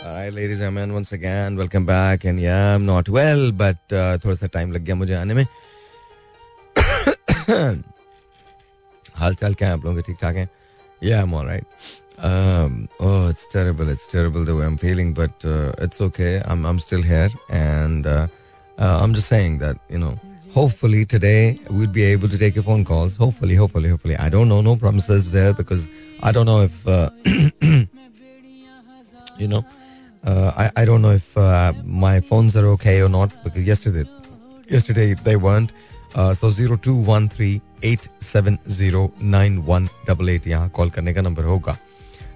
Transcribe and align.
Alright, 0.00 0.32
ladies 0.32 0.60
and 0.60 0.74
gentlemen, 0.76 0.94
once 0.94 1.12
again, 1.12 1.56
welcome 1.56 1.84
back. 1.84 2.24
And 2.24 2.40
yeah, 2.40 2.74
I'm 2.74 2.86
not 2.86 3.08
well, 3.08 3.50
but 3.52 3.78
uh, 3.92 4.16
थोड़ा 4.24 4.34
सा 4.36 4.46
time 4.54 4.72
लग 4.72 4.84
गया 4.84 4.94
मुझे 4.96 5.14
आने 5.14 5.34
में 5.34 5.46
हाल 9.16 9.34
चाल 9.34 9.54
क्या 9.54 9.68
है 9.68 9.74
आप 9.74 9.84
लोगों 9.84 9.96
के 9.96 10.02
ठीक 10.06 10.16
ठाक 10.22 10.36
हैं 10.36 10.48
Yeah, 11.06 11.22
I'm 11.22 11.34
all 11.38 11.44
right. 11.46 11.64
Um, 12.26 12.76
oh, 13.06 13.28
it's 13.30 13.46
terrible. 13.54 13.90
It's 13.94 14.06
terrible 14.12 14.46
the 14.50 14.54
way 14.58 14.64
I'm 14.64 14.78
feeling, 14.82 15.12
but 15.18 15.44
uh, 15.44 15.72
it's 15.86 16.00
okay. 16.06 16.30
I'm 16.52 16.64
I'm 16.70 16.78
still 16.84 17.02
here, 17.08 17.28
and 17.58 18.06
uh, 18.12 18.28
uh, 18.78 18.94
I'm 19.02 19.12
just 19.18 19.28
saying 19.34 19.58
that 19.64 19.76
you 19.90 20.00
know. 20.04 20.14
Hopefully 20.54 21.02
today 21.14 21.58
we'll 21.68 21.92
be 21.96 22.04
able 22.12 22.30
to 22.34 22.38
take 22.42 22.54
your 22.60 22.64
phone 22.68 22.84
calls. 22.92 23.16
Hopefully, 23.24 23.58
hopefully, 23.62 23.90
hopefully. 23.94 24.16
I 24.26 24.30
don't 24.36 24.48
know. 24.54 24.62
No 24.68 24.74
promises 24.84 25.30
there 25.36 25.52
because 25.58 25.84
I 26.22 26.32
don't 26.38 26.48
know 26.52 26.62
if 26.62 26.88
uh, 26.88 27.10
you 29.44 29.48
know. 29.56 29.62
Uh, 30.23 30.51
I 30.55 30.69
I 30.81 30.85
don't 30.85 31.01
know 31.01 31.11
if 31.11 31.35
uh, 31.35 31.73
my 32.01 32.21
phones 32.21 32.55
are 32.55 32.67
okay 32.67 33.01
or 33.01 33.09
not 33.09 33.31
because 33.43 33.63
yesterday 33.63 34.03
yesterday 34.69 35.15
they 35.15 35.35
weren't. 35.35 35.71
Uh, 36.13 36.33
so 36.33 36.49
zero 36.51 36.77
two 36.77 36.95
one 36.95 37.29
three 37.29 37.59
eight 37.83 37.99
seven 38.23 38.57
zero 38.69 39.09
nine 39.21 39.57
one 39.67 39.87
double 40.07 40.29
eight 40.29 40.47
यहाँ 40.47 40.69
call 40.69 40.89
करने 40.89 41.13
का 41.13 41.21
number 41.21 41.43
होगा. 41.43 41.71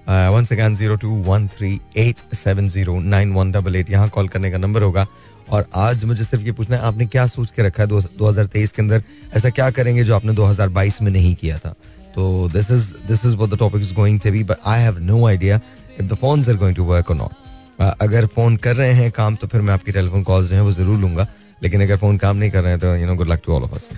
One 0.08 0.45
second 0.45 0.76
zero 0.76 0.95
two 1.04 1.09
one 1.28 1.48
three 1.48 1.70
eight 1.98 2.34
seven 2.36 2.70
zero 2.70 3.00
nine 3.00 3.34
one 3.34 3.52
double 3.52 3.76
eight 3.76 3.90
यहाँ 3.90 4.09
call 4.09 4.28
करने 4.28 4.52
का 4.52 4.58
number 4.58 4.84
होगा. 4.84 5.06
और 5.52 5.67
आज 5.76 6.06
मुझे 6.06 6.23
सिर्फ़ 6.23 6.45
ये 6.45 6.52
पूछना 6.52 6.78
है 6.78 6.81
आपने 6.84 7.06
क्या 7.06 7.26
सोच 7.28 7.52
के 7.52 7.64
रखा 7.64 7.84
है 7.84 7.90
दो 7.90 8.28
हज़ार 8.28 8.45
तेईस 8.45 8.72
के 8.72 8.81
अंदर? 8.81 9.04
ऐसा 9.38 9.50
क्या 9.50 9.70
करेंगे 9.72 10.04
जो 10.04 10.16
आपने 10.16 10.34
दो 10.34 10.45
हज़ार 10.45 10.70
बाईस 10.70 11.02
में 11.02 11.12
नहीं 11.12 11.36
किया 11.36 11.58
था? 11.58 11.76
तो 12.16 12.50
this 12.54 12.72
is 12.72 12.94
this 13.08 13.26
is 13.26 13.36
the 13.36 13.58
topic 13.59 13.81
is 13.81 13.94
going 13.95 14.20
to 14.20 14.31
be 14.31 14.44
but 14.44 14.67
I 14.67 14.81
have 14.81 15.00
no 15.14 15.26
idea 15.28 15.59
if 16.00 16.06
the 16.06 16.16
phone 16.22 16.50
are 16.50 16.58
going 16.58 16.76
to 16.76 16.84
work 16.86 17.12
or 17.12 17.17
not 17.17 17.45
अगर 17.80 18.26
फ़ोन 18.36 18.56
कर 18.58 18.76
रहे 18.76 18.92
हैं 18.94 19.12
काम 19.12 19.36
तो 19.36 19.48
फिर 19.48 19.62
मैं 19.62 19.74
आपकी 19.74 19.92
टेलीफोन 19.92 20.24
कॉल 20.24 20.48
जो 20.48 20.56
है 20.56 20.62
वो 20.62 20.72
ज़रूर 20.74 21.00
लूँगा। 21.00 21.28
लेकिन 21.64 21.82
अगर 21.84 21.98
फ़ोन 21.98 22.17
काम 22.17 22.38
नहीं 22.38 22.52
कर 22.52 22.62
रहे 22.64 22.72
हैं 22.72 22.80
तो 22.80 22.95
you 22.95 23.06
know 23.08 23.16
good 23.16 23.28
luck 23.30 23.42
to 23.45 23.54
all 23.54 23.64
of 23.64 23.73
us 23.76 23.90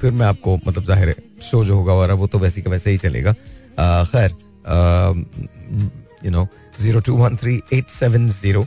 फिर 0.00 0.10
मैं 0.12 0.26
आपको 0.26 0.56
मतलब 0.66 0.84
ज़ाहिर 0.84 1.08
है 1.08 1.14
शो 1.42 1.64
जो 1.64 1.76
होगा 1.76 2.14
वो 2.14 2.26
तो 2.26 2.38
वैसे 2.38 2.62
का 2.62 2.70
वैसे 2.70 2.90
ही 2.90 2.98
चलेगा। 2.98 3.32
खैर 4.12 4.30
you 6.24 6.30
know 6.30 6.46
zero 6.80 7.00
two 7.00 7.16
one 7.16 7.36
three 7.36 7.60
eight 7.72 7.88
seven 7.90 8.28
zero 8.30 8.66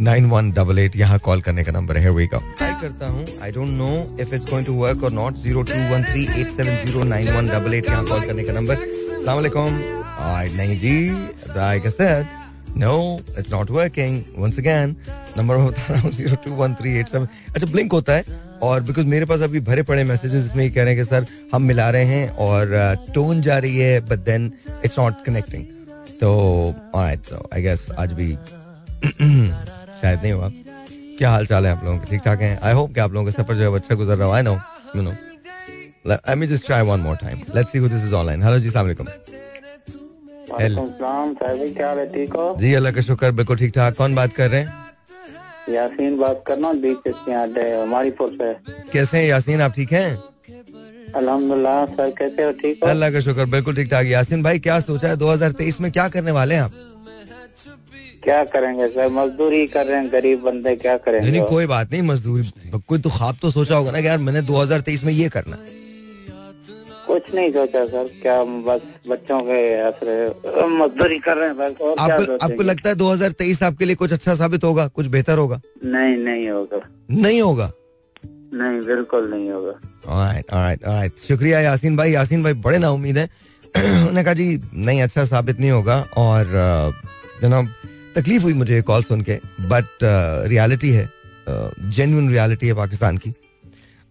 nine 0.00 0.26
one 0.30 0.50
double 0.52 0.78
eight 0.78 0.96
यहाँ 0.96 1.18
कॉल 1.18 1.40
करने 1.42 1.64
का 1.64 1.72
नंबर 1.72 1.96
है। 1.96 2.10
वे 2.10 2.26
का 2.26 2.38
ट्राई 2.58 2.72
करता 2.80 3.08
हूँ। 3.08 3.26
I 3.42 3.52
don't 3.52 3.68
know 3.70 3.90
if 4.20 4.34
it's 4.34 4.50
going 4.50 4.66
to 4.66 4.74
work 4.74 5.02
or 5.04 5.12
not 5.12 5.36
zero 5.38 5.62
two 5.62 5.80
one 5.92 6.04
three 6.04 6.24
eight 6.40 6.52
seven 6.52 6.84
zero 6.84 7.04
nine 7.04 7.32
one 7.36 7.48
double 7.48 7.74
eight 7.74 7.88
यहाँ 7.88 8.04
call 8.06 8.26
करने 8.26 8.44
का 8.44 8.52
नंबर 8.52 8.76
सलामकुम 8.76 9.78
नहीं 10.56 10.78
जी 10.78 10.96
I 11.60 11.80
know 12.78 12.94
it's 13.38 13.50
not 13.52 13.70
working 13.70 14.22
once 14.38 14.58
again 14.58 14.96
number 15.38 15.56
मैं 15.56 15.66
बता 15.66 15.92
रहा 15.92 16.00
हूँ 16.02 16.10
zero 16.12 16.36
two 16.44 16.50
one 16.54 16.74
three 16.80 16.96
eight 16.98 17.08
seven 17.08 17.28
अच्छा 17.54 17.66
ब्लिंक 17.72 17.92
होता 17.92 18.12
है 18.12 18.24
और 18.62 18.82
बिकॉज़ 18.82 19.06
मेरे 19.06 19.24
पास 19.26 19.40
अभी 19.42 19.60
भरे 19.60 19.82
पड़े 19.90 20.04
मैसेजेस 20.04 20.44
इसमें 20.46 20.62
ये 20.64 20.70
कह 20.70 20.84
रहे 20.84 20.94
हैं 20.94 21.04
कि 21.04 21.08
सर 21.10 21.26
हम 21.54 21.62
मिला 21.62 21.88
रहे 21.90 22.04
हैं 22.04 22.28
और 22.46 22.74
टोन 23.14 23.36
uh, 23.36 23.42
जा 23.44 23.58
रही 23.58 23.76
है 23.78 24.00
but 24.08 24.18
then 24.24 24.52
it's 24.84 24.98
not 24.98 25.24
connecting 25.26 25.64
तो 26.20 26.30
आई 26.96 27.62
गेस 27.62 27.86
आज 27.98 28.12
भी 28.12 28.32
शायद 29.06 30.20
नहीं 30.22 30.32
हुआ। 30.32 30.50
क्या 31.18 31.30
हाल 31.30 31.46
चाल 31.46 31.66
है 31.66 31.72
आप 31.72 31.84
लोगों 31.84 31.98
के? 31.98 32.10
ठीक 32.10 32.20
ठाक 32.24 32.40
हैं? 32.40 32.58
आई 32.62 32.72
होप 32.74 32.94
कि 32.94 33.00
आप 33.00 33.12
लोगों 33.12 33.30
का 33.30 33.42
सफ़र 33.42 33.56
जो 33.56 33.70
है 33.70 33.78
अच्छा 33.78 33.94
गुजर 33.94 34.16
रहा 34.18 34.36
है। 34.36 34.42
No 34.42 34.58
you 34.96 35.02
know 35.02 35.12
me 36.40 36.46
just 36.46 36.66
try 36.66 36.80
one 36.88 37.02
more 37.04 37.16
time. 37.20 37.38
Let's 37.54 37.72
see 37.72 37.80
who 37.84 37.88
this 37.92 38.04
is 38.08 38.12
online. 38.12 38.42
Hello 38.46 38.58
जी 38.58 38.66
अस्सलाम 38.66 38.86
वालेकुम। 38.86 39.06
जी 42.60 42.72
अल्लाह 42.74 42.92
का 42.92 43.00
शुक्र 43.00 43.30
बिल्कुल 43.32 43.56
ठीक 43.56 43.72
ठाक। 43.74 43.94
कौन 43.96 44.14
बात 44.14 44.32
कर 44.32 44.50
रहे 44.50 44.60
हैं? 44.60 44.68
यासीन 45.70 46.16
बात 46.18 46.42
करना 46.46 46.68
हमारी 47.82 48.10
से 48.20 48.52
कैसे 48.92 49.18
हैं 49.18 49.26
यासीन 49.26 49.60
आप 49.60 49.72
ठीक 49.76 49.92
हैं? 49.92 50.10
अल्हम्दुलिल्लाह 51.16 51.84
सर 51.86 52.10
कैसे 52.18 52.44
हो? 52.44 52.52
ठीक 52.52 52.84
हो? 52.84 52.90
अल्लाह 52.90 53.10
का 53.10 53.20
शुक्र 53.20 53.44
बिल्कुल 53.46 53.74
ठीक 53.74 53.90
ठाक। 53.90 54.06
यासीन 54.06 54.42
भाई 54.42 54.58
क्या 54.58 54.78
सोचा 54.80 55.08
है 55.08 55.16
2023 55.16 55.80
में 55.80 55.90
क्या 55.92 56.08
करने 56.08 56.30
वाले 56.30 56.54
हैं 56.54 56.62
आप? 56.62 56.72
क्या 58.24 58.42
करेंगे 58.44 58.88
सर? 58.88 59.08
मजदूरी 59.12 59.66
कर 59.66 59.86
रहे 59.86 59.96
हैं 59.96 60.12
गरीब 60.12 60.42
बंदे 60.42 60.74
क्या 60.76 60.96
करेंगे? 60.98 61.30
नहीं 61.30 61.42
कोई 61.42 61.66
बात 61.66 61.92
नहीं 61.92 62.02
मजदूरी 62.02 62.80
कोई 62.86 62.98
तो 62.98 63.10
ख्वाब 63.10 63.36
तो 63.42 63.50
सोचा 63.50 63.76
होगा 63.76 63.90
ना 63.90 64.00
कि 64.00 64.06
यार 64.06 64.18
मैंने 64.18 64.42
2023 64.42 65.04
में 65.04 65.12
ये 65.12 65.28
करना 65.28 65.56
है। 65.56 65.85
कुछ 67.16 67.34
नहीं 67.34 67.50
सोचा 67.52 67.84
सर 67.86 68.08
क्या 68.22 68.42
बस 68.64 68.80
बच्चों 69.08 69.40
के 69.44 69.58
मजदूरी 70.68 71.18
कर 71.18 71.36
रहे 71.36 71.48
हैं 71.48 71.56
बस 71.56 71.80
और 71.80 71.94
आपको, 71.98 72.24
क्या 72.24 72.36
आपको 72.42 72.62
लगता 72.62 72.88
है 72.88 72.94
2023 72.94 73.62
आपके 73.62 73.84
लिए 73.84 73.96
कुछ 73.96 74.12
अच्छा 74.12 74.34
साबित 74.34 74.64
होगा 74.64 74.86
कुछ 74.88 75.06
बेहतर 75.06 75.38
होगा? 75.38 75.60
नहीं 75.84 76.16
नहीं 76.16 76.48
होगा। 76.48 76.80
नहीं 77.10 77.40
होगा? 77.42 77.70
नहीं 78.54 78.80
बिल्कुल 78.86 79.30
नहीं 79.30 79.50
होगा। 79.50 79.72
Alright, 80.06 80.46
alright, 80.50 80.82
alright. 80.84 81.18
शुक्रिया 81.28 81.60
यासीन 81.60 81.96
भाई 81.96 82.10
यासीन 82.10 82.42
भाई 82.42 82.54
बड़े 82.66 82.78
ना 82.78 82.90
उम्मीद 82.90 83.18
है। 83.18 83.28
उन्होंने 83.76 84.24
कहा 84.24 84.34
जी 84.34 84.60
नहीं 84.74 85.02
अच्छा 85.02 85.24
साबित 85.24 85.60
नहीं 85.60 85.70
होगा 85.70 85.96
और 86.16 86.44
जनाब 87.42 87.72
तकलीफ़ 88.16 88.42
हुई 88.42 88.54
मुझे 88.54 88.82
कॉल 88.82 89.02
सुन 89.02 89.20
के 89.20 89.38
बट 89.72 90.04
रियलिटी 90.52 90.90
है 90.90 91.08
जेन्यून 91.48 92.30
रियलिटी 92.30 92.66
है 92.66 92.74
पाकिस्तान 92.74 93.16
की। 93.16 93.34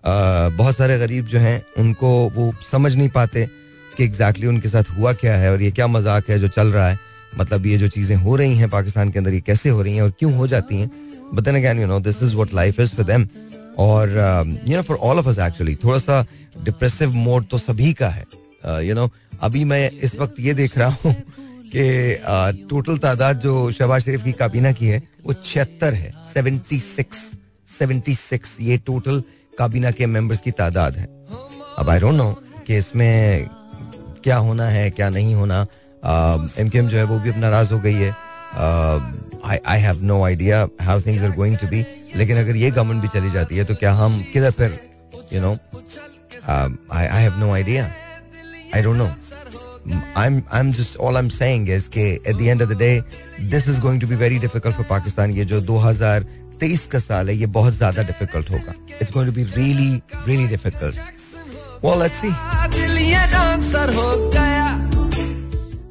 बहुत 0.06 0.76
सारे 0.76 0.98
गरीब 1.00 1.26
जो 1.26 1.40
हैं, 1.40 1.62
उनको 1.78 2.10
वो 2.30 2.54
समझ 2.72 2.96
नहीं 2.96 3.10
पाते 3.10 3.46
कि 3.98 4.04
एग्जैक्टली 4.04 4.48
उनके 4.48 4.70
साथ 4.70 4.90
हुआ 4.98 5.14
क्या 5.16 5.36
है 5.38 5.52
और 5.52 5.62
ये 5.62 5.72
क्या 5.72 5.88
मज़ाक 5.88 6.30
है 6.30 6.40
जो 6.40 6.48
चल 6.50 6.68
रहा 6.68 6.88
है। 6.90 7.00
मतलब 7.38 7.66
ये 7.66 7.78
जो 7.78 7.88
चीज़ें 7.90 8.16
हो 8.18 8.36
रही 8.36 8.56
हैं 8.56 8.70
पाकिस्तान 8.70 9.12
के 9.12 9.20
अंदर, 9.20 9.34
ये 9.34 9.40
कैसे 9.42 9.70
हो 9.70 9.82
रही 9.82 9.96
हैं 9.96 10.02
और 10.02 10.12
क्यों 10.20 10.34
हो 10.36 10.48
जाती 10.48 10.78
हैं। 10.78 10.90
But 11.34 11.44
then 11.44 11.56
again 11.56 11.80
you 11.80 11.88
know 11.88 12.00
this 12.00 12.22
is 12.24 12.36
what 12.36 12.54
life 12.54 12.80
is 12.80 12.96
for 12.96 13.06
them 13.06 13.28
और 13.78 14.10
you 14.68 14.76
know 14.76 14.82
for 14.82 14.98
all 15.00 15.20
of 15.20 15.30
us 15.30 15.40
actually 15.48 15.76
थोड़ा 15.84 15.98
सा 16.00 16.26
डिप्रेसिव 16.64 17.14
मोड 17.14 17.48
तो 17.48 17.58
सभी 17.58 17.94
का 17.94 18.10
है। 18.10 18.26
यू 18.86 18.96
नो 18.96 19.10
अभी 19.42 19.64
मैं 19.66 19.90
इस 19.92 20.16
वक्त 20.20 20.40
ये 20.40 20.54
देख 20.54 20.78
रहा 20.78 20.96
हूँ 21.04 21.14
कि 21.76 22.68
टोटल 22.70 22.98
तादाद 22.98 23.40
जो 23.40 23.72
शहबाज 23.72 24.04
शरीफ 24.04 24.24
की 24.24 24.32
काबीना 24.34 24.72
की 24.72 24.86
है, 24.86 25.02
वो 25.26 25.34
छिहत्तर 25.36 25.94
है 25.94 26.12
सेवेंटी 26.34 26.80
सिक्स 26.80 27.30
सेवेंटी 27.70 28.16
सिक्स 28.16 28.58
ये 28.62 28.78
टोटल 28.86 29.24
काबीना 29.58 29.92
के 29.92 30.06
मेंबर्स 30.06 30.40
की 30.40 30.52
तादाद 30.52 30.96
है। 30.98 31.06
अब 31.80 31.90
आई 31.90 32.00
डोंट 32.00 32.16
नो 32.16 32.32
कि 32.68 32.78
इसमें 32.78 33.48
क्या 34.24 34.38
होना 34.38 34.66
है, 34.66 34.90
क्या 34.90 35.10
नहीं 35.10 35.36
होना। 35.36 35.60
एम 36.60 36.70
के 36.70 36.78
एम 36.80 36.88
जो 36.88 36.98
है 36.98 37.04
वो 37.04 37.20
भी 37.20 37.30
अब 37.30 37.38
नाराज़ 37.40 37.74
हो 37.74 37.80
गई 37.80 37.94
है। 37.94 38.12
I 39.46 39.80
have 39.80 40.02
no 40.04 40.24
idea 40.26 40.68
how 40.82 41.02
things 41.02 41.24
are 41.24 41.32
going 41.36 41.58
to 41.58 41.68
be 41.68 41.86
लेकिन 42.16 42.38
अगर 42.40 42.56
ये 42.56 42.72
गवर्नमेंट 42.72 43.02
भी 43.02 43.08
चली 43.20 43.32
जाती 43.32 43.58
है 43.58 43.64
तो 43.66 43.76
क्या 43.76 43.94
हम 43.94 44.24
किधर 44.34 44.52
फिर 44.52 44.80
you 45.34 45.42
know 45.42 45.52
I 46.50 47.06
I 47.06 47.22
have 47.22 47.40
no 47.40 47.52
idea 47.54 47.92
I 48.76 48.82
don't 48.82 48.98
know 48.98 49.10
I'm 50.20 50.38
I'm 50.58 50.70
just, 50.76 50.96
all 50.98 51.18
I'm 51.20 51.28
saying 51.34 51.66
is 51.74 51.88
कि 51.96 52.04
at 52.30 52.38
the 52.38 52.48
end 52.52 52.64
of 52.66 52.70
the 52.70 52.78
day, 52.78 52.94
this 53.52 53.68
is 53.74 53.80
going 53.80 54.00
to 54.04 54.08
be 54.12 54.16
very 54.22 54.40
difficult 54.46 54.78
for 54.78 54.86
Pakistan 54.92 55.36
ये 55.38 55.46
जो 55.52 55.60
2000 55.66 56.26
तेईस 56.60 56.86
का 56.88 57.00
साल 57.00 57.30
है, 57.30 57.36
ये 57.36 57.46
बहुत 57.58 57.74
ज़्यादा 57.74 58.04
डिफ़िकल्ट 58.04 58.50
होगा। 58.52 58.74
It's 59.02 59.12
going 59.14 59.30
to 59.30 59.36
be 59.36 59.44
really 59.44 60.02
really 60.28 60.48
difficult 60.48 60.96
well 61.86 62.00
let's 62.02 62.22
see 62.22 62.30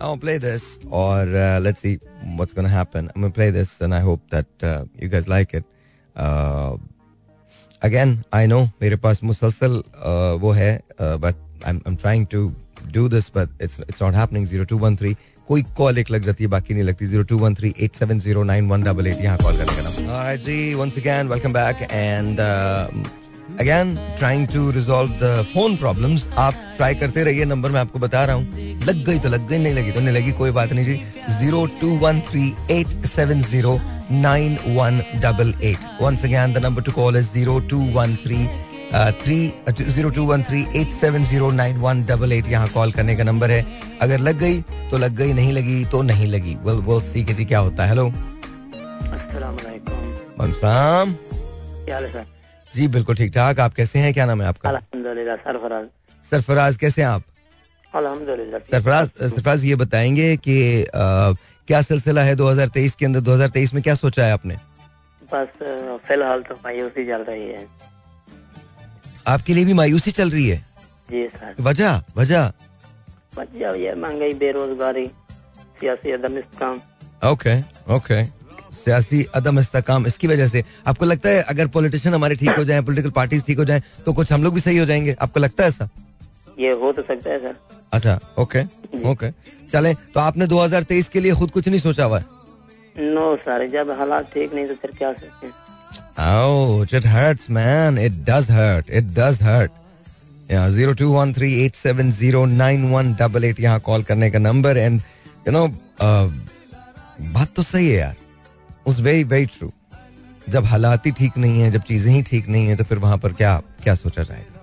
I 0.02 0.16
play 0.20 0.38
this 0.38 0.62
और 0.92 1.28
let's 1.62 1.80
see 1.80 1.94
what's 2.24 2.54
gonna 2.54 2.68
happen 2.68 3.08
I 3.08 3.22
will 3.22 3.30
play 3.30 3.50
this 3.52 3.78
and 3.82 3.94
I 3.94 4.02
hope 4.02 4.20
that 4.34 4.64
you 5.02 5.10
guys 5.10 5.28
like 5.28 5.54
it 5.54 5.64
again 7.82 8.22
I 8.34 8.46
know 8.46 8.62
मेरे 8.82 8.96
पास 8.96 9.22
मुसलसल 9.24 9.82
वो 10.42 10.50
है 10.52 10.72
but 11.00 11.34
I 11.66 11.80
am 11.86 11.96
trying 11.96 12.26
to 12.26 12.52
do 12.92 13.08
this 13.08 13.30
but 13.36 13.62
it's 13.62 13.80
it's 13.80 14.02
not 14.02 14.14
happening 14.14 14.46
कोई 15.48 15.62
call 15.76 15.98
एक 15.98 16.10
लग 16.10 16.22
जाती 16.24 16.44
है, 16.44 16.50
बाकी 16.50 16.74
नहीं 16.74 16.84
लगती। 16.84 17.06
Zero 17.06 17.22
two 17.22 17.38
one 17.38 17.54
three 17.54 17.74
eight 17.78 17.96
seven 17.96 18.18
zero 18.20 18.42
nine 18.44 18.68
one 18.68 18.82
double 18.82 19.06
eight, 19.06 19.20
यहाँ 19.22 19.38
कॉल 19.38 19.56
करने 19.56 19.76
का 19.76 19.82
नाम। 19.82 20.36
जी 20.44 20.74
once 20.74 20.98
again 20.98 21.28
welcome 21.28 21.52
back 21.52 21.88
and 21.90 22.40
again 23.60 23.94
trying 24.18 24.46
to 24.48 24.70
resolve 24.70 25.10
the 25.22 25.44
phone 25.52 25.76
problems 25.76 26.26
आप 26.38 26.54
ट्राई 26.76 26.94
करते 26.94 27.24
रहिए 27.24 27.44
नंबर 27.44 27.70
मैं 27.70 27.80
आपको 27.80 27.98
बता 27.98 28.24
रहा 28.24 28.36
हूँ। 28.36 28.78
लग 28.86 29.04
गई 29.06 29.18
तो 29.18 29.28
लग 29.28 29.48
गई, 29.48 29.58
नहीं 29.58 29.74
लगी 29.74 29.90
तो 29.90 30.00
नहीं 30.00 30.14
लगी, 30.14 30.32
कोई 30.32 30.50
बात 30.50 30.72
नहीं 30.72 30.84
जी। 30.84 30.94
Zero 31.38 31.64
two 31.80 31.96
one 31.98 32.20
three 32.30 32.52
eight 32.70 33.04
seven 33.06 33.40
zero 33.42 33.78
nine 34.12 34.58
one 34.76 35.02
double 35.22 35.54
eight. 35.62 36.02
Once 36.02 36.24
again 36.24 36.52
the 36.52 36.64
number 36.64 36.82
to 36.82 36.92
call 36.92 37.16
is 37.16 37.32
zero 37.32 37.58
two 37.70 37.80
one 37.92 38.16
three 38.24 38.46
three 38.94 39.36
zero 39.70 40.10
two 40.10 40.24
one 40.24 40.42
three 40.42 40.60
eight 40.76 40.92
seven 40.92 41.24
zero 41.24 41.50
nine 41.52 41.76
one 41.78 42.04
double 42.06 42.32
eight 42.32 42.46
यहाँ 42.48 42.68
call 42.68 42.92
करने 42.92 43.16
का 43.16 43.24
number 43.24 43.50
है। 43.50 43.64
अगर 44.02 44.18
लग 44.20 44.38
गई 44.38 44.60
तो 44.90 44.98
लग 44.98 45.16
गई 45.16 45.32
नहीं 45.32 45.52
लगी 45.52 45.84
तो 45.92 46.02
नहीं 46.02 46.26
लगी। 46.26 46.54
वेल 46.64 46.82
वेल 46.88 47.00
सी 47.02 47.24
के 47.24 47.44
क्या 47.44 47.58
होता 47.58 47.84
है। 47.84 47.88
हेलो 47.88 48.10
जी 52.74 52.86
बिल्कुल 52.88 53.16
ठीक 53.16 53.32
ठाक। 53.34 53.60
आप 53.60 53.74
कैसे 53.74 53.98
हैं? 53.98 54.12
क्या 54.14 54.26
नाम 54.26 54.42
है 54.42 54.48
आपका? 54.48 54.70
सरफराज। 54.70 55.86
सरफराज 56.30 56.76
कैसे 56.76 57.02
हैं 57.02 57.08
आप? 57.08 57.22
सरफराज 57.94 59.08
सरफराज 59.08 59.64
ये 59.64 59.74
बताएँगे 59.76 60.36
कि 60.36 60.86
क्या 61.68 61.80
सिलसिला 61.82 62.22
है 62.22 62.34
2023 62.36 62.94
के 62.94 63.06
अंदर? 63.06 63.20
2023 63.22 63.74
में 63.74 63.82
क्या 63.82 63.94
सोचा 63.94 64.24
है 64.24 64.32
आपने? 64.32 64.54
बस 65.22 65.48
फ़िलहाल 66.08 66.42
तो 66.42 66.54
मायूसी 66.54 67.06
चल 67.06 67.24
रही 67.28 67.48
है। 67.48 67.66
आपके 69.26 69.54
लिए 69.54 69.64
भी 69.64 69.72
मायूसी 69.72 70.10
चल 70.10 70.30
रही 70.30 70.48
है? 70.48 70.56
जी 71.10 71.26
सर। 71.28 71.54
वजह 71.60 72.00
वजह? 72.16 72.52
वजह 73.38 73.74
ये 73.82 73.94
महँगाई 73.94 74.34
बेरोजगारी 74.34 75.06
सियासी 75.80 76.10
अदम 76.12 76.38
इस्तेकाम। 76.38 76.80
Okay 77.30 77.58
okay. 77.94 78.24
सियासी 78.74 79.22
अदम 79.34 79.58
इस्तेकाम 79.58 80.06
इसकी 80.06 80.26
वजह 80.26 80.48
से। 80.48 80.64
आपको 80.86 81.04
लगता 81.04 81.28
है 81.28 81.42
अगर 81.42 81.66
पॉलिटिशियन 81.76 82.14
हमारे 82.14 82.34
ठीक 82.36 82.56
हो 82.58 82.64
जाए 82.64 82.80
पॉलिटिकल 82.82 83.10
पार्टीज़ 83.16 83.44
ठीक 83.44 83.58
हो 83.58 83.64
जाए 83.64 83.82
तो 84.06 84.12
कुछ 84.12 84.32
हम 84.32 84.42
लोग 84.44 84.54
भी 84.54 84.60
सही 84.60 84.78
हो 84.78 84.86
जाएँगे? 84.86 85.16
आपको 85.20 85.40
लगता 85.40 85.62
है 85.62 85.68
ऐसा? 85.68 85.88
ये 86.58 86.72
हो 86.72 86.92
तो 86.92 87.02
सकता 87.02 87.30
है 87.30 87.38
सर। 87.40 87.56
अच्छा 87.92 88.18
ओके 88.38 88.62
ओके। 89.10 89.30
चले 89.72 89.94
तो 90.14 90.20
आपने 90.20 90.46
2023 90.46 91.08
के 91.08 91.20
लिए 91.20 91.32
खुद 91.34 91.50
कुछ 91.50 91.68
नहीं 91.68 91.80
सोचा 91.80 92.04
हुआ 92.04 92.18
है? 92.18 92.24
नो 92.98 93.34
सर 93.36 93.66
जब 93.68 93.90
हालात 93.98 94.30
ठीक 94.34 94.54
नहीं 94.54 94.66
तो 94.66 94.74
फिर 94.82 94.90
क्या 94.98 95.12
सकते 95.12 95.46
हैं 95.46 95.52
Ouch, 96.16 96.92
it 96.92 97.04
hurts, 97.04 97.48
man. 97.48 97.98
It 97.98 98.24
does 98.24 98.48
hurt. 98.48 98.88
It 98.88 99.12
does 99.14 99.40
hurt. 99.40 99.72
Yeah, 100.48 100.70
zero 100.70 100.94
two 100.94 101.12
यहाँ 103.60 103.80
कॉल 103.80 104.02
करने 104.02 104.30
का 104.30 104.38
नंबर 104.38 104.76
एंड 104.76 105.00
यू 105.48 105.52
नो 105.52 105.66
बात 107.32 107.48
तो 107.56 107.62
सही 107.62 107.88
है 107.88 107.96
यार. 107.98 108.14
उस 108.86 109.00
वेरी 109.00 109.24
वेरी 109.24 109.46
ट्रू 109.46 109.72
जब 110.48 110.64
हालात 110.64 111.06
ही 111.06 111.10
ठीक 111.18 111.38
नहीं 111.38 111.60
है 111.60 111.70
जब 111.70 111.82
चीज़ें 111.82 112.12
ही 112.12 112.22
ठीक 112.22 112.48
नहीं 112.48 112.66
है 112.68 112.76
तो 112.76 112.84
फिर 112.84 112.98
वहाँ 112.98 113.18
पर 113.18 113.32
क्या 113.32 113.56
क्या 113.82 113.94
सोचा 113.94 114.22
जाएगा? 114.22 114.60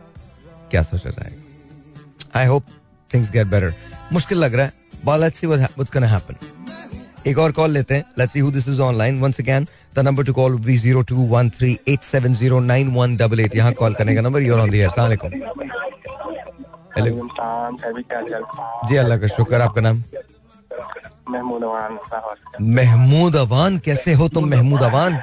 क्या 0.72 0.82
सोचा 0.84 1.10
जाएगा? 1.10 2.40
I 2.40 2.46
hope 2.46 2.66
things 3.14 3.32
get 3.32 3.48
better 3.48 3.74
मुश्किल 4.14 4.38
लग 4.38 4.56
रहा 4.56 4.66
है 4.66 4.74
व्हाट्स 5.06 5.92
गोना 5.94 6.08
हैपन 6.08 6.36
एक 7.28 7.38
और 7.38 7.52
कॉल 7.52 7.72
लेते 7.72 7.96
हैं. 7.96 8.04
Let's 8.20 8.34
see 8.34 8.40
who 8.40 8.52
this 8.52 8.68
is 8.68 8.82
online 8.82 9.20
once 9.22 9.40
again 9.40 9.68
the 9.96 10.00
number 10.00 10.24
to 10.24 10.34
call 10.34 10.54
be 10.66 10.78
021387099188 10.80 13.56
यहाँ 13.56 13.72
कॉल 13.80 13.94
करने 13.94 14.16
का 14.16 14.22
number 14.22 14.42
you 14.42 14.56
on 14.58 14.70
the 14.70 14.74
air 14.76 14.88
अस्सलाम 14.88 15.08
वालेकुम 15.08 15.32
हेलो 16.98 17.30
जी 18.90 18.96
अल्लाह 18.98 19.18
का 19.18 19.28
शुक्र 19.36 19.62
आपका 19.62 19.82
नाम? 19.82 20.04
महमूद 21.30 21.64
अवान 21.64 21.98
महमूद 22.78 23.36
अवान? 23.36 23.78
कैसे 23.86 24.14
हो 24.14 24.28
तुम 24.30 24.50
महमूद 24.50 24.82
अवान? 24.84 25.14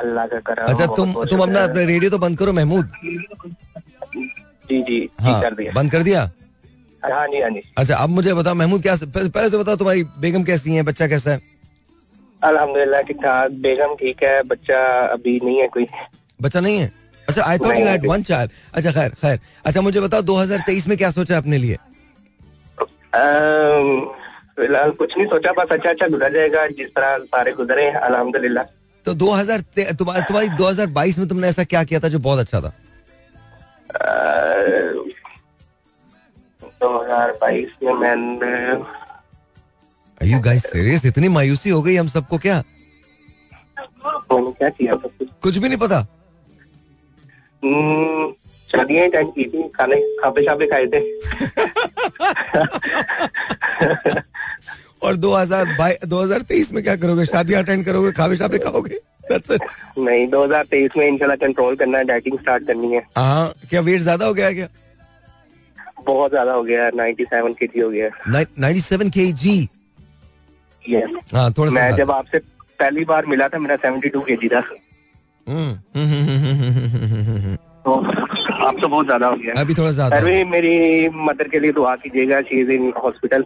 अल्लाह 0.00 0.26
का 0.26 0.38
करम 0.46 0.66
अच्छा 0.72 0.86
तुम 0.96 1.12
तुम 1.30 1.40
अपना 1.42 1.62
अपने 1.64 1.84
रेडियो 1.84 2.10
तो 2.10 2.18
बंद 2.18 2.38
करो 2.38 2.52
महमूद। 2.52 2.88
जी 4.70 4.82
जी 4.82 5.08
हाँ 5.20 5.40
बंद 5.74 5.90
कर 5.90 6.02
दिया? 6.02 6.30
हाँ 7.02 7.26
जी 7.28 7.40
हाँ 7.42 7.50
जी। 7.50 7.62
अच्छा 7.78 7.94
अब 7.94 8.10
मुझे 8.10 8.34
बताओ 8.34 8.54
महमूद 8.54 8.82
क्या 8.82 8.94
पहले 8.96 9.28
पहले 9.28 9.50
तो 9.50 9.58
बताओ 9.58 9.76
तुम्हारी 9.76 10.02
बेगम 10.20 10.42
कैसी 10.50 10.74
है 10.74 10.82
बच्चा 10.90 11.06
कैसा 11.14 11.30
है? 11.30 11.40
अल्हम्दुलिल्लाह 12.42 13.02
ठीक 13.08 13.16
ठाक 13.22 13.50
बेगम 13.66 13.94
ठीक 14.00 14.22
है 14.24 14.42
बच्चा 14.52 14.80
अभी 15.06 15.38
नहीं 15.44 15.60
है 15.60 15.66
कोई। 15.76 15.86
बच्चा 16.42 16.60
नहीं 16.60 16.78
है? 16.78 16.90
अच्छा 17.28 17.42
I 17.42 17.58
thought 17.58 17.78
you 17.78 17.84
had 17.86 18.06
one 18.06 18.22
child 18.22 18.50
अच्छा 18.74 18.90
खैर 18.92 19.08
खैर। 19.22 19.38
अच्छा 19.64 19.80
मुझे 19.80 20.00
बताओ 20.00 20.22
2023 20.30 20.88
में 20.88 20.96
क्या 20.98 21.10
सोचा 21.10 21.36
अपने 21.36 21.58
लिए? 21.58 21.76
फ़िलहाल 24.58 24.90
कुछ 25.00 25.16
नहीं 25.16 25.26
सोचा 25.26 25.52
बस 25.58 25.72
अच्छा 25.72 25.90
अच्छा 25.90 26.06
गुजर 26.14 26.32
जाएगा 26.32 26.66
जिस 26.78 26.88
तरह 26.96 27.16
सारे 27.34 27.52
गुजरे 27.60 27.84
हैं 27.84 28.00
अल्हम्दुलिल्लाह। 28.08 28.64
तो 29.06 29.14
2000 29.22 29.60
ते- 29.76 29.92
तुम्हारी 29.98 30.22
तुम्हारी 30.22 30.48
2022 30.58 31.18
में 31.18 31.28
तुमने 31.28 31.48
ऐसा 31.48 31.64
क्या 31.64 31.82
किया 31.84 32.00
था 32.00 32.08
जो 32.08 32.18
बहुत 32.26 32.38
अच्छा 32.38 32.60
था? 32.60 32.72
दो 36.82 36.88
हज़ार 36.98 37.32
बाईस 37.40 37.70
में 37.82 37.92
मैंने 37.94 38.52
यू 40.32 40.38
गाइस 40.40 40.62
सीरियस 40.70 41.04
इतनी 41.06 41.28
मायूसी 41.28 41.70
हो 41.70 41.82
गई 41.82 41.96
हम 41.96 42.08
सबको 42.08 42.38
क्या? 42.38 42.62
क्या 44.04 44.68
किया? 44.68 44.94
कुछ 45.42 45.56
भी 45.56 45.68
नहीं 45.68 45.78
पता। 45.78 45.98
हम्म, 47.62 48.32
शादियाँ 48.68 49.06
अटेंड 49.08 49.30
की 49.34 49.44
थी 49.44 49.62
खाने 49.76 49.96
खापे 50.20 50.42
शापे 50.44 50.66
खाए 50.66 50.86
थे। 50.86 51.00
और 55.02 55.16
2022 55.16 56.04
2023 56.06 56.72
में 56.72 56.82
क्या 56.82 56.96
करोगे? 56.96 57.24
शादी 57.24 57.54
अटेंड 57.54 57.84
करोगे 57.86 58.12
खावे 58.12 58.36
शापे 58.36 58.58
खाओगे. 58.58 58.98
नहीं 59.98 60.26
2023 60.28 60.96
में 60.96 61.06
इंशाल्लाह 61.06 61.36
कंट्रोल 61.46 61.76
करना 61.76 61.98
है 61.98 62.04
डाइटिंग 62.04 62.38
स्टार्ट 62.38 62.66
करनी 62.66 62.94
है। 62.94 63.02
हाँ 63.16 63.52
क्या 63.70 63.80
वेट 63.80 64.00
ज़्यादा 64.00 64.26
हो 64.26 64.34
गया 64.34 64.46
है 64.46 64.54
क्या? 64.54 64.68
बहुत 66.06 66.30
ज़्यादा 66.30 66.52
हो 66.52 66.62
गया 66.62 66.84
है 66.84 66.90
97 66.92 67.54
केजी 67.54 67.80
हो 67.80 67.90
गया 67.90 68.06
है। 68.06 68.10
नाइन्टी 68.58 68.80
सेवन 68.80 69.10
के 70.84 71.00
जी. 71.06 71.18
हाँ 71.34 71.50
थोड़ा 71.58 71.72
मैं 71.72 71.90
जब 71.96 72.10
आपसे 72.10 72.38
पहली 72.38 73.04
बार 73.04 73.26
मिला 73.26 73.48
था 73.48 73.58
मेरा 73.58 73.76
72 73.78 74.24
केजी 74.26 74.48
था। 74.48 74.62
हम्म, 75.46 75.70
हम्म, 75.96 76.08
हम्म, 76.08 76.46
हम्म, 76.46 77.38
हम्म। 77.38 77.56
तो 77.84 77.94
आप 78.66 78.76
तो 78.80 78.88
बहुत 78.88 79.06
ज़्यादा 79.06 79.26
हो 79.26 79.36
गया। 79.36 79.54
अभी 79.60 79.74
थोड़ा 79.74 79.90
ज़्यादा। 79.92 80.18
फिर 80.18 80.24
भी 80.28 80.44
मेरी 80.50 81.08
मदर 81.26 81.48
के 81.48 81.60
लिए 81.60 81.72
दुआ 81.72 81.94
कीजिएगा 81.96 82.40
she 82.42 82.60
is 82.60 82.70
in 82.72 82.92
hospital 83.02 83.44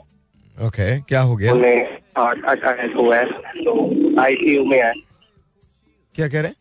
okay 0.56 0.98
क्या 1.00 1.20
हो 1.20 1.36
गया? 1.36 1.52
उन्हें 1.52 1.98
हार्ट 2.18 2.44
अटैक 2.46 2.94
हुआ 2.96 3.16
है 3.16 3.24
तो 3.64 4.20
आईसीयू 4.20 4.64
में 4.64 4.78
है। 4.82 4.92
क्या 6.14 6.28
कह 6.28 6.40
रहे 6.40 6.48
हैं? 6.48 6.56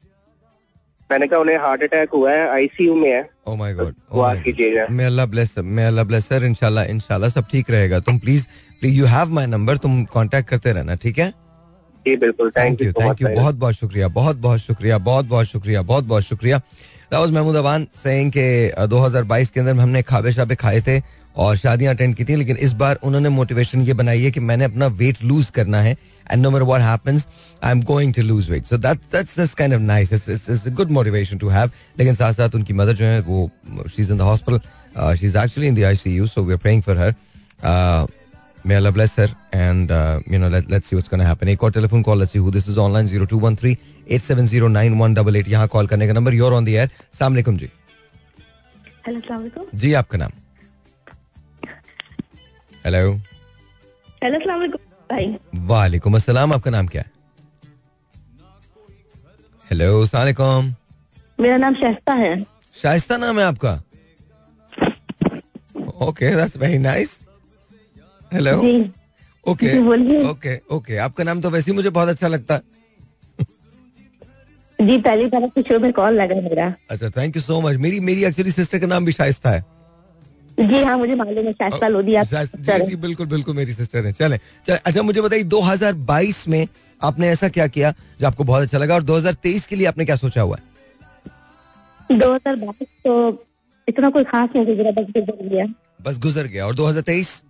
मैंने 1.09 1.27
कहा 1.27 1.39
उन्हें 1.39 1.57
हार्ट 1.57 1.83
अटैक 1.83 2.09
हुआ 2.13 2.31
है 2.31 2.47
आईसीयू 2.49 2.95
में 2.95 3.09
है। 3.11 3.29
ओ 3.47 3.55
माय 3.55 3.73
गॉड 3.73 3.93
दुआ 4.13 4.33
कीजिएगा। 4.35 4.85
May 4.91 5.03
Allah 5.05 5.25
bless 5.25 5.57
may 5.59 5.83
Allah 5.85 6.05
bless 6.05 6.27
sir 6.29 6.45
इंशाल्लाह 6.45 6.85
इंशाल्लाह 6.91 7.29
सब 7.29 7.45
ठीक 7.51 7.69
रहेगा। 7.69 7.99
तुम 7.99 8.17
please 8.19 8.45
you 8.83 9.05
have 9.05 9.33
my 9.33 9.47
number 9.47 9.77
तुम 9.77 10.03
कांटेक्ट 10.13 10.49
करते 10.49 10.73
रहना 10.73 10.95
ठीक 10.95 11.19
है? 11.19 11.29
जी 12.05 12.15
बिल्कुल 12.17 12.49
थैंक 12.57 12.81
यू 12.81 12.91
थैंक 12.91 13.21
यू 13.21 13.27
बहुत 13.35 13.55
बहुत 13.55 13.75
शुक्रिया 13.75 14.07
बहुत 14.07 14.37
बहुत 14.37 14.59
शुक्रिया 14.59 14.97
बहुत 14.97 15.25
बहुत 15.25 15.45
शुक्रिया 15.47 15.81
बहुत 15.81 16.03
बहुत 16.03 16.23
शुक्रिया। 16.23 16.61
Was 17.13 17.31
महमूद 17.31 17.55
अवान 17.55 17.85
सेइंग 18.03 18.31
के 18.31 18.47
2022 18.87 19.49
के 19.49 19.59
अंदर 19.59 19.75
हमने 19.79 20.01
खाबे 20.01 20.31
शाबे 20.33 20.55
खाए 20.55 20.81
थे 20.87 20.99
और 21.35 21.57
शादियाँ 21.57 21.93
अटेंड 21.93 22.15
की 22.15 22.23
थी 22.25 22.35
लेकिन 22.35 22.57
इस 22.57 22.73
बार 22.73 22.99
उन्होंने 23.03 23.29
मोटिवेशन 23.29 23.81
ये 23.81 23.93
बनाई 23.93 24.21
है 24.21 24.31
कि 24.31 24.39
मैंने 24.39 24.65
अपना 24.65 24.87
वेट 25.01 25.23
लूज 25.23 25.49
करना 25.55 25.81
है। 25.81 25.95
And 26.31 26.41
no 26.41 26.51
matter 26.51 26.65
what 26.65 26.81
happens 26.81 27.27
I 27.63 27.71
am 27.71 27.81
going 27.83 28.13
to 28.13 28.21
lose 28.21 28.49
weight 28.49 28.65
so 28.65 28.77
that 28.77 28.97
that's 29.13 29.39
this 29.39 29.53
kind 29.53 29.73
of 29.73 29.81
nice 29.81 30.13
it's 30.13 30.29
it's 30.49 30.67
good 30.75 30.91
motivation 30.91 31.37
to 31.37 31.49
have 31.49 31.71
लेकिन 31.99 32.15
साथ 32.15 32.33
साथ 32.33 32.55
उनकी 32.55 32.73
मदर 32.73 32.93
जो 32.93 33.05
है 33.05 33.19
वो 33.21 33.49
she 33.87 34.01
is 34.01 34.11
in 34.11 34.17
the 34.17 34.21
hospital 34.21 35.15
she 35.15 35.25
is 35.25 35.37
actually 35.37 35.67
in 35.67 35.75
the 35.75 35.83
ICU 35.83 36.27
so 36.27 36.43
we 36.43 36.53
are 36.53 36.59
praying 36.59 36.81
for 36.83 36.97
her 36.97 37.13
May 38.69 38.77
Allah 38.77 38.91
bless 38.91 39.11
her 39.17 39.29
and 39.53 39.91
uh, 39.91 40.19
you 40.25 40.37
know 40.39 40.47
let 40.53 40.69
let's 40.73 40.87
see 40.89 40.95
what's 40.97 41.09
going 41.09 41.21
to 41.21 41.25
happen. 41.25 41.47
एक 41.49 41.63
और 41.63 41.71
telephone 41.71 42.01
call 42.03 42.19
let's 42.21 42.31
see 42.35 42.39
who 42.43 42.51
this 42.53 42.67
is 42.71 42.77
online 42.83 43.07
0213 43.09 43.75
8709188 44.17 45.67
call 45.73 45.87
करने 45.87 46.07
का 46.07 46.13
number 46.13 46.33
you're 46.33 46.53
on 46.59 46.65
the 46.69 46.77
air. 46.83 46.89
अस्सलाम 47.11 47.31
वालेकुम 47.33 47.57
जी. 47.57 47.69
Hello 49.07 49.19
अस्सलाम 49.19 49.39
वालेकुम 49.39 49.65
जी 49.79 49.93
आपका 49.93 50.17
नाम. 50.17 50.31
हेलो. 52.85 53.13
हेलो 54.23 54.37
अस्सलाम 54.37 54.59
वालेकुम 54.59 54.81
भाई 55.11 55.35
वालेकुम 55.73 56.15
अस्सलाम 56.15 56.53
आपका 56.53 56.71
नाम 56.71 56.87
क्या 56.87 57.01
है? 57.01 57.11
हेलो 59.69 60.01
अस्सलाम 60.01 60.21
वालेकुम. 60.21 60.73
मेरा 61.39 61.57
नाम 61.57 61.73
शैस्ता 61.75 62.13
है 62.13 62.33
शाइस्ता 62.81 63.17
नाम 63.17 63.39
है 63.39 63.45
आपका? 63.45 63.73
Okay 66.07 66.35
that's 66.35 66.57
very 66.57 66.77
nice. 66.77 67.19
Hello. 68.31 68.55
Okay 69.45 69.77
okay 70.29 70.55
okay 70.75 70.97
आपका 70.97 71.23
नाम 71.23 71.41
तो 71.41 71.49
वैसे 71.49 71.71
ही 71.71 71.75
मुझे 71.75 71.89
बहुत 71.89 72.09
अच्छा 72.09 72.27
लगता। 72.27 72.53
है 72.55 72.61
जी 74.87 74.97
पहली 75.01 75.25
बार 75.25 75.43
आपके 75.43 75.61
शो 75.61 75.79
में 75.79 75.91
कॉल 75.93 76.13
लगा 76.21 76.35
मेरा। 76.41 76.73
अच्छा 76.91 77.09
थैंक 77.17 77.35
यू 77.35 77.41
सो 77.41 77.59
मच 77.61 77.75
मेरी 77.85 77.99
मेरी 78.09 78.23
एक्चुअली 78.25 78.51
सिस्टर 78.51 78.79
का 78.79 78.87
नाम 78.87 79.05
भी 79.05 79.11
शाइस्ता 79.11 79.49
है। 79.49 79.63
जी 80.59 80.83
हाँ 80.83 80.97
मुझे 80.97 81.15
मालूम 81.15 81.45
है 81.45 81.51
शास्ता 81.53 81.87
लोधी 81.87 82.15
आप 82.15 82.25
शाइस्ता- 82.25 82.59
जी 82.61 82.85
जी 82.89 82.95
बिल्कुल 82.95 83.25
बिल्कुल 83.27 83.55
मेरी 83.55 83.73
सिस्टर 83.73 84.05
है। 84.05 84.11
चले 84.13 84.37
चले। 84.67 84.75
अच्छा 84.75 85.01
मुझे 85.01 85.21
बताइए 85.21 85.43
2022 85.53 86.47
में 86.47 86.67
आपने 87.01 87.27
ऐसा 87.29 87.47
क्या 87.57 87.67
किया 87.67 87.91
जो 88.21 88.27
आपको 88.27 88.43
बहुत 88.43 88.63
अच्छा 88.63 88.77
लगा 88.77 88.95
और 88.95 89.03
2023 89.03 89.65
के 89.67 89.75
लिए 89.75 89.87
आपने 89.87 90.05
क्या 90.05 90.15
सोचा 90.15 90.41
हुआ 90.41 90.57
है? 90.57 92.17
दो 92.19 92.33
हज़ार 92.33 92.55
बाईस 92.55 92.87
तो 93.05 93.45
इतना 93.87 94.09
कोई 94.09 94.23
खास 94.23 94.49
नहीं 94.55 94.65
गुजरा 94.65 94.91
बस 94.91 95.05
गुजर 95.17 95.47
गया। 95.49 95.65
बस 96.01 96.17
गुजर 96.19 96.47
गया। 96.47 96.65
और 96.67 96.75
2023 96.75 97.41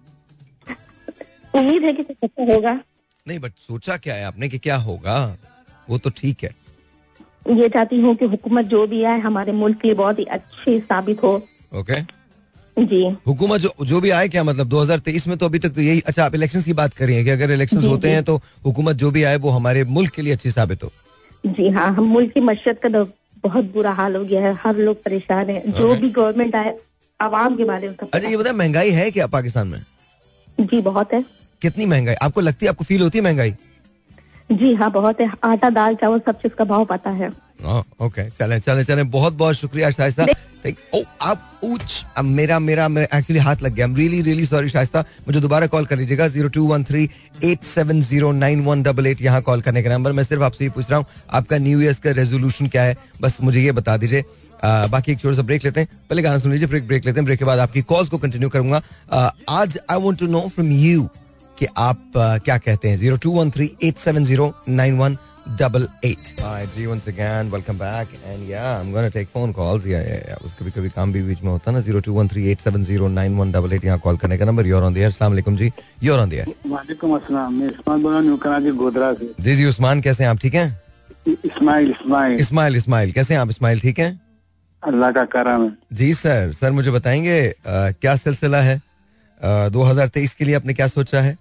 उम्मीद 1.55 1.83
है 1.83 1.93
कि 1.93 2.03
कुछ 2.03 2.17
अच्छा 2.23 2.53
होगा। 2.53 2.73
नहीं 3.25 3.39
बट 3.39 3.51
सोचा 3.67 3.97
क्या 3.97 4.15
है 4.15 4.25
आपने 4.25 4.49
कि 4.49 4.57
क्या 4.57 4.75
होगा? 4.77 5.15
वो 5.87 5.97
तो 5.97 6.09
ठीक 6.17 6.43
है। 6.43 6.53
ये 7.55 7.69
चाहती 7.69 7.99
हूँ 8.01 8.15
कि 8.15 8.25
हुकूमत 8.25 8.65
जो 8.65 8.85
भी 8.87 9.03
आए 9.03 9.19
हमारे 9.19 9.51
मुल्क 9.51 9.77
के 9.81 9.87
लिए 9.87 9.95
बहुत 9.95 10.19
ही 10.19 10.23
अच्छी 10.25 10.79
साबित 10.79 11.23
हो। 11.23 11.33
ओके 11.71 12.01
जी। 12.77 13.03
हुकूमत 13.27 13.61
जो 13.61 13.73
जो 13.85 13.99
भी 14.01 14.09
आए 14.09 14.27
क्या 14.29 14.43
मतलब? 14.43 14.67
2023 14.67 15.27
में 15.27 15.37
तो 15.37 15.45
अभी 15.45 15.59
तक 15.59 15.73
तो 15.75 15.81
यही 15.81 15.99
अच्छा 16.01 16.23
आप 16.25 16.35
इलेक्शंस 16.35 16.65
की 16.65 16.73
बात 16.73 16.93
कर 16.93 17.05
रही 17.05 17.15
हैं 17.15 17.25
कि 17.25 17.31
अगर 17.31 17.51
इलेक्शंस 17.51 17.85
होते 17.85 18.07
जी। 18.07 18.13
हैं 18.13 18.23
तो 18.23 18.35
हुकूमत 18.65 18.95
जो 18.95 19.11
भी 19.11 19.23
आए 19.23 19.35
वो 19.37 19.49
हमारे 19.49 19.83
मुल्क 19.97 20.11
के 20.13 20.21
लिए 20.21 20.33
अच्छी 20.33 20.51
साबित 20.51 20.83
हो। 20.83 20.91
जी 21.43 21.69
हाँ 21.69 21.87
हम 21.95 22.03
मुल्क 22.07 22.31
की 22.33 22.39
मशरत 22.41 22.79
का 22.83 22.89
तो 22.89 23.05
बहुत 23.43 23.71
बुरा 23.73 23.91
हाल 23.93 24.15
हो 24.15 24.23
गया 24.25 24.41
है। 24.41 24.53
हर 24.63 24.77
लोग 24.77 25.03
परेशान 25.03 25.49
है। 25.49 25.71
जो 25.71 25.95
भी 25.95 26.09
गवर्नमेंट 26.09 26.55
आए 26.55 26.77
आवाम 27.19 27.55
के 27.57 27.63
बारे 27.65 27.89
में 27.89 27.95
अच्छा 28.03 28.27
ये 28.29 28.37
बताए 28.37 28.53
महँगाई 28.53 28.91
है 28.91 29.09
क्या 29.11 29.27
पाकिस्तान 29.27 29.67
में? 29.67 29.81
जी 30.61 30.81
बहुत 30.81 31.13
है। 31.13 31.23
कितनी 31.61 31.85
महँगाई? 31.85 32.15
आपको 32.15 32.41
लगती 32.41 32.65
है 32.65 32.69
आपको 32.69 32.83
फील 32.83 33.01
होती 33.01 33.17
है 33.17 33.23
महँगाई? 33.23 33.55
जी 34.51 34.73
हाँ 34.75 34.91
बहुत 34.91 35.21
है। 35.21 35.31
आटा 35.43 35.69
दाल 35.69 35.95
चावल 35.95 36.19
सब 36.25 36.41
चीज़ 36.41 36.53
का 36.53 36.63
भाव 36.65 36.85
पता 36.85 37.09
है। 37.11 37.29
ओके। 38.01 38.29
चले 38.29 38.59
चले 38.59 38.83
चले। 38.83 39.03
बहुत 39.05 39.33
बहुत 39.33 39.55
शुक्रिया 39.55 39.89
शाइस्ता 39.91 40.25
ओ 40.95 41.01
आप 41.21 41.51
अब 42.17 42.25
मेरा 42.25 42.57
मेरा 42.59 42.87
मेरा 42.89 43.17
एक्चुअली 43.17 43.39
हाथ 43.39 43.61
लग 43.63 43.73
गया। 43.73 43.85
रियली 43.87 44.21
रियली 44.21 44.45
सॉरी 44.45 44.69
शाइस्ता 44.69 45.03
मुझे 45.27 45.39
दोबारा 45.39 45.67
कॉल 45.67 45.85
कर 45.85 45.97
लीजिएगा। 45.97 46.27
Zero 46.27 46.49
two 46.49 46.65
one 46.67 46.83
three 46.83 47.09
eight 47.43 47.63
seven 47.63 48.01
zero 48.01 48.31
nine 48.33 48.61
one 48.65 48.81
double 48.83 49.07
eight 49.07 49.21
यहाँ 49.21 49.41
कॉल 49.41 49.61
करने 49.61 49.83
का 49.83 49.89
नंबर 49.89 50.11
मैं 50.11 50.23
सिर्फ़ 50.23 50.43
आपसे 50.43 50.63
ये 50.65 50.69
पूछ 50.69 50.89
रहा 50.89 50.99
हूँ 50.99 51.05
आपका 51.31 51.57
न्यू 51.57 51.81
ईयर 51.81 51.93
का 52.03 52.11
रेजोल्यूशन 52.11 52.67
क्या 52.67 52.83
है? 52.83 52.97
बस 53.21 53.37
मुझे 53.41 53.61
ये 53.61 53.71
बता 53.71 53.97
दीजिए। 53.97 54.23
बाकी 54.63 55.11
एक 55.11 55.19
छोटा 55.19 55.35
सा 55.35 55.41
ब्रेक 55.41 55.65
लेते 55.65 55.79
हैं। 55.79 55.87
पहले 56.09 56.21
गाना 56.21 56.37
सुन 56.37 56.51
लीजिए 56.51 56.67
फिर 56.67 56.81
ब्रेक 56.83 57.05
लेते 57.05 57.19
हैं। 57.19 57.25
ब्रेक 57.25 57.39
के 57.39 57.45
बाद 57.45 57.59
आपकी 57.59 57.81
कॉल्स 57.83 58.09
को 58.09 58.17
कंटिन्यू 58.17 58.49
करूँगा। 58.49 58.81
आज 59.49 59.77
I 59.91 59.99
want 59.99 60.19
to 60.19 60.27
know 60.27 60.47
from 60.55 60.71
you 60.71 61.07
कि 61.59 61.67
आप 61.77 62.11
क्या 62.17 62.57
कहते 62.57 62.89
हैं? 62.89 62.97
Zero 62.97 63.17
two 63.17 63.31
one 63.31 63.51
three 63.51 63.71
eight 63.83 63.97
seven 63.97 64.25
zero 64.25 64.53
nine 64.69 64.97
one 64.97 65.17
double 65.59 65.87
eight 66.05 66.27
ji 66.75 66.85
once 66.85 67.07
again 67.09 67.49
welcome 67.51 67.77
back 67.77 68.07
and 68.25 68.49
yeah 68.49 68.63
I 68.67 68.81
am 68.81 68.91
gonna 68.93 69.09
take 69.09 69.27
phone 69.33 69.51
calls 69.53 69.85
या 69.87 69.99
या 70.01 70.37
उस 70.45 70.53
कभी 70.59 70.71
कभी 70.71 70.89
काम 70.89 71.11
भी 71.13 71.21
बीच 71.23 71.41
में 71.43 71.51
होता 71.51 71.71
है 71.71 71.75
ना 71.77 71.81
zero 71.81 71.99
two 72.07 72.13
one 72.13 72.27
three 72.27 72.47
eight 72.51 72.61
seven 72.61 72.83
zero 72.83 73.07
nine 73.09 73.37
one 73.37 73.51
double 73.51 73.73
eight 73.73 73.85
यहाँ 73.85 73.99
कॉल 73.99 74.17
करने 74.17 74.37
का 74.37 74.45
नंबर 74.45 74.67
योर 74.67 74.83
ऑन 74.83 74.93
दियर 74.93 75.07
अस्सलाम 75.07 75.31
वालेकुम 75.31 75.57
जी 75.57 75.71
योर 76.03 76.19
ऑन 76.19 76.29
दियर 76.29 76.53
वालेकुम 76.67 77.15
अस्सलाम 77.15 77.53
मैं 77.53 77.67
इस्माइल 77.69 78.01
बोल 78.03 78.13
रहा 78.13 78.21
हूँ 78.21 78.37
कराची 78.39 78.71
गोधरा 78.77 79.13
से। 79.13 79.33
जी 79.39 79.55
जी 79.55 79.65
उस्मान 79.65 80.01
कैसे 80.01 80.23
हैं 80.23 80.31
आप 80.31 80.39
ठीक 80.41 80.55
हैं? 80.55 80.81
इस्माइल 81.27 81.89
इस्माइल। 81.91 82.39
इस्माइल 82.39 82.75
इस्माइल 82.75 83.11
कैसे 83.11 83.33
हैं 83.33 83.41
आप 83.41 83.49
इस्माइल 83.49 83.79
ठीक 83.79 83.99
हैं? 83.99 84.19
अल्लाह 84.83 85.11
का 85.11 85.23
करम 85.25 85.63
है। 85.63 85.71
जी 85.93 86.13
सर 86.15 86.51
सर 86.53 86.71
मुझे 86.71 86.91
बताएँगे 86.91 87.39
क्या 87.67 88.15
सिलसिला 88.15 88.61
है? 88.61 88.81
दो 89.41 89.83
हज़ार 89.83 90.07
तेईस 90.07 90.33
के 90.33 90.45
लिए 90.45 90.55
आपने 90.55 90.73
क्या 90.73 90.87
सोचा 90.87 91.21
है? 91.21 91.37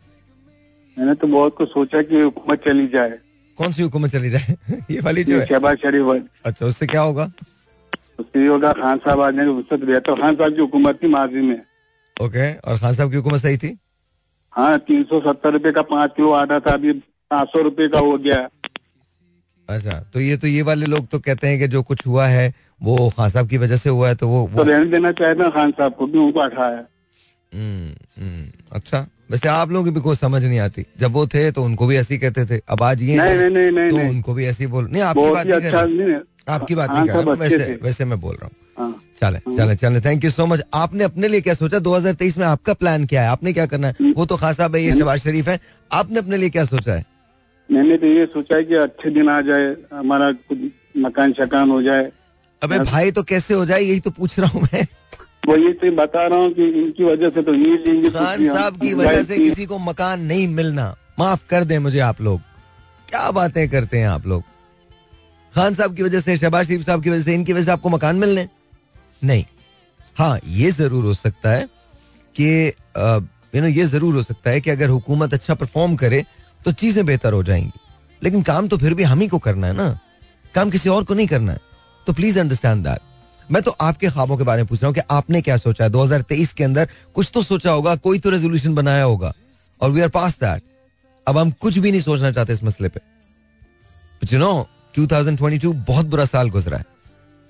मैंने 0.99 1.15
तो 1.15 1.27
बहुत 1.27 1.57
कुछ 1.57 1.69
सोचा 1.69 2.03
कि 2.03 2.21
हुकूमत 2.21 2.65
चली 2.65 2.87
जाए। 2.87 3.19
कौन 3.59 3.73
सी 3.73 3.83
हुकूमत 3.83 4.11
चली 4.11 4.31
जाए? 4.31 4.57
ये 4.91 5.01
वाली 5.01 5.25
जो 5.25 5.41
शहबाज 5.47 5.79
शरीफ 5.79 6.29
अच्छा 6.45 6.67
उससे 6.67 6.87
क्या 6.87 7.01
होगा? 7.01 7.31
उससे 8.19 8.47
होगा 8.47 8.73
खान 8.73 8.99
साहब 8.99 9.21
आ 9.21 9.31
जाएँगे 9.31 9.53
उससे 9.53 10.01
तो 10.01 10.17
खान 10.17 10.37
साहब 10.37 10.55
की 10.55 10.61
हुकूमत 10.61 10.99
थी 11.03 11.09
माजी 11.09 11.41
में। 11.41 11.63
ओके 12.23 12.55
और 12.55 12.79
खान 12.79 12.95
साहब 12.95 13.11
की 13.11 13.17
हुकूमत 13.17 13.41
सही 13.41 13.57
थी? 13.57 13.79
हाँ 14.53 14.79
तीन 14.79 15.05
सौ 15.05 15.21
सत्तर 15.21 15.53
रूपए 15.53 15.73
का 15.73 15.83
पाँच 15.83 16.11
किलो 16.17 16.31
आटा 16.33 16.61
था 16.61 16.71
अभी 16.71 16.93
पाँच 17.31 17.49
सौ 17.49 17.63
रुपये 17.63 17.89
का 17.89 17.99
हो 17.99 18.19
गया। 18.19 18.49
अच्छा 19.69 20.01
तो 20.15 20.21
ये 20.21 20.37
तो 20.37 20.47
ये 20.47 20.63
वाले 20.63 20.87
लोग 20.87 21.07
तो 21.07 21.19
कहते 21.19 21.47
हैं 21.47 21.59
कि 21.59 21.69
जो 21.69 21.83
कुछ 21.83 22.07
हुआ 22.07 22.27
है 22.27 22.55
वो 22.83 23.11
खान 23.11 23.31
साहब 23.31 23.49
की 23.49 23.59
वजह 23.59 23.77
से 23.77 23.91
हुआ 23.91 24.09
है 24.09 24.15
तो 24.15 24.29
वो, 24.29 24.47
वो... 24.47 24.65
तो 24.65 24.71
रहने 24.71 24.85
देना 24.85 25.13
चाहते 25.13 25.43
हैं 25.43 25.53
खान 25.53 25.71
साहब 25.71 25.95
को 25.95 26.07
भी 26.07 26.19
उनको 26.19 26.43
हटाया 26.43 26.85
हम्म, 27.55 27.95
हम्म, 28.23 28.45
अच्छा। 28.73 29.07
वैसे 29.31 29.49
आप 29.49 29.71
लोगों 29.71 29.85
की 29.85 29.91
भी 29.91 30.01
कोई 30.01 30.17
समझ 30.17 30.45
नहीं 30.45 30.59
आती। 30.61 30.85
जब 31.01 31.13
वो 31.13 31.27
थे 31.27 31.51
तो 31.53 31.63
उनको 31.65 31.87
भी 31.87 31.97
ऐसे 31.97 32.15
ही 32.15 32.21
कहते 32.21 32.45
थे। 32.47 32.61
अब 32.69 32.83
आज 32.83 33.03
ये 33.03 33.17
नहीं 33.17 33.35
नहीं 33.35 33.51
नहीं 33.51 33.71
नहीं 33.73 33.91
तो 33.91 33.97
नहीं। 33.97 34.09
उनको 34.09 34.35
भी 34.35 34.47
ऐसी 34.47 34.67
बोल 34.67 34.89
नहीं 34.93 35.03
आपकी 35.03 35.31
बात 35.31 35.47
नहीं 35.47 35.61
कर 35.61 35.67
अच्छा 35.67 35.83
रहा 35.83 36.55
आपकी 36.55 36.75
बात 36.75 36.91
नहीं 36.91 37.07
कर 37.07 37.25
रहा 37.25 37.35
वैसे 37.35 37.79
वैसे 37.83 38.05
मैं 38.05 38.21
बोल 38.21 38.35
रहा 38.35 38.47
हूँ। 38.47 38.57
हाँ। 38.79 39.01
चले 39.21 39.39
चले 39.57 39.75
चले। 39.77 40.01
थैंक 40.01 40.25
यू 40.25 40.31
सो 40.31 40.47
मच 40.47 40.63
आपने 40.75 41.05
अपने 41.05 41.29
लिए 41.29 41.41
क्या 41.41 41.55
सोचा? 41.55 41.79
2023 41.79 42.39
में 42.39 42.47
आपका 42.47 42.75
प्लान 42.75 43.05
क्या 43.07 43.23
है? 43.23 43.29
आपने 43.29 43.53
क्या 43.53 43.67
करना 43.67 43.89
है? 43.89 44.13
वो 44.17 44.27
तो 44.27 44.37
खास 44.37 44.57
साहब 44.57 44.77
है 44.77 44.83
ये 44.83 44.93
शहबाज 44.93 45.21
शरीफ 45.21 45.49
है। 45.49 45.59
आपने 45.91 46.19
अपने 46.19 46.37
लिए 46.37 46.51
क्या 46.51 46.65
सोचा 46.65 46.93
है? 46.93 47.05
मैंने 47.69 47.97
तो 47.97 48.07
ये 48.07 48.27
सोचा 48.27 48.57
है 48.57 48.65
कि 48.65 48.75
अच्छे 48.77 49.11
दिन 49.11 49.29
आ 49.29 49.41
जाए 49.41 49.75
हमारा 49.95 50.31
कुछ 50.33 50.59
मकान 50.97 51.33
शकान 51.33 51.71
हो 51.71 51.81
जाए। 51.83 52.11
अबे 52.63 52.79
भाई 52.81 53.11
तो 53.11 53.23
कैसे 53.23 53.55
हो 53.55 53.65
जाए? 53.67 53.81
यही 53.81 54.01
तो 54.01 54.11
पूछ 54.11 54.39
रहा 54.39 54.51
हूँ 54.51 54.63
मैं। 54.63 54.87
वही 55.49 55.73
तो 55.75 55.91
बता 55.97 56.27
रहा 56.27 56.39
हूँ 56.39 56.53
कि 56.53 56.69
इनकी 56.81 57.05
वजह 57.05 57.31
से 57.31 57.43
तो 57.43 57.55
ये 57.55 57.77
लेंगे 57.79 58.09
तो 58.09 58.19
खान 58.19 58.45
साहब 58.45 58.81
की 58.81 58.93
वजह 58.95 59.23
से 59.23 59.39
किसी 59.39 59.67
को 59.67 59.79
मकान 59.81 60.21
नहीं 60.23 60.47
मिलना। 60.51 60.95
माफ़ 61.19 61.47
कर 61.51 61.65
दें 61.65 61.79
मुझे 61.79 61.99
आप 62.01 62.21
लोग। 62.21 62.41
क्या 63.09 63.31
बातें 63.31 63.69
करते 63.71 63.99
हैं 63.99 64.07
आप 64.09 64.27
लोग? 64.27 64.43
खान 65.53 65.75
साहब 65.75 65.95
की 65.97 66.03
वजह 66.03 66.21
से 66.21 66.37
शहबाज 66.37 66.67
शरीफ 66.67 66.87
साहब 66.87 67.03
की 67.03 67.11
वजह 67.11 67.23
से 67.23 67.35
इनकी 67.35 67.53
वजह 67.53 67.65
से 67.65 67.71
आपको 67.71 67.89
मकान 67.91 68.17
मिलने? 68.17 68.49
नहीं। 69.25 69.45
हाँ 70.17 70.39
ये 70.47 70.71
ज़रूर 70.73 71.05
हो 71.05 71.15
सकता 71.15 71.51
है 71.51 71.69
कि 72.37 72.73
यू 73.55 73.61
नो 73.63 73.69
ये 73.69 73.85
ज़रूर 73.87 74.15
हो 74.15 74.23
सकता 74.23 74.51
है 74.51 74.61
कि 74.61 74.71
अगर 74.71 74.89
हुकूमत 74.89 75.35
अच्छा 75.35 75.55
परफॉर्म 75.55 75.97
करे 75.97 76.25
तो 76.61 76.73
चीज़ें 76.75 77.05
बेहतर 77.07 77.33
हो 77.33 77.43
जाएँगी। 77.43 77.81
लेकिन 78.23 78.43
काम 78.43 78.69
तो 78.69 78.77
फिर 78.79 78.95
भी 78.95 79.03
हम 79.03 79.21
ही 79.21 79.29
को 79.29 79.39
करना 79.39 79.67
है 79.67 79.73
ना। 79.73 79.99
काम 80.55 80.71
किसी 80.71 80.89
और 80.89 81.05
को 81.05 81.15
नहीं 81.15 81.27
करना 81.27 81.53
है। 81.53 81.61
तो 82.07 82.13
प्लीज़ 82.13 82.39
अंडरस्टैंड 82.41 82.85
दैट 82.85 83.01
मैं 83.51 83.63
तो 83.63 83.71
आपके 83.71 84.09
ख्वाबों 84.09 84.37
के 84.37 84.45
बारे 84.45 84.63
में 84.63 84.69
पूछ 84.69 84.83
रहा 84.83 84.89
हूँ 84.89 84.95
कि 84.95 85.01
आपने 85.11 85.41
क्या 85.43 85.57
सोचा 85.57 85.85
है? 85.85 85.91
2023 85.91 86.53
के 86.53 86.65
अंदर 86.65 86.89
कुछ 87.15 87.31
तो 87.35 87.43
सोचा 87.43 87.71
होगा, 87.71 87.95
कोई 87.97 88.19
तो 88.19 88.31
रेजोल्यूशन 88.31 88.75
बनाया 88.75 89.05
होगा। 89.05 89.33
और 89.81 89.91
वी 89.91 90.01
आर 90.01 90.09
पास 90.09 90.39
दैट 90.41 90.63
अब 91.27 91.39
हम 91.39 91.51
कुछ 91.51 91.79
भी 91.79 91.91
नहीं 91.91 92.01
सोचना 92.01 92.31
चाहते 92.33 92.53
इस 92.53 92.63
मसले 92.65 92.89
पे। 92.89 93.01
यू 94.33 94.39
नो 94.39 94.69
2022 94.95 95.73
बहुत 95.87 96.07
बुरा 96.07 96.25
साल 96.25 96.51
गुजरा 96.51 96.79
है। 96.79 96.85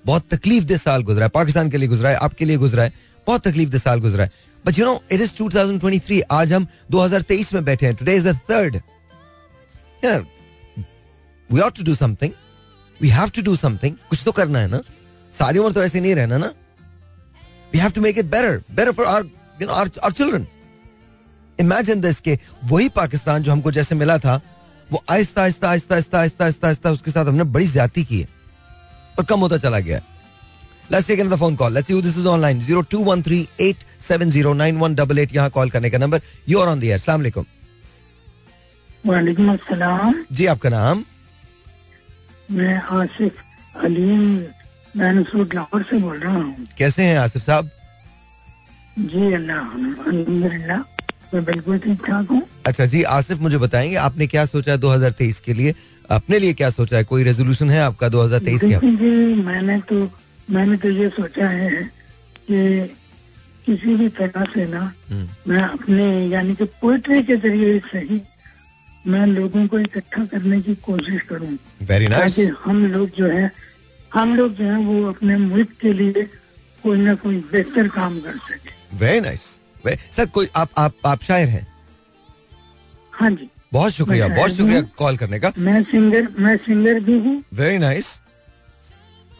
बहुत 0.05 0.27
तकलीफ़ 0.31 0.63
दे 0.63 0.77
साल 0.77 1.03
गुजरा 1.03 1.25
है। 1.25 1.29
पाकिस्तान 1.29 1.69
के 1.69 1.77
लिए 1.77 1.87
गुजरा 1.87 2.09
है, 2.09 2.15
आपके 2.15 2.45
लिए 2.45 2.57
गुजरा 2.57 2.83
है। 2.83 2.93
बहुत 3.27 3.47
तकलीफ़ 3.47 3.69
दे 3.69 3.79
साल 3.79 3.99
गुजरा 3.99 4.23
है। 4.23 4.31
But 4.65 4.79
you 4.79 4.85
know 4.85 5.01
it 5.11 5.21
is 5.21 5.33
2023 5.33 6.21
आज 6.31 6.53
हम 6.53 6.67
2023 6.91 7.53
में 7.53 7.63
बैठे 7.65 7.85
हैं। 7.85 7.95
Today 7.95 8.15
is 8.15 8.27
the 8.27 8.35
third 8.49 8.81
we 11.49 11.59
ought 11.59 11.75
to 11.77 11.83
do 11.83 11.95
something 11.95 12.31
we 12.99 13.09
have 13.09 13.29
to 13.29 13.41
do 13.41 13.55
something 13.55 13.95
कुछ 14.09 14.21
तो 14.25 14.31
करना 14.31 14.59
है 14.59 14.67
ना? 14.67 14.81
सारी 15.39 15.59
उम्र 15.59 15.71
तो 15.73 15.83
ऐसे 15.83 15.99
नहीं 15.99 16.15
रहना 16.15 16.37
ना। 16.37 16.51
We 17.73 17.79
have 17.79 17.91
to 17.91 18.01
make 18.01 18.17
it 18.17 18.25
better 18.25 18.61
better 18.71 18.91
for 18.91 19.05
our 19.05 19.29
you 19.61 19.67
know 19.67 19.73
our 19.73 20.11
children 20.11 20.47
imagine 21.59 22.01
this 22.01 22.19
के 22.19 22.39
वही 22.71 22.89
पाकिस्तान 22.95 23.43
जो 23.43 23.51
हमको 23.51 23.71
जैसे 23.71 23.95
मिला 23.95 24.17
था 24.17 24.41
वो 24.91 25.03
आहिस्ता 25.09 25.41
आहिस्ता 25.41 25.69
आहिस्ता 25.69 25.95
आहिस्ता 25.95 26.19
आहिस्ता 26.19 26.45
आहिस्ता 26.45 26.67
आहिस्ता 26.67 26.91
उसके 26.91 27.11
साथ 27.11 27.25
हमने 27.25 27.43
बड़ी 27.55 27.67
ज़्यादा 27.67 28.03
की 28.03 28.19
है 28.19 28.27
और 29.19 29.25
कम 29.25 29.39
होता 29.39 29.57
चला 29.57 29.79
गया 29.79 30.01
Let's 30.93 31.07
take 31.07 31.21
another 31.21 31.39
phone 31.41 31.55
call. 31.57 31.71
Let's 31.71 31.87
see 31.87 31.95
who 31.95 32.01
this 32.05 32.15
is 32.15 32.25
online. 32.31 32.59
0213-870-9188 32.61 35.35
यहाँ 35.35 35.49
कॉल 35.49 35.69
करने 35.69 35.89
का 35.89 35.97
number 35.97 36.21
you 36.49 36.59
are 36.61 36.67
on 36.69 36.79
the 36.79 36.87
air 36.87 36.99
सलाम 36.99 37.21
अलैकुम 37.21 37.45
वालेकुम 39.05 39.53
अस्सलाम। 39.53 40.13
जी 40.31 40.45
आपका 40.45 40.69
नाम? 40.69 41.03
मैं 42.51 42.81
आसिफ 42.99 43.33
मैनसूर 44.97 45.49
लाहौर 45.53 45.83
से 45.89 45.97
बोल 45.99 46.17
रहा 46.17 46.33
हूँ। 46.33 46.65
कैसे 46.77 47.03
हैं 47.03 47.17
आसिफ 47.19 47.41
साहब? 47.43 47.69
जी 48.97 49.33
अल्लाह 49.33 49.63
मैं 51.33 51.43
बिल्कुल 51.45 51.77
ठीक 51.79 52.05
ठाक 52.05 52.29
हूँ। 52.31 52.41
अच्छा 52.67 52.85
जी 52.85 53.01
आसिफ 53.13 53.39
मुझे 53.41 53.57
बताएँगे 53.57 53.95
आपने 54.09 54.27
क्या 54.27 54.45
सोचा 54.45 54.71
है 54.71 54.77
2023 54.79 55.39
के 55.45 55.53
लिए? 55.53 55.73
अपने 56.09 56.39
लिए 56.39 56.53
क्या 56.53 56.69
सोचा 56.69 56.97
है? 56.97 57.03
कोई 57.03 57.23
रेजोल्यूशन 57.23 57.69
है 57.69 57.79
आपका 57.81 58.07
2023 58.09 58.61
का? 58.71 58.79
जी 58.79 59.11
मैंने 59.43 59.79
तो 59.89 60.07
मैंने 60.49 60.77
तो 60.77 60.89
ये 60.89 61.09
सोचा 61.09 61.49
है 61.49 61.83
कि 62.47 62.87
किसी 63.65 63.95
भी 63.95 64.07
तरह 64.19 64.43
से 64.53 64.65
ना 64.71 64.79
हम्म, 65.11 65.27
मैं 65.47 65.61
अपने 65.61 66.05
यानी 66.29 66.55
कि 66.55 66.63
पोइट्री 66.81 67.21
के 67.23 67.35
ज़रिए 67.35 67.79
से 67.91 67.99
ही 68.09 68.21
मैं 69.05 69.25
लोगों 69.27 69.65
को 69.67 69.79
इकट्ठा 69.79 70.23
करने 70.25 70.61
की 70.61 70.75
कोशिश 70.85 71.21
करूँ। 71.29 71.57
वेरी 71.89 72.07
नाइस 72.07 72.35
ताकि 72.35 72.45
हम 72.63 72.85
लोग 72.93 73.09
जो 73.17 73.27
है 73.31 73.51
हम 74.15 74.35
लोग 74.35 74.53
जो 74.55 74.63
है 74.63 74.77
वो 74.79 75.07
अपने 75.09 75.37
मुल्क 75.37 75.71
के 75.81 75.93
लिए 75.93 76.23
कोई 76.83 76.97
ना 76.97 77.13
कोई 77.23 77.37
बेहतर 77.51 77.87
काम 77.95 78.19
कर 78.21 78.37
सके। 78.49 78.97
वेरी 78.97 79.19
नाइस 79.19 79.43
सर 80.15 80.25
कोई 80.35 80.47
आप 80.55 80.69
आप 80.77 80.93
आप 81.05 81.23
शायर 81.23 81.49
हैं? 81.49 81.67
हाँ 83.13 83.29
जी। 83.31 83.49
बहुत 83.73 83.91
शुक्रिया 83.93 84.27
बहुत 84.27 84.51
शुक्रिया 84.51 84.81
कॉल 84.97 85.17
करने 85.17 85.39
का। 85.39 85.51
मैं 85.57 85.81
सिंगर 85.83 86.27
मैं 86.39 86.55
सिंगर 86.57 86.99
भी 86.99 87.17
हूँ। 87.19 87.41
वेरी 87.53 87.77
नाइस 87.77 88.19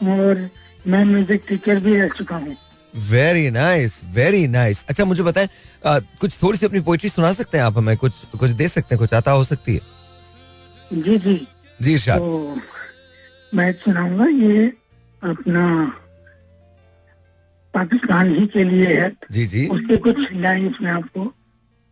और 0.02 0.48
मैं 0.86 1.04
म्यूज़िक 1.04 1.44
टीचर 1.48 1.80
भी 1.80 1.96
रह 1.96 2.08
चुका 2.18 2.36
हूँ। 2.36 2.56
वेरी 3.10 3.50
नाइस 3.50 4.00
वेरी 4.14 4.46
नाइस 4.48 4.84
अच्छा 4.88 5.04
मुझे 5.04 5.22
बताएँ 5.22 5.48
अ, 5.84 5.98
कुछ 6.20 6.38
थोड़ी 6.42 6.58
सी 6.58 6.66
अपनी 6.66 6.80
पोइट्री 6.80 7.08
सुना 7.10 7.32
सकते 7.32 7.58
हैं 7.58 7.64
आप 7.64 7.78
हमें? 7.78 7.96
कुछ 7.96 8.12
कुछ 8.38 8.50
दे 8.50 8.68
सकते 8.68 8.94
हैं? 8.94 8.98
कुछ 8.98 9.14
आता 9.14 9.30
हो 9.30 9.44
सकती 9.44 9.74
है? 9.74 9.80
जी 10.92 11.18
जी। 11.18 11.46
जी 11.80 11.94
इरशाद। 11.94 12.18
तो 12.18 12.60
मैं 13.54 13.72
सुनाऊँगा 13.72 14.26
ये 14.26 14.66
अपना 15.22 15.64
पाकिस्तान 17.74 18.34
ही 18.34 18.46
के 18.46 18.64
लिए 18.64 18.94
है। 19.00 19.10
जी 19.32 19.46
जी। 19.46 19.66
उसके 19.68 19.96
कुछ 19.96 20.32
लाइन्स 20.32 20.80
मैं 20.82 20.90
आपको 20.92 21.24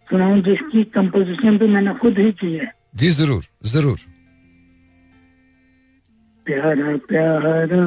सुनाऊं 0.08 0.40
जिसकी 0.42 0.84
कंपोजिशन 0.94 1.58
भी 1.58 1.66
मैंने 1.68 1.94
खुद 1.94 2.18
ही 2.18 2.32
की 2.32 2.52
है। 2.56 2.72
जी 2.96 3.08
ज़रूर 3.10 3.44
ज़रूर। 3.66 3.98
प्यारा 6.46 6.96
प्यारा 7.08 7.84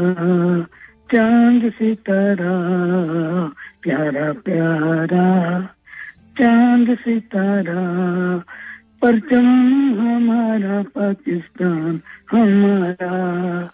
चाँद 1.12 1.70
सितारा 1.72 2.54
प्यारा 3.84 4.32
प्यारा 4.46 5.26
चाँद 6.40 6.96
सितारा 6.98 7.82
परचम 9.01 9.46
हमारा 10.00 10.82
पाकिस्तान, 10.82 12.01
हमारा। 12.32 13.72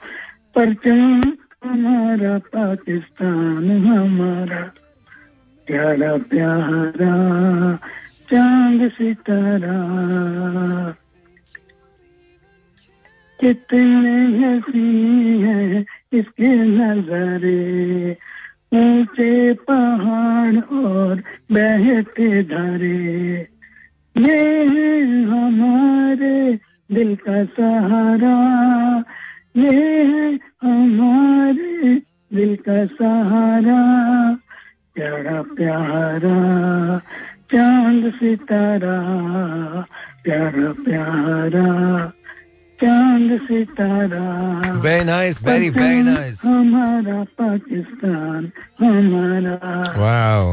परचम 0.55 1.21
हमारा 1.63 2.37
पाकिस्तान, 2.37 3.85
हमारा। 3.85 4.73
प्यारा 5.67 6.17
प्यारा, 6.17 7.75
चाँद, 8.31 8.91
सितारा। 8.91 9.79
कितने 13.39 14.25
हसी 14.25 15.41
है 15.41 15.85
इसके 16.13 16.55
नजारे। 16.55 18.17
ऊँचे 18.73 19.53
पहाड़ 19.53 20.55
और 20.55 21.15
बहते 21.51 22.43
धारे। 22.43 23.52
ये 24.17 24.65
है 24.65 25.23
हमारे 25.25 26.59
दिल 26.89 27.15
का 27.27 27.43
सहारा। 27.57 28.35
ये 29.55 29.71
है 30.03 30.33
हमारे 30.63 31.95
दिल 32.33 32.55
का 32.67 32.85
सहारा। 32.85 33.81
प्यारा 34.95 35.41
प्यारा 35.57 36.35
चाँद 37.53 38.11
सितारा 38.15 38.97
प्यारा 40.23 40.71
प्यारा 40.83 41.67
चाँद 42.79 43.39
सितारा। 43.47 44.23
Very 44.83 45.05
nice 45.05 45.43
very 45.43 45.69
very 45.69 46.01
nice 46.03 46.45
हमारा 46.45 47.23
पाकिस्तान 47.41 48.51
हमारा। 48.79 49.57
वाओ 49.97 50.47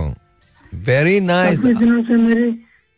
वेरी 0.73 1.21
नाइस 1.21 1.61
दिनों 1.61 2.02
से 2.05 2.17
मेरे 2.17 2.50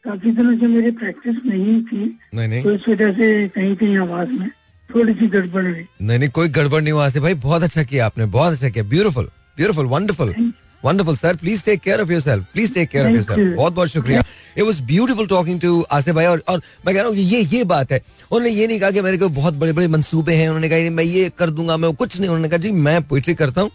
काफ़ी 0.04 0.30
दिनों 0.30 0.56
से 0.58 0.66
मेरी 0.66 0.90
प्रैक्टिस 0.90 1.36
नहीं 1.46 1.82
थी 1.82 2.04
नहीं 2.34 2.48
नहीं। 2.48 2.62
तो 2.62 2.72
इस 2.72 2.88
वजह 2.88 3.12
से 3.12 3.48
कहीं 3.48 3.74
कहीं 3.76 3.98
आवाज़ 3.98 4.28
में 4.30 4.48
थोड़ी 4.90 5.12
सी 5.14 5.26
गड़बड़ 5.34 5.64
हुई। 5.64 5.86
नहीं 6.02 6.18
नहीं 6.18 6.28
कोई 6.38 6.48
गड़बड़ 6.56 6.80
नहीं 6.82 6.92
हुआ 6.92 7.08
भाई 7.20 7.34
बहुत 7.44 7.62
अच्छा 7.62 7.82
किया 7.82 8.06
आपने 8.06 8.26
बहुत 8.34 8.52
अच्छा 8.52 8.68
किया 8.68 8.84
beautiful 8.84 9.28
beautiful 9.56 9.86
wonderful 9.86 10.34
wonderful 10.82 11.16
sir 11.16 11.36
please 11.36 11.64
take 11.64 11.80
care 11.80 12.00
of 12.00 12.10
yourself 12.12 12.46
please 12.52 12.72
take 12.74 12.88
care 12.90 13.06
of 13.06 13.12
Thank 13.12 13.28
yourself 13.28 13.48
you. 13.48 13.56
बहुत 13.56 13.72
बहुत 13.72 13.88
शुक्रिया। 13.88 14.22
It 14.58 14.64
was 14.64 14.80
beautiful 14.86 15.26
talking 15.26 15.60
to 15.60 15.80
Asif 15.92 16.14
भाई 16.14 16.26
और 16.26 16.42
और 16.48 16.62
मैं 16.86 16.94
कह 16.94 17.00
रहा 17.00 17.08
हूँ 17.08 17.16
कि 17.16 17.22
ये 17.22 17.40
ये 17.56 17.62
बात 17.64 17.92
है। 17.92 18.00
उन्होंने 18.32 18.50
ये 18.50 18.66
नहीं 18.66 18.80
कहा 18.80 18.90
कि 18.90 19.00
मेरे 19.00 19.18
को 19.18 19.28
बहुत 19.36 19.54
बड़े 19.54 19.72
बड़े 19.72 19.86
मंसूबे 19.88 20.34
हैं 20.34 20.48
उन्होंने 20.48 20.68
कहा 20.68 20.90
मैं 20.96 21.04
ये 21.04 21.30
कर 21.38 21.50
दूँगा 21.50 21.76
मैं 21.76 21.92
कुछ 21.94 22.18
नहीं 22.18 22.28
उन्होंने 22.28 22.48
कहा 22.48 22.58
जी 22.58 22.72
मैं 22.88 23.02
पोइट्री 23.08 23.34
करता 23.34 23.60
हूँ 23.60 23.70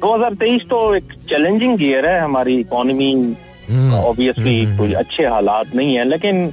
2023 0.00 0.62
तो 0.70 0.78
एक 0.94 1.12
चैलेंजिंग 1.28 1.82
ईयर 1.82 2.06
है 2.06 2.20
हमारी 2.20 2.54
इकोनॉमी 2.60 3.12
ऑब्वियसली 3.96 4.76
कोई 4.76 4.92
अच्छे 4.94 5.26
हालात 5.26 5.74
नहीं 5.74 5.94
है 5.96 6.04
लेकिन 6.04 6.52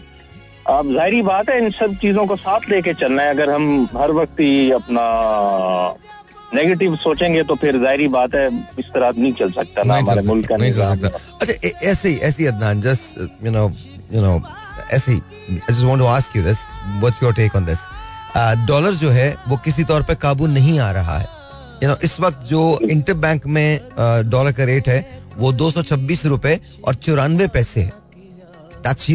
अब 0.69 0.93
ज़ाहिर 0.93 1.23
बात 1.23 1.49
है 1.49 1.57
इन 1.59 1.69
सब 1.71 1.95
चीज़ों 2.01 2.25
को 2.25 2.35
साथ 2.37 2.69
लेके 2.69 2.93
चलना 2.93 3.23
है। 3.23 3.29
अगर 3.29 3.49
हम 3.49 3.87
हर 3.97 4.11
वक्त 4.13 4.39
ही 4.39 4.71
अपना 4.71 5.03
नेगेटिव 6.55 6.95
सोचेंगे 7.03 7.43
तो 7.43 7.55
फिर 7.61 7.77
ज़ाहिर 7.79 8.07
बात 8.09 8.35
है 8.35 8.47
इस 8.79 8.85
तरह 8.93 9.11
नहीं 9.17 9.31
चल 9.33 9.51
सकता 9.51 9.83
ना 9.83 9.95
हमारे 9.95 10.21
मुल्क 10.25 10.47
का 10.49 10.57
नहीं 10.57 10.71
चल 10.71 10.95
सकता। 10.95 11.19
अच्छा 11.41 11.69
ऐसे 11.89 12.09
ही 12.09 12.15
ऐसे 12.29 12.47
Adnan 12.47 12.81
just 12.81 13.19
you 13.45 13.51
know 13.51 13.63
you 14.13 14.21
know 14.21 14.39
ऐसे 14.91 15.11
ही 15.11 15.19
I 15.49 15.73
just 15.73 15.85
want 15.85 15.99
to 15.99 16.05
ask 16.07 16.35
you 16.37 16.43
this 16.43 16.59
what's 16.99 17.23
your 17.23 17.33
take 17.33 17.55
on 17.55 17.65
this 17.65 17.79
dollar 18.67 18.93
जो 18.95 19.09
है 19.11 19.29
वो 19.47 19.57
किसी 19.65 19.83
तौर 19.83 20.03
पे 20.03 20.15
काबू 20.17 20.47
नहीं 20.49 20.79
आ 20.79 20.91
रहा 20.91 21.17
है। 21.17 21.27
यू 21.83 21.89
नो 21.89 21.95
इस 22.03 22.19
वक्त 22.19 22.45
जो 22.49 22.61
इंटर 22.89 23.13
बैंक 23.25 23.47
में 23.47 23.79
डॉलर 24.29 24.51
का 24.51 24.63
रेट 24.65 24.87
है 24.89 24.99
वो 25.37 25.51
दो 25.53 25.71
सौ 25.71 25.81
छब्बीस 25.83 26.25
रुपए 26.25 26.59
और 26.87 26.95
चौरानवे 26.95 27.47
पैसे 27.49 27.81
है। 27.81 27.91
दैट्स। 28.83 29.07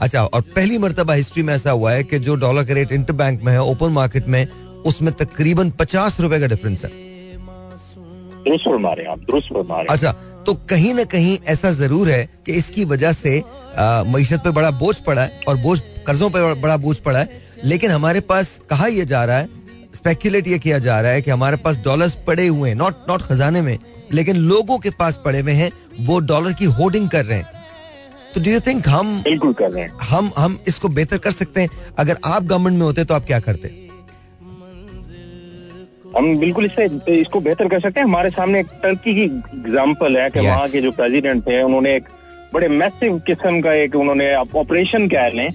अच्छा 0.00 0.22
और 0.24 0.40
पहली 0.54 0.78
मर्तबा 0.78 1.14
हिस्ट्री 1.14 1.42
में 1.42 1.54
ऐसा 1.54 1.70
हुआ 1.70 1.92
है 1.92 2.04
कि 2.04 2.18
जो 2.18 2.34
डॉलर 2.36 2.64
का 2.64 2.74
रेट 2.74 2.92
इंटर 2.92 3.12
बैंक 3.14 3.42
में 3.42 3.52
है 3.52 3.60
ओपन 3.62 3.92
मार्केट 3.92 4.28
में 4.28 4.46
उसमें 4.84 5.12
तकरीबन 5.14 5.70
पचास 5.78 6.20
रुपए 6.20 6.40
का 6.40 6.46
डिफरेंस 6.46 6.84
है। 6.84 6.90
दुरुस्त 8.44 8.64
फरमा 8.64 8.92
रहे 8.92 9.04
हैं 9.04 9.12
आप 9.12 9.18
दुरुस्त 9.20 9.48
फरमा 9.48 9.74
रहे 9.74 9.82
हैं। 9.82 9.88
अच्छा 9.88 10.12
तो 10.46 10.54
कहीं 10.70 10.92
ना 10.94 11.04
कहीं 11.06 11.38
ऐसा 11.48 11.70
ज़रूर 11.72 12.10
है 12.10 12.28
कि 12.46 12.52
इसकी 12.54 12.84
वजह 12.84 13.12
से 13.14 13.42
मीशत 14.08 14.40
पे 14.44 14.50
बड़ा 14.52 14.70
बोझ 14.72 14.96
पड़ा 14.96 15.22
है 15.22 15.40
और 15.48 15.56
बोझ 15.58 15.80
कर्जों 16.06 16.28
पे 16.30 16.52
बड़ा 16.54 16.76
बोझ 16.78 16.96
पड़ा 16.98 17.18
है। 17.18 17.42
लेकिन 17.64 17.90
हमारे 17.90 18.20
पास 18.22 18.60
कहा 18.70 18.86
यह 18.88 19.04
जा 19.04 19.24
रहा 19.24 19.38
है 19.38 19.48
स्पेकुलेट 19.94 20.46
ये 20.46 20.58
किया 20.58 20.78
जा 20.78 21.00
रहा 21.00 21.12
है 21.12 21.22
कि 21.22 21.30
हमारे 21.30 21.56
पास 21.56 21.78
डॉलर्स 21.78 22.16
पड़े 22.26 22.46
हुए 22.46 22.68
हैं 22.68 22.76
नॉट 22.76 22.94
नॉट 23.08 23.22
खजाने 23.22 23.60
में 23.62 23.78
लेकिन 24.12 24.36
लोगों 24.38 24.78
के 24.78 24.90
पास 24.92 25.20
पड़े 25.24 25.40
हुए 25.40 25.52
हैं 25.52 25.70
वो 26.00 26.18
डॉलर 26.22 26.52
की 26.52 26.64
होर्डिंग 26.78 27.08
कर 27.08 27.24
रहे 27.24 27.38
हैं। 27.38 27.62
तो 28.34 28.40
डू 28.40 28.50
यू 28.50 28.60
थिंक 28.60 28.88
हम 28.88 29.20
बिल्कुल 29.22 29.52
कर 29.52 29.70
रहे 29.70 29.82
हैं। 29.82 29.92
हम 30.02 30.30
हम 30.38 30.58
इसको 30.68 30.88
बेहतर 30.90 31.18
कर 31.18 31.32
सकते 31.32 31.60
हैं? 31.60 31.68
अगर 31.98 32.18
आप 32.24 32.42
गवर्नमेंट 32.42 32.78
में 32.78 32.84
होते 32.86 33.04
तो 33.04 33.14
आप 33.14 33.26
क्या 33.26 33.40
करते? 33.40 33.68
हम 36.18 36.36
बिल्कुल 36.38 36.64
इससे 36.64 36.84
इसको 37.20 37.40
बेहतर 37.40 37.68
कर 37.68 37.80
सकते 37.80 38.00
हैं 38.00 38.06
हमारे 38.06 38.30
सामने 38.30 38.60
एक 38.60 38.66
टर्की 38.82 39.14
की 39.14 39.22
एग्ज़ाम्पल 39.22 40.16
है 40.16 40.28
कि 40.30 40.38
Yes. 40.38 40.48
वहाँ 40.48 40.68
के 40.68 40.80
जो 40.80 40.90
प्रेसिडेंट 40.92 41.46
थे 41.46 41.62
उन्होंने 41.62 41.94
एक 41.96 42.08
बड़े 42.54 42.68
मैसिव 42.68 43.18
किस्म 43.26 43.60
का 43.60 43.72
एक 43.74 43.96
उन्होंने 43.96 44.34
ऑपरेशन 44.34 45.08
कह 45.08 45.28
लें। 45.28 45.48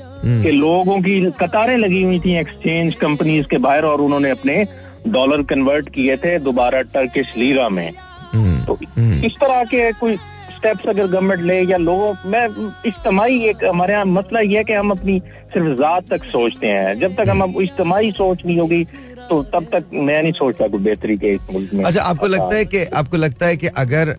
कि 0.43 0.51
लोगों 0.51 0.99
की 1.01 1.19
कतारें 1.39 1.77
लगी 1.77 2.01
हुई 2.03 2.19
थी 2.19 2.35
एक्सचेंज 2.37 2.95
कंपनीज़ 2.95 3.45
के 3.47 3.57
बाहर 3.57 3.85
और 3.85 4.01
उन्होंने 4.01 4.29
अपने 4.29 4.65
डॉलर 5.07 5.43
कन्वर्ट 5.43 5.89
किए 5.89 6.17
थे 6.17 6.37
दोबारा 6.39 6.81
टर्किश 6.93 7.33
लीरा 7.37 7.69
में 7.69 7.91
हम्म, 8.33 8.65
तो 8.65 8.79
हम्म। 8.97 9.23
इस 9.25 9.35
तरह 9.41 9.63
के 9.63 9.91
कोई 9.91 10.15
स्टेप्स 10.55 10.87
अगर 10.89 11.07
गवर्नमेंट 11.07 11.41
ले 11.41 11.61
या 11.61 11.77
लोगों 11.77 12.13
मैं 12.29 12.45
इज्तमाही 12.87 13.39
एक 13.49 13.63
हमारे 13.65 13.93
यहाँ 13.93 14.05
मसला 14.05 14.39
ये 14.39 14.57
है 14.57 14.63
कि 14.63 14.73
हम 14.73 14.91
अपनी 14.91 15.19
सिर्फ़ 15.53 15.67
जात 15.79 16.09
तक 16.09 16.23
सोचते 16.23 16.67
हैं 16.67 16.99
जब 16.99 17.15
तक 17.15 17.29
हम 17.29 17.61
इज्तमाही 17.61 18.11
सोच 18.11 18.45
नहीं 18.45 18.57
होगी 18.59 18.85
तो 19.29 19.41
तब 19.53 19.65
तक 19.73 19.89
मैं 19.93 20.21
नहीं 20.21 20.31
सोचता 20.33 20.67
कोई 20.67 20.79
बेहतरी 20.81 21.17
के 21.17 21.33
इस 21.33 21.41
मुल्क 21.53 21.73
में। 21.73 21.83
अच्छा 21.83 22.03
आपको 22.03 22.27
लगता 22.27 22.55
है 22.55 22.65
कि 22.65 22.83
आपको 23.01 23.17
लगता 23.17 23.45
है 23.45 23.57
कि 23.57 23.67
अगर 23.77 24.15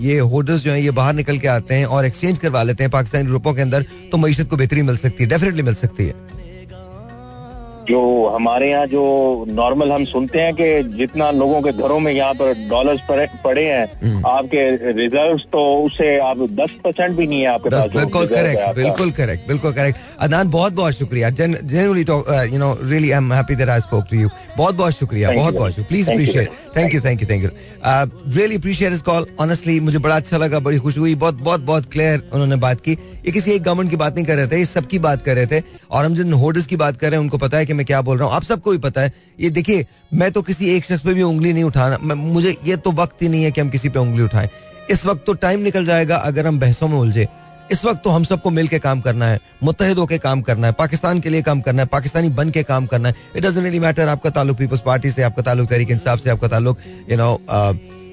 ये 0.00 0.18
होर्डर्स 0.18 0.62
जो 0.62 0.70
हैं, 0.70 0.78
ये 0.78 0.90
बाहर 0.92 1.14
निकल 1.14 1.38
के 1.38 1.48
आते 1.48 1.74
हैं 1.74 1.86
और 1.86 2.06
एक्सचेंज 2.06 2.38
करवा 2.38 2.62
लेते 2.62 2.84
हैं 2.84 2.90
पाकिस्तानी 2.90 3.30
रूपों 3.30 3.54
के 3.54 3.62
अंदर 3.62 3.84
तो 4.12 4.18
मीशत 4.18 4.48
को 4.50 4.56
बेहतरी 4.56 4.82
मिल 4.82 4.96
सकती 4.96 5.24
है 5.24 5.28
डेफिनेटली 5.30 5.62
मिल 5.62 5.74
सकती 5.76 6.04
है। 6.04 6.14
जो 7.88 8.00
हमारे 8.34 8.70
यहाँ 8.70 8.86
जो 8.86 9.02
नॉर्मल 9.48 9.92
हम 9.92 10.04
सुनते 10.04 10.40
हैं 10.40 10.54
कि 10.54 10.96
जितना 10.98 11.30
लोगों 11.30 11.60
के 11.62 11.72
घरों 11.72 11.98
में 12.00 12.12
यहाँ 12.12 12.34
पर 12.34 12.52
डॉलर्स 12.68 13.00
पड़े 13.44 13.64
हैं 13.64 13.84
हम्म। 14.04 14.26
आपके 14.26 14.92
रिज़र्व 14.92 15.38
तो 15.52 15.64
उससे 15.84 16.16
आप 16.20 16.38
दस 16.60 16.76
परसेंट 16.84 17.16
भी 17.16 17.26
नहीं 17.26 17.40
है 17.40 17.46
आपके 17.46 17.70
पास 17.70 17.86
बिल्कुल 17.94 18.26
करेक्ट 18.26 18.74
बिल्कुल 18.76 19.10
करेक्ट 19.10 19.48
बिल्कुल 19.48 19.72
करेक्ट 19.72 19.98
अदनान 20.18 20.50
बहुत 20.50 20.72
बहुत 20.72 20.94
शुक्रिया 20.94 21.30
generally 21.32 22.04
you 22.52 22.58
know 22.58 22.72
really 22.82 23.10
I 23.10 23.16
am 23.16 23.32
happy 23.32 23.54
that 23.54 23.68
I 23.68 23.80
spoke 23.80 24.06
to 24.10 24.16
you 24.16 24.28
बहुत 24.56 24.74
बहुत 24.74 24.92
शुक्रिया 24.92 25.30
बहुत 25.30 25.54
बहुत 25.54 25.80
please 25.88 26.10
appreciate 26.10 26.50
thank 26.76 26.94
you 26.94 27.00
thank 27.00 27.22
you 27.22 27.28
thank 27.28 27.44
you 27.44 27.50
really 27.84 28.56
appreciate 28.56 28.92
इस 28.92 29.02
कॉल 29.02 29.26
ऑनेस्टली 29.40 29.78
मुझे 29.80 29.98
बड़ा 29.98 30.16
अच्छा 30.16 30.36
लगा 30.36 30.58
बड़ी 30.58 30.78
खुशी 30.78 31.00
हुई। 31.00 31.14
बहुत 31.14 31.34
बहुत 31.34 31.60
बहुत 31.60 31.90
क्लियर 31.92 32.22
उन्होंने 32.32 32.56
बात 32.56 32.80
की। 32.80 32.92
ये 32.92 33.32
किसी 33.32 33.50
एक 33.52 33.62
गवर्नमेंट 33.62 33.90
की 33.90 33.96
बात 33.96 34.14
नहीं 34.14 34.24
कर 34.26 34.36
रहे 34.36 34.46
थे 34.46 34.58
ये 34.58 34.64
सबकी 34.64 34.98
बात 34.98 35.22
कर 35.22 35.34
रहे 35.34 35.46
थे। 35.46 35.62
और 35.90 36.04
हम 36.04 36.14
जिन 36.14 36.32
होर्डर्स 36.32 36.66
की 36.66 36.76
बात 36.76 36.96
कर 36.96 37.10
रहे 37.10 37.16
हैं 37.16 37.22
उनको 37.22 37.38
पता 37.38 37.58
है 37.58 37.66
कि 37.66 37.73
मैं 37.74 37.86
क्या 37.86 38.00
बोल 38.02 38.18
रहा 38.18 38.28
हूँ? 38.28 38.34
आप 38.36 38.42
सबको 38.44 38.70
भी 38.70 38.78
पता 38.80 39.00
है, 39.00 39.12
ये 39.40 39.50
देखिए, 39.50 39.86
मैं 40.12 40.30
तो 40.32 40.42
किसी 40.42 40.70
एक 40.70 40.84
शख्स 40.84 41.02
पे 41.02 41.14
भी 41.14 41.22
उंगली 41.22 41.52
नहीं 41.52 41.64
उठाना 41.64 42.14
मुझे 42.14 42.56
ये 42.64 42.76
तो 42.78 42.92
वक्त 42.94 43.22
ही 43.22 43.28
नहीं 43.28 43.44
है 43.44 43.50
कि 43.50 43.60
हम 43.60 43.70
किसी 43.70 43.88
पे 43.88 43.98
उंगली 43.98 44.22
उठाएँ। 44.22 44.48
इस 44.90 45.06
वक्त 45.06 45.24
तो 45.26 45.34
टाइम 45.36 45.60
निकल 45.60 45.84
जाएगा 45.86 46.16
अगर 46.18 46.46
हम 46.46 46.58
बहसों 46.60 46.88
में 46.88 46.98
उलझे। 46.98 47.26
इस 47.72 47.84
वक्त 47.84 48.00
तो 48.04 48.10
हम 48.10 48.24
सबको 48.24 48.50
मिलके 48.50 48.78
काम 48.78 49.00
करना 49.00 49.26
है 49.26 49.38
मुतहद 49.62 49.98
होकर 49.98 50.18
काम 50.18 50.40
करना 50.42 50.66
है, 50.66 50.72
पाकिस्तान 50.72 51.20
के 51.20 51.30
लिए 51.30 51.42
काम 51.42 51.60
करना 51.60 51.82
है, 51.82 51.88
पाकिस्तानी 51.88 52.28
बन 52.30 52.50
के 52.50 52.62
काम 52.62 52.86
करना 52.86 53.08
है। 53.08 53.14
इट 53.36 53.42
डजंट 53.42 53.62
रियली 53.62 53.78
मैटर 53.80 54.08
आपका 54.08 54.30
ताल्लुक 54.30 54.56
पीपल्स 54.58 54.80
पार्टी 54.86 55.10
से, 55.10 55.22
आपका 55.22 55.42
ताल्लुक 55.42 55.68
तहरीक 55.68 55.90
इंसाफ 55.90 56.20
से, 56.20 56.30
आपका 56.30 56.48
ताल्लुक 56.48 56.78
यू 57.10 57.16
नो 57.16 57.38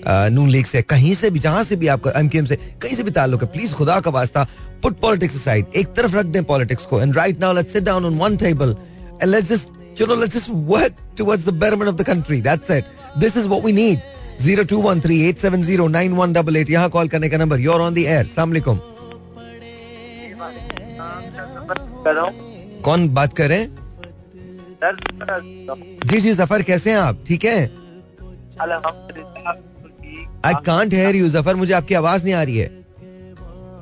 नून 0.06 0.50
लीग 0.50 0.66
से, 0.66 0.82
कहीं 0.84 1.14
से 1.16 1.30
भी, 1.30 1.40
जहाँ 1.40 1.64
से 1.64 1.76
भी 1.76 1.88
आपका 1.88 2.12
एमकेएम 2.20 2.46
से, 2.46 2.56
कहीं 2.82 2.96
से 2.96 3.04
भी 3.04 3.12
ताल्लुक 3.12 3.44
है 3.44 3.50
प्लीज़ 3.50 3.74
खुदा 3.76 4.00
का 4.00 4.12
वास्ता 4.12 4.48
पुट 4.84 5.00
पॉलिटिक्स 5.00 5.44
साइड 5.44 5.66
एक 5.76 5.94
तरफ़ 5.96 6.16
रख 6.16 6.26
दें 6.26 6.44
पॉलिटिक्स 6.44 6.86
को 6.86 7.02
and 7.02 7.18
right 7.18 7.40
now 7.40 7.54
let's 7.54 7.74
sit 7.74 7.84
down 7.84 8.06
on 8.06 8.18
one 8.18 8.38
table 8.38 8.76
and 9.22 9.32
let's 9.32 9.50
just 9.50 9.70
you 10.02 10.08
know 10.08 10.16
let's 10.22 10.36
just 10.36 10.50
work 10.50 10.96
towards 11.18 11.46
the 11.46 11.50
betterment 11.64 11.88
of 11.88 11.96
the 11.96 12.04
country 12.06 12.42
that's 12.42 12.72
it 12.72 12.86
this 13.20 13.38
is 13.38 13.48
what 13.48 13.64
we 13.66 13.72
need 13.72 14.00
02138709188 14.42 16.70
यहाँ 16.70 16.90
call 16.90 17.08
करने 17.08 17.30
का 17.30 17.38
number 17.38 17.60
you 17.60 17.72
are 17.72 17.80
on 17.80 17.94
the 17.94 17.98
air 17.98 18.26
अस्सलाम 18.26 18.50
वालेकुम 18.50 18.80
कौन 22.86 23.10
बात 23.14 23.34
कर 23.38 23.50
रहे 23.50 23.60
हैं? 23.60 23.70
जी 26.06 26.20
जी 26.20 26.32
ज़फ़र 26.34 26.62
कैसे 26.64 26.92
हैं 26.92 26.98
आप? 26.98 27.24
ठीक 27.28 27.46
है? 27.46 27.72
I 30.46 30.54
can't 30.66 30.94
hear 30.94 31.16
you 31.16 31.28
Zafar. 31.30 31.56
मुझे 31.56 31.74
आपकी 31.74 31.94
आवाज़ 31.96 32.24
नहीं 32.24 32.34
आ 32.34 32.44
रही 32.44 32.58
है. 32.58 32.81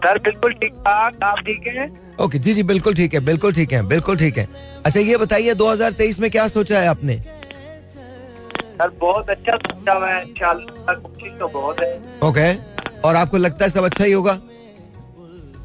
सर 0.04 0.18
बिल्कुल 0.26 0.54
ठीक 0.54 0.74
ठाक 0.86 1.24
आप 1.24 1.40
ठीक 1.46 1.68
है? 1.68 1.90
ओके 2.22 2.40
जी 2.40 2.54
जी 2.54 2.64
बिल्कुल 2.64 2.94
ठीक 2.96 3.14
है 3.14 3.20
बिल्कुल 3.26 3.54
ठीक 3.54 3.74
है 3.74 3.82
बिल्कुल 3.88 4.18
ठीक 4.18 4.38
है। 4.38 4.48
अच्छा 4.86 5.00
ये 5.00 5.18
बताइए 5.18 5.54
2023 5.56 6.20
में 6.20 6.30
क्या 6.32 6.48
सोचा 6.48 6.80
है 6.80 6.88
आपने? 6.88 7.16
सर 8.76 8.90
बहुत 9.00 9.30
अच्छा 9.30 9.56
सोचा 9.58 9.94
है 10.06 10.24
कोशिश 10.36 11.34
तो 11.40 11.48
बहुत 11.48 11.82
है। 11.82 11.94
ओके 12.30 12.54
और 13.08 13.16
आपको 13.16 13.38
लगता 13.38 13.66
है 13.66 13.72
सब 13.72 13.84
अच्छा 13.84 14.04
ही 14.04 14.12
होगा? 14.12 14.40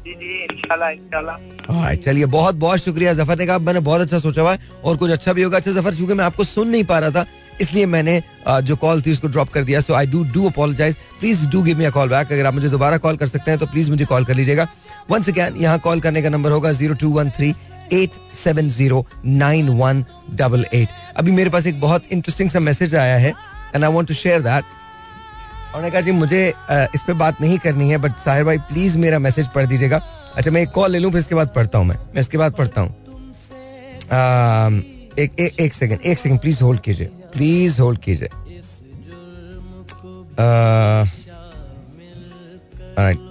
जी 0.05 0.13
जी 0.13 0.43
इंशाल्लाह 0.43 0.89
इंशाल्लाह। 0.89 1.37
Alright, 1.65 2.03
चलिए 2.05 2.25
बहुत 2.33 2.55
बहुत 2.55 2.79
शुक्रिया 2.79 3.13
ज़फ़र 3.13 3.37
ने 3.37 3.45
कहा 3.45 3.57
मैंने 3.59 3.79
बहुत 3.79 4.01
अच्छा 4.01 4.17
सोचा 4.19 4.41
हुआ 4.41 4.51
है 4.53 4.59
और 4.85 4.97
कुछ 4.97 5.11
अच्छा 5.11 5.33
भी 5.33 5.41
होगा। 5.43 5.57
अच्छा 5.57 5.71
ज़फ़र 5.71 5.95
चूँकि 5.95 6.13
मैं 6.13 6.25
आपको 6.25 6.43
सुन 6.43 6.67
नहीं 6.69 6.83
पा 6.85 6.99
रहा 6.99 7.09
था 7.11 7.25
इसलिए 7.61 7.85
मैंने 7.85 8.21
जो 8.47 8.75
कॉल 8.75 9.01
थी 9.01 9.11
उसको 9.11 9.27
ड्रॉप 9.27 9.49
कर 9.49 9.63
दिया। 9.63 9.79
So 9.81 9.93
I 9.93 10.05
do 10.05 10.23
do 10.33 10.47
apologize 10.49 10.95
please 11.19 11.47
do 11.49 11.61
give 11.63 11.77
me 11.77 11.85
a 11.85 11.89
call 11.89 12.09
back 12.09 12.31
अगर 12.31 12.45
आप 12.45 12.53
मुझे 12.53 12.69
दोबारा 12.69 12.97
कॉल 12.97 13.17
कर 13.17 13.27
सकते 13.27 13.51
हैं 13.51 13.59
तो 13.59 13.65
प्लीज़ 13.67 13.89
मुझे 13.91 14.05
कॉल 14.05 14.25
कर 14.25 14.35
लीजिएगा। 14.35 14.67
वंस 15.11 15.29
अगैन 15.29 15.55
यहाँ 15.57 15.79
कॉल 15.79 15.99
करने 16.01 16.21
का 16.21 16.29
नंबर 16.29 16.51
होगा 16.51 16.71
zero 16.73 16.95
two 16.95 17.09
one 17.11 17.29
three 17.37 17.53
eight 17.93 18.11
seven 18.35 18.69
zero 18.69 19.05
nine 19.25 19.69
one 19.79 20.03
double 20.35 20.65
eight 20.73 20.89
अभी 21.17 21.31
मेरे 21.31 21.49
पास 21.49 21.65
एक 21.67 21.79
बहुत 21.81 22.11
इंटरेस्टिंग 22.11 22.49
सा 22.51 22.59
मैसेज 22.59 22.95
आया 22.95 23.17
है 23.17 23.33
and 23.75 23.83
I 23.83 23.91
want 23.91 24.07
to 24.07 24.13
share 24.13 24.41
that 24.41 24.63
उन्होंने 25.67 25.91
कहा, 25.91 26.01
जी, 26.01 26.11
मुझे 26.11 26.47
इस 26.69 27.01
पर 27.07 27.13
बात 27.13 27.41
नहीं 27.41 27.57
करनी 27.59 27.89
है 27.89 27.97
बट 27.97 28.11
साहिर 28.25 28.43
भाई 28.43 28.57
प्लीज़ 28.67 28.97
मेरा 28.97 29.17
मैसेज 29.19 29.47
पढ़ 29.55 29.65
दीजिएगा। 29.65 29.97
अच्छा 30.35 30.51
मैं 30.51 30.61
एक 30.61 30.69
कॉल 30.71 30.91
ले 30.91 30.99
लूँ, 30.99 31.11
फिर 31.11 31.19
इसके 31.19 31.35
बाद 31.35 31.47
पढ़ता 31.55 31.77
हूँ 31.77 31.85
मैं। 31.87 31.95
मैं 31.95 32.21
इसके 32.21 32.37
बाद 32.37 32.53
पढ़ता 32.53 32.81
हूँ। 32.81 32.89
एक 35.15 35.39
एक 35.39 35.59
एक 35.59 35.73
सेकंड 35.73 36.01
एक 36.01 36.19
सेकंड 36.19 36.39
प्लीज़ 36.39 36.63
होल्ड 36.63 36.81
कीजिए। 36.81 37.09
प्लीज़ 37.35 37.81
होल्ड 37.81 37.99
कीजिए। 37.99 38.29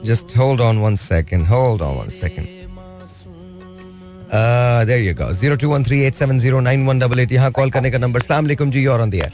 Just 0.06 0.36
hold 0.36 0.60
on 0.60 0.78
one 0.78 0.96
second 0.96 1.46
hold 1.46 1.82
on 1.82 1.96
one 1.96 2.08
second 2.18 2.46
there 4.86 5.00
you 5.00 5.14
go 5.14 5.26
02138709188 5.40 7.32
यहाँ 7.32 7.50
कॉल 7.52 7.70
करने 7.70 7.90
का 7.90 7.98
नंबर 7.98 8.20
अस्सलाम 8.20 8.44
वालेकुम 8.44 8.70
जी 8.70 8.84
और 8.86 9.00
ऑन 9.00 9.10
द 9.10 9.14
एयर 9.14 9.32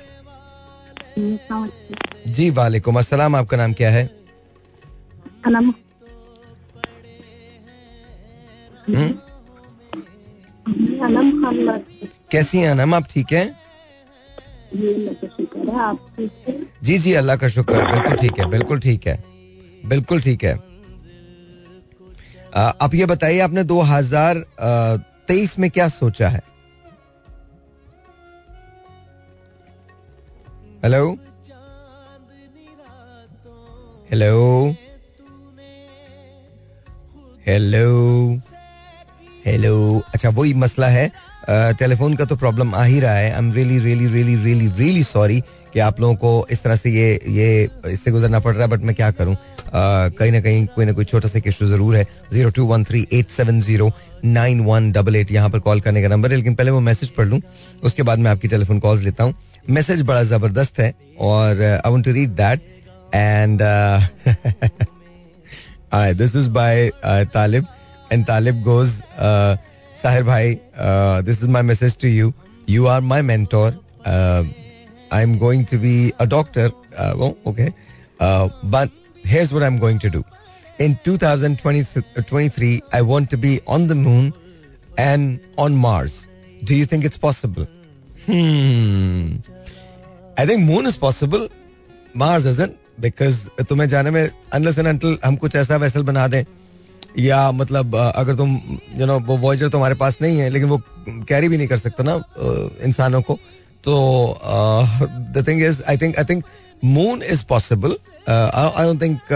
जी 2.32 2.50
वालेकुम 2.58 2.98
अस्सलाम 2.98 3.36
आपका 3.36 3.56
नाम 3.56 3.72
क्या 3.72 3.90
है? 3.90 4.04
हम्म? 8.88 9.10
कैसी 12.32 12.58
हैं 12.58 12.70
अनम 12.70 12.94
आप 12.94 13.06
ठीक 13.10 13.32
हैं? 13.32 13.59
जी 16.84 16.98
जी, 16.98 17.12
अल्लाह 17.14 17.36
का 17.36 17.48
शुक्र 17.48 17.84
बिल्कुल 17.92 18.16
ठीक 18.16 18.38
है, 18.38 18.46
बिल्कुल 18.50 18.80
ठीक 18.80 19.06
है। 19.06 19.16
बिल्कुल 19.88 20.20
ठीक 20.20 20.44
है। 20.44 20.54
आप 22.56 22.94
ये 22.94 23.06
बताइए, 23.06 23.40
आपने 23.40 23.64
2023 23.64 25.58
में 25.58 25.70
क्या 25.70 25.88
सोचा 25.88 26.28
है? 26.28 26.42
हेलो 30.84 31.16
हेलो 34.10 34.74
हेलो 37.46 38.38
हेलो 39.46 39.74
अच्छा 40.14 40.28
वही 40.28 40.54
मसला 40.54 40.86
है 40.88 41.10
टेलीफोन 41.48 42.14
का 42.14 42.24
तो 42.24 42.36
प्रॉब्लम 42.36 42.74
आ 42.74 42.82
ही 42.84 43.00
रहा 43.00 43.14
है। 43.14 43.30
I 43.32 43.38
am 43.38 43.52
really 43.52 43.78
really 43.78 44.06
really 44.06 44.36
really 44.36 44.68
really 44.78 45.02
sorry 45.04 45.40
कि 45.72 45.78
आप 45.80 46.00
लोगों 46.00 46.14
को 46.16 46.46
इस 46.50 46.62
तरह 46.62 46.76
से 46.76 46.90
ये 46.90 47.08
ये 47.28 47.68
इससे 47.86 48.10
गुजरना 48.10 48.38
पड़ 48.40 48.52
रहा 48.54 48.62
है 48.62 48.68
बट 48.70 48.82
मैं 48.82 48.94
क्या 48.94 49.10
करूँ? 49.10 49.36
कहीं 49.74 50.32
ना 50.32 50.40
कहीं 50.40 50.66
कोई 50.66 50.84
ना 50.84 50.92
कोई 50.92 51.04
छोटा 51.04 51.28
सा 51.28 51.40
इशू 51.46 51.66
ज़रूर 51.66 51.96
है। 51.96 52.06
Zero 52.32 52.50
two 52.50 52.64
one 52.66 52.84
three 52.84 53.06
eight 53.12 53.30
seven 53.30 53.60
zero 53.60 53.90
nine 54.24 54.60
one 54.60 54.90
double 54.92 55.16
eight 55.16 55.30
यहाँ 55.32 55.50
पर 55.50 55.58
कॉल 55.58 55.80
करने 55.80 56.02
का 56.02 56.08
नंबर 56.08 56.30
है, 56.30 56.36
लेकिन 56.36 56.54
पहले 56.54 56.70
वो 56.70 56.80
मैसेज 56.80 57.10
पढ़ 57.10 57.26
लूँ, 57.26 57.40
उसके 57.82 58.02
बाद 58.02 58.18
मैं 58.18 58.30
आपकी 58.30 58.48
टेलीफोन 58.48 58.78
कॉल्स 58.78 59.02
लेता 59.02 59.24
हूँ। 59.24 59.34
मैसेज 59.70 60.02
बड़ा 60.02 60.22
ज़बरदस्त 60.24 60.80
है, 60.80 60.92
और 61.18 61.62
I 61.62 61.90
want 61.90 62.04
to 62.04 62.12
read 62.12 62.30
that 62.36 62.60
and 63.14 63.62
this 65.92 66.36
is 66.36 66.38
is 66.38 66.48
by 66.50 66.70
and 67.04 67.28
Talib 67.30 67.66
and 68.12 68.26
Talib 70.02 70.26
goes, 70.26 70.34
uh, 70.34 70.52
Sahir 70.52 70.58
Bhai, 70.58 70.60
uh, 70.76 71.22
this 71.22 71.42
is 71.42 71.48
my 71.48 71.62
message 71.62 71.96
to 71.96 72.08
you. 72.08 72.34
You 72.66 72.86
are 72.86 73.00
my 73.00 73.22
mentor. 73.22 73.72
Uh, 74.04 74.44
I'm 75.10 75.38
going 75.38 75.64
to 75.66 75.78
be 75.78 76.12
a 76.18 76.26
doctor. 76.26 76.70
Uh, 76.96 77.14
well, 77.18 77.36
okay. 77.46 77.74
Uh, 78.20 78.48
but 78.64 78.90
here's 79.14 79.52
what 79.52 79.62
I'm 79.62 79.78
going 79.78 79.98
to 80.00 80.10
do. 80.10 80.24
In 80.78 80.98
2023, 81.04 82.82
I 82.92 83.02
want 83.02 83.30
to 83.30 83.36
be 83.36 83.60
on 83.66 83.86
the 83.86 83.94
moon 83.94 84.32
and 84.98 85.40
on 85.58 85.76
Mars. 85.76 86.26
Do 86.64 86.74
you 86.74 86.86
think 86.86 87.04
it's 87.04 87.18
possible? 87.18 87.66
Hmm. 88.26 89.36
I 90.38 90.46
think 90.46 90.64
moon 90.64 90.86
is 90.86 90.96
possible. 90.96 91.48
Mars 92.14 92.46
isn't 92.46 92.76
because 93.00 93.48
तुम्हें 93.58 93.88
जाने 93.88 94.10
में 94.10 94.30
unless 94.52 94.78
and 94.78 94.88
until 94.88 95.16
हम 95.24 95.36
कुछ 95.36 95.56
ऐसा 95.56 95.76
vessel 95.76 96.02
बना 96.02 96.28
दें 96.28 96.44
या 97.18 97.50
मतलब 97.52 97.96
अगर 97.96 98.34
तुम 98.36 98.54
यू 98.98 99.06
नो 99.06 99.18
वो 99.26 99.36
वॉयजर 99.36 99.68
तुम्हारे 99.68 99.94
पास 100.02 100.18
नहीं 100.22 100.38
है 100.38 100.48
लेकिन 100.50 100.68
वो 100.68 100.80
कैरी 101.28 101.48
भी 101.48 101.56
नहीं 101.56 101.68
कर 101.68 101.78
सकता 101.78 102.04
ना 102.04 102.14
इंसानों 102.84 103.22
को 103.22 103.38
तो 103.84 103.94
the 105.36 105.44
thing 105.48 105.62
is 105.62 105.82
I 105.88 105.96
think 105.96 106.18
I 106.18 106.24
think 106.24 106.44
moon 106.84 107.22
is 107.22 107.44
possible 107.48 107.96
I 108.28 108.86
don't 108.86 109.02
think 109.02 109.32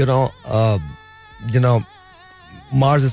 you 0.00 0.06
know 0.06 0.22
you 1.54 1.60
know 1.60 1.80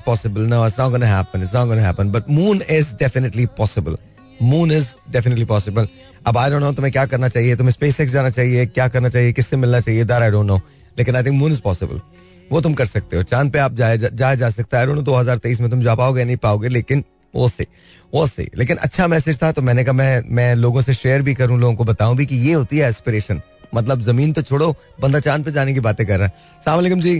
possible. 0.05 0.41
No, 0.41 0.63
it's 0.65 0.77
not 0.77 0.89
going 0.89 1.01
to 1.01 1.07
happen. 1.07 1.41
It's 1.41 1.53
not 1.53 1.65
going 1.65 1.77
to 1.77 1.83
happen. 1.83 2.11
But 2.11 2.27
moon 2.27 2.61
is 2.67 2.93
definitely 2.93 3.45
possible. 3.47 3.97
Moon 4.41 4.71
is 4.71 4.95
definitely 5.11 5.45
possible. 5.45 5.87
अब 6.27 6.37
I 6.37 6.49
don't 6.49 6.61
know 6.61 6.71
तुम्हें 6.73 6.91
क्या 6.91 7.05
करना 7.05 7.27
चाहिए 7.29 7.55
तुम्हें 7.55 7.71
space 7.71 7.99
x 8.01 8.11
जाना 8.13 8.29
चाहिए 8.29 8.65
क्या 8.65 8.87
करना 8.87 9.09
चाहिए 9.09 9.31
किससे 9.33 9.57
मिलना 9.57 9.79
चाहिए 9.81 10.03
दैट 10.03 10.21
आई 10.21 10.31
डोंट 10.31 10.47
नो 10.47 10.59
लेकिन 10.97 11.15
I 11.15 11.23
think 11.23 11.35
moon 11.35 11.51
is 11.51 11.61
possible 11.61 11.99
वो 12.51 12.61
तुम 12.61 12.73
कर 12.73 12.85
सकते 12.85 13.17
हो। 13.17 13.23
चाँद 13.23 13.51
पे 13.51 13.59
आप 13.59 13.73
जाया 13.75 13.95
जा, 13.95 14.07
जाया 14.09 14.35
जा 14.35 14.49
सकता 14.49 14.79
है। 14.79 14.85
डोंट 14.85 14.95
नो 14.95 15.01
2023 15.03 15.59
में 15.61 15.69
तुम 15.71 15.81
जा 15.81 15.95
पाओगे 15.95 16.23
नहीं 16.23 16.37
पाओगे 16.39 16.69
लेकिन 16.69 17.03
वो 17.33 17.47
से 17.49 17.67
वो 18.13 18.25
से। 18.27 18.49
लेकिन 18.55 18.77
अच्छा 18.79 19.07
मैसेज 19.07 19.41
था 19.43 19.51
तो 19.51 19.61
मैंने 19.61 19.83
कहा 19.83 19.93
मैं 19.93 20.21
मैं 20.29 20.53
लोगों 20.55 20.81
से 20.81 20.93
शेयर 20.93 21.21
भी 21.21 21.33
करूँ 21.33 21.59
लोगों 21.59 21.75
को 21.75 21.83
बताऊँ 21.85 22.15
भी 22.17 22.25
कि 22.25 22.35
ये 22.37 22.53
होती 22.53 22.77
है 22.77 22.89
एस्पिरेशन 22.89 23.41
मतलब 23.73 24.01
ज़मीन 24.01 24.33
तो 24.33 24.41
छोड़ो 24.41 24.71
बंदा 25.01 25.19
चाँद 25.19 25.45
पे 25.45 25.51
जाने 25.51 25.73
की 25.73 25.79
बातें 25.79 26.05
कर 26.07 26.17
रहा 26.19 26.27
है। 26.27 26.61
सलाम 26.65 26.75
वालेकुम 26.77 27.01
जी। 27.01 27.19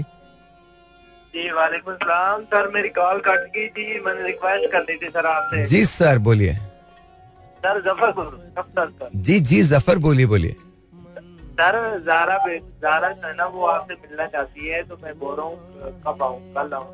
जी 1.34 1.52
वालेकुम 1.52 1.94
सलाम। 1.96 2.42
सर 2.46 2.70
मेरी 2.74 2.90
कॉल 2.92 3.20
कट 3.28 3.46
गई 3.56 3.68
थी 3.70 4.00
मैंने 4.06 4.26
रिक्वेस्ट 4.28 4.72
कर 4.72 4.84
दी 4.84 4.96
थी 4.96 5.10
सर 5.10 5.26
आपसे। 5.28 5.66
जी 5.66 5.84
सर 5.86 6.18
बोलिए। 6.28 6.54
Sir 7.64 7.80
Zafar 7.82 8.12
Zafar 8.12 8.90
sir. 8.90 9.10
जी 9.16 9.40
जी 9.42 9.62
ज़फ़र 9.64 9.98
बोलिए 10.00 10.26
बोलिए। 10.26 10.56
सर 11.62 11.76
जारा 12.06 12.38
बे- 12.46 12.62
जारा 12.84 13.10
जो 13.10 13.28
है 13.28 13.34
ना 13.38 13.46
वो 13.56 13.66
आपसे 13.68 13.94
मिलना 13.94 14.26
चाहती 14.36 14.68
है 14.68 14.82
तो 14.84 14.98
मैं 15.04 15.18
बोल 15.20 15.36
रहा 15.38 15.46
हूँ 15.46 15.58
कब 16.06 16.24
आऊँ? 16.24 16.40
कल 16.56 16.74
आऊँ 16.74 16.88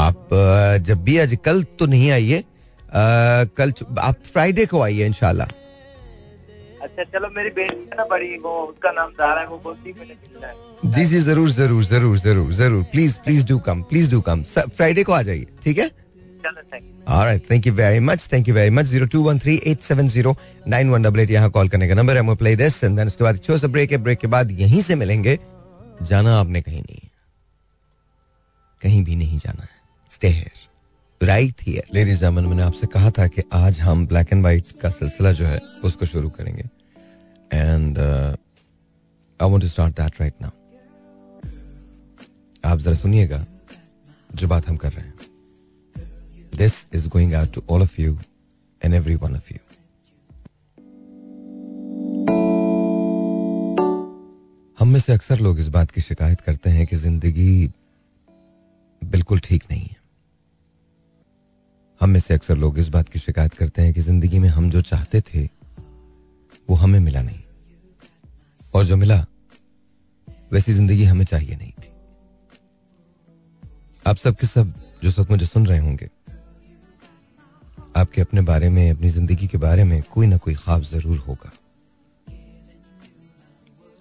आप 0.00 0.28
जब 0.86 1.02
भी 1.04 1.16
आज 1.18 1.36
कल 1.44 1.62
तो 1.78 1.86
नहीं 1.86 2.10
आइए। 2.12 2.42
कल 3.60 3.72
आप 4.00 4.16
फ्राइडे 4.32 4.66
को 4.66 4.80
आइए 4.82 5.06
इनशाला 5.06 5.44
अच्छा 6.82 7.02
चलो 7.04 7.28
मेरी 7.36 7.50
बेटी 7.56 7.80
है 7.80 7.96
ना 7.96 8.04
बड़ी 8.10 8.36
वो 8.44 8.50
उसका 8.66 8.90
नाम 8.92 9.10
जारा 9.20 9.40
है 9.40 9.46
वो 9.46 9.58
बोलती 9.64 9.92
मैंने 9.92 10.14
मिलना 10.14 10.46
है। 10.46 10.90
जी 10.90 11.04
जी 11.06 11.18
ज़रूर 11.20 11.50
ज़रूर 11.50 11.82
ज़रूर 11.84 12.16
ज़रूर 12.18 12.52
ज़रूर। 12.60 12.82
Please 12.92 13.18
please 13.24 13.44
do 13.46 13.58
come 13.66 13.82
please 13.90 14.10
do 14.10 14.20
come 14.28 14.42
Friday 14.44 15.04
को 15.04 15.12
आ 15.12 15.22
जाइए 15.22 15.46
ठीक 15.64 15.78
है? 15.78 15.90
Alright, 17.08 17.48
thank 17.48 17.66
you 17.66 17.72
very 17.76 18.00
much. 18.08 18.28
Thank 18.28 18.48
you 18.48 18.54
very 18.54 18.78
much. 18.78 18.88
Call 21.52 21.68
करने 21.68 21.88
का 21.88 21.94
नंबर 21.94 22.16
है. 22.16 22.22
उसके 23.06 23.24
बाद 23.24 23.38
छोटा 23.38 23.68
ब्रेक 23.68 23.92
है. 23.92 23.98
ब्रेक 23.98 24.18
के 24.18 24.26
बाद 24.26 24.50
यहीं 24.50 24.82
से 24.82 24.94
मिलेंगे. 24.94 25.38
जाना 26.02 26.36
आपने 26.36 26.60
कहीं 26.60 26.82
नहीं 26.82 27.08
कहीं 28.82 29.04
भी 29.04 29.16
नहीं 29.16 29.38
जाना 29.38 29.62
है. 29.62 29.68
Ladies 31.94 32.20
and 32.20 32.30
मैंने 32.30 32.62
आपसे 32.62 32.86
कहा 32.86 33.10
था 33.10 33.26
कि 33.26 33.42
आज 33.52 33.80
हम 33.80 34.06
ब्लैक 34.06 34.32
एंड 34.32 34.44
वाइट 34.44 34.64
का 34.82 34.90
सिलसिला 34.90 35.32
जो 35.32 35.46
है 35.46 35.60
उसको 35.84 36.06
शुरू 36.06 36.28
करेंगे. 36.28 36.64
And 37.52 37.98
I 39.42 39.50
want 39.50 39.62
to 39.62 39.68
start 39.68 40.00
that 40.00 40.20
right 40.20 40.34
now. 40.42 40.50
आप 42.64 42.78
जरा 42.78 42.94
सुनिएगा 42.94 43.46
जो 44.34 44.48
बात 44.48 44.68
हम 44.68 44.76
कर 44.76 44.92
रहे 44.92 45.04
हैं. 45.04 45.09
This 46.52 46.86
is 46.94 47.08
going 47.08 47.32
out 47.34 47.54
to 47.54 47.62
all 47.70 47.82
of 47.82 48.00
you 48.00 48.18
and 48.82 48.94
every 48.94 49.16
one 49.22 49.34
of 49.36 49.50
you. 49.52 49.58
हम 54.78 54.88
में 54.88 55.00
से 55.00 55.12
अक्सर 55.12 55.40
लोग 55.40 55.58
इस 55.60 55.68
बात 55.68 55.90
की 55.90 56.00
शिकायत 56.00 56.40
करते 56.40 56.70
हैं 56.70 56.86
कि 56.86 56.96
ज़िंदगी 56.96 57.70
बिल्कुल 59.02 59.40
ठीक 59.40 59.64
नहीं 59.70 59.80
है। 59.80 59.96
हम 62.00 62.10
में 62.10 62.20
से 62.20 62.34
अक्सर 62.34 62.56
लोग 62.56 62.78
इस 62.78 62.88
बात 62.88 63.08
की 63.08 63.18
शिकायत 63.18 63.54
करते 63.54 63.82
हैं 63.82 63.94
कि 63.94 64.00
ज़िंदगी 64.00 64.38
में 64.38 64.48
हम 64.48 64.70
जो 64.70 64.80
चाहते 64.80 65.20
थे, 65.20 65.44
वो 66.70 66.74
हमें 66.74 67.00
मिला 67.00 67.22
नहीं। 67.22 67.40
और 68.74 68.84
जो 68.84 68.96
मिला, 68.96 69.26
वैसी 70.52 70.72
ज़िंदगी 70.72 71.04
हमें 71.04 71.24
चाहिए 71.24 71.56
नहीं 71.56 71.72
थी। 71.72 71.88
आप 74.06 74.16
सब 74.16 74.36
के 74.36 74.46
सब 74.46 74.72
जो 75.02 75.10
वक्त 75.18 75.30
मुझे 75.30 75.46
सुन 75.46 75.66
रहे 75.66 75.78
होंगे 75.78 76.08
आपके 77.96 78.20
अपने 78.20 78.40
बारे 78.40 78.68
में, 78.68 78.90
अपनी 78.90 79.08
ज़िंदगी 79.10 79.46
के 79.46 79.58
बारे 79.58 79.84
में 79.84 80.02
कोई 80.12 80.26
ना 80.26 80.36
कोई 80.36 80.54
ख्वाब 80.54 80.82
ज़रूर 80.84 81.18
होगा। 81.18 81.50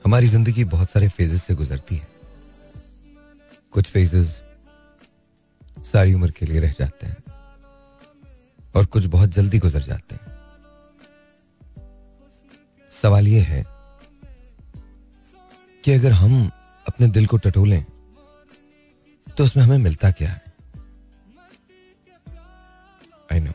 हमारी 0.06 0.28
ज़िंदगी 0.28 0.64
बहुत 0.66 0.90
सारे 0.90 1.08
फेजेस 1.10 1.44
से 1.44 1.56
गुजरती 1.56 1.96
है। 1.96 2.08
कुछ 3.74 3.90
फेजेस 3.92 4.42
सारी 5.86 6.14
उम्र 6.14 6.32
के 6.32 6.46
लिए 6.46 6.60
रह 6.60 6.72
जाते 6.72 7.08
हैं 7.08 7.18
और 8.76 8.86
कुछ 8.86 9.06
बहुत 9.08 9.30
जल्दी 9.30 9.60
गुजर 9.60 9.82
जाते 9.82 10.16
हैं। 10.16 10.38
सवाल 12.92 13.28
यह 13.28 13.46
है 13.46 13.64
कि 15.84 15.92
अगर 15.92 16.12
हम 16.12 16.50
अपने 16.86 17.08
दिल 17.10 17.26
को 17.28 17.38
टटोलें 17.38 17.84
तो 19.28 19.44
उसमें 19.44 19.64
हमें 19.64 19.78
मिलता 19.78 20.12
क्या 20.12 20.30
है? 20.30 20.42
आई 23.32 23.40
नो 23.40 23.52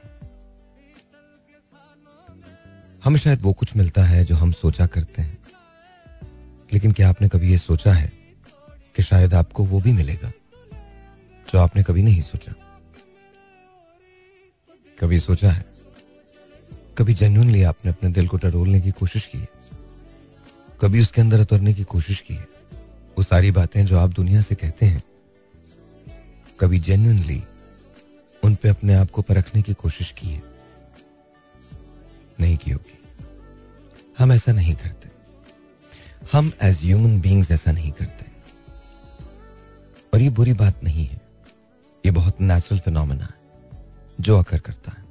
हमें 3.05 3.19
शायद 3.19 3.43
वो 3.43 3.53
कुछ 3.53 3.77
मिलता 3.77 4.05
है 4.05 4.25
जो 4.25 4.35
हम 4.35 4.53
सोचा 4.53 4.87
करते 4.87 5.23
हैं। 5.23 5.39
लेकिन 6.73 6.93
क्या 6.93 7.09
आपने 7.09 7.29
कभी 7.29 7.51
ये 7.51 7.59
सोचा 7.59 7.93
है 7.93 8.13
कि 8.97 9.03
शायद 9.03 9.35
आपको 9.35 9.65
वो 9.65 9.81
भी 9.81 9.93
मिलेगा, 9.93 10.33
जो 11.53 11.59
आपने 11.59 11.83
कभी 11.83 12.03
नहीं 12.03 12.21
सोचा? 12.21 12.55
कभी 15.01 15.19
सोचा 15.21 15.51
है? 15.51 15.65
कभी 16.99 17.15
जेन्युइनली 17.15 17.63
आपने 17.63 17.91
अपने 17.91 18.11
दिल 18.11 18.29
को 18.29 18.37
टटोलने 18.37 18.81
की 18.81 18.91
कोशिश 18.91 19.27
की 19.27 19.39
है? 19.39 19.49
कभी 20.83 21.01
उसके 21.01 21.21
अंदर 21.21 21.41
उतरने 21.41 21.75
की 21.75 21.85
कोशिश 21.85 22.21
की 22.21 22.35
है? 22.35 22.49
वो 23.19 23.23
सारी 23.23 23.51
बातें 23.51 23.87
जो 23.87 23.99
आप 23.99 24.11
दुनिया 24.11 24.41
से 24.41 24.55
कहते 24.55 24.87
हैं, 24.87 25.03
कभी 26.61 26.79
जेन्यूनली 26.79 27.43
उन 28.45 28.55
पे 28.55 28.69
अपने 28.69 28.95
आप 28.95 29.11
को 29.11 29.23
परखने 29.23 29.63
की 29.63 29.75
कोशिश 29.75 30.11
की 30.11 30.29
है। 30.29 30.54
नहीं 32.41 32.57
की 32.57 32.71
होगी। 32.71 32.99
हम 34.19 34.33
ऐसा 34.33 34.53
नहीं 34.53 34.75
करते। 34.75 35.09
हम 36.33 36.53
एज 36.63 36.81
ह्यूमन 36.83 37.21
बींग्स 37.21 37.51
ऐसा 37.51 37.73
नहीं 37.73 37.93
करते। 37.93 38.27
और 40.15 40.21
ये 40.21 40.31
बुरी 40.31 40.53
बात 40.53 40.85
नहीं 40.85 41.07
है। 41.07 41.21
ये 42.05 42.11
बहुत 42.11 42.41
नेचुरल 42.41 42.81
फिनोमेना 42.81 43.25
है, 43.25 43.35
जो 44.21 44.39
अकर 44.39 44.59
करता 44.59 44.93
है। 44.93 45.03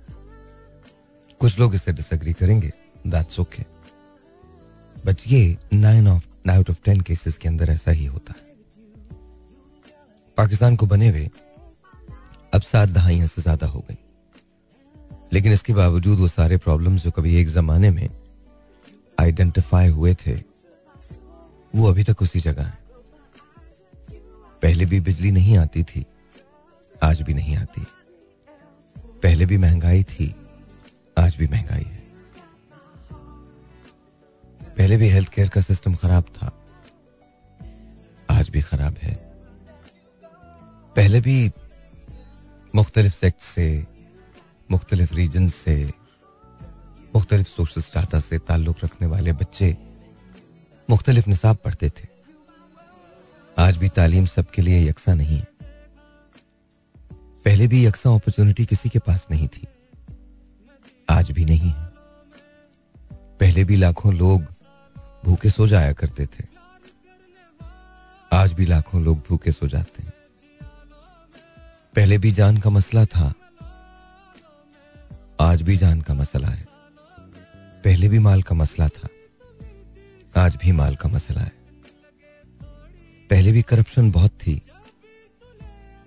कुछ 1.39 1.59
लोग 1.59 1.75
इससे 1.75 1.93
डिसएग्री 1.93 2.33
करेंगे 2.33 2.71
दैट्स 3.07 3.39
ओके 3.39 3.63
बट 5.05 5.27
ये 5.27 5.57
nine 5.73 6.07
of 6.07 6.27
out 6.51 6.69
of 6.69 6.77
ten 6.85 7.01
cases 7.01 7.37
के 7.37 7.47
अंदर 7.47 7.69
ऐसा 7.69 7.91
ही 7.91 8.05
होता 8.05 8.33
है। 8.33 8.41
पाकिस्तान 10.37 10.75
को 10.75 10.85
बने 10.85 11.09
हुए 11.09 11.29
अब 12.53 12.61
सात 12.61 12.89
दहाइयाँ 12.89 13.27
से 13.27 13.41
ज़्यादा 13.41 13.67
हो 13.67 13.79
गई। 13.79 13.97
लेकिन 15.33 15.51
इसके 15.51 15.73
बावजूद 15.73 16.19
वो 16.19 16.27
सारे 16.27 16.57
प्रॉब्लम्स 16.57 17.03
जो 17.03 17.11
कभी 17.11 17.35
एक 17.35 17.47
जमाने 17.47 17.91
में 17.91 18.09
आइडेंटिफाई 19.19 19.87
हुए 19.87 20.13
थे, 20.13 20.33
वो 21.75 21.87
अभी 21.89 22.03
तक 22.03 22.21
उसी 22.21 22.39
जगह 22.39 22.63
है। 22.63 22.77
पहले 24.61 24.85
भी 24.85 24.99
बिजली 24.99 25.31
नहीं 25.31 25.57
आती 25.57 25.83
थी, 25.83 26.05
आज 27.03 27.21
भी 27.21 27.33
नहीं 27.33 27.55
आती। 27.57 27.85
पहले 29.23 29.45
भी 29.45 29.57
महँगाई 29.57 30.03
थी, 30.03 30.35
आज 31.17 31.35
भी 31.35 31.47
महँगाई 31.47 31.83
है। 31.83 32.03
पहले 34.77 34.97
भी 34.97 35.07
हेल्थ 35.07 35.29
केयर 35.29 35.49
का 35.49 35.61
सिस्टम 35.61 35.95
खराब 35.95 36.23
था, 36.23 36.51
आज 38.29 38.49
भी 38.49 38.61
खराब 38.61 38.95
है। 39.01 39.15
पहले 40.95 41.21
भी 41.21 41.51
मुख्तलिफ़ 42.75 43.13
सेक्ट 43.13 43.41
से 43.41 43.92
मुख्तलिफ़ 44.73 45.13
रीजन 45.13 45.47
से, 45.47 45.93
मुख्तलिफ़ 47.15 47.47
सोशल 47.47 47.81
स्टाटा 47.81 48.19
से 48.19 48.39
ताल्लुक 48.39 48.75
रखने 48.83 49.07
वाले 49.07 49.33
बच्चे 49.33 49.77
मुख्तलिफ़ 50.89 51.29
निसाब 51.29 51.57
पढ़ते 51.57 51.89
थे। 51.89 52.07
आज 53.57 53.77
भी 53.77 53.89
तालीम 53.89 54.25
सबके 54.25 54.61
लिए 54.61 54.89
यकसा 54.89 55.13
नहीं 55.13 55.37
है। 55.39 55.47
पहले 57.45 57.67
भी 57.67 57.85
यकसा 57.85 58.09
अपॉर्चुनिटी 58.09 58.65
किसी 58.65 58.89
के 58.89 58.99
पास 58.99 59.27
नहीं 59.31 59.47
थी। 59.47 59.67
आज 61.09 61.31
भी 61.31 61.45
नहीं 61.45 61.69
है। 61.69 61.91
पहले 63.13 63.63
भी 63.63 63.75
लाखों 63.75 64.13
लोग 64.13 64.41
भूखे 65.25 65.49
सो 65.49 65.67
जाया 65.67 65.93
करते 65.93 66.25
थे। 66.25 66.43
आज 68.33 68.53
भी 68.53 68.65
लाखों 68.65 69.03
लोग 69.03 69.17
भूखे 69.17 69.51
सो 69.51 69.67
जाते 69.67 70.03
हैं। 70.03 70.13
पहले 71.95 72.17
भी 72.17 72.31
जान 72.31 72.57
का 72.57 72.69
मसला 72.69 73.05
था। 73.05 73.33
आज 75.43 75.61
भी 75.61 75.77
जान 75.77 76.01
का 76.01 76.13
मसला 76.13 76.47
है। 76.47 76.67
पहले 77.83 78.09
भी 78.09 78.19
माल 78.19 78.43
का 78.43 78.55
मसला 78.55 78.87
था। 78.87 79.07
आज 80.37 80.55
भी 80.55 80.71
माल 80.71 80.95
का 80.95 81.09
मसला 81.09 81.41
है। 81.41 81.51
पहले 83.29 83.51
भी 83.51 83.61
करप्शन 83.61 84.11
बहुत 84.11 84.31
थी। 84.31 84.61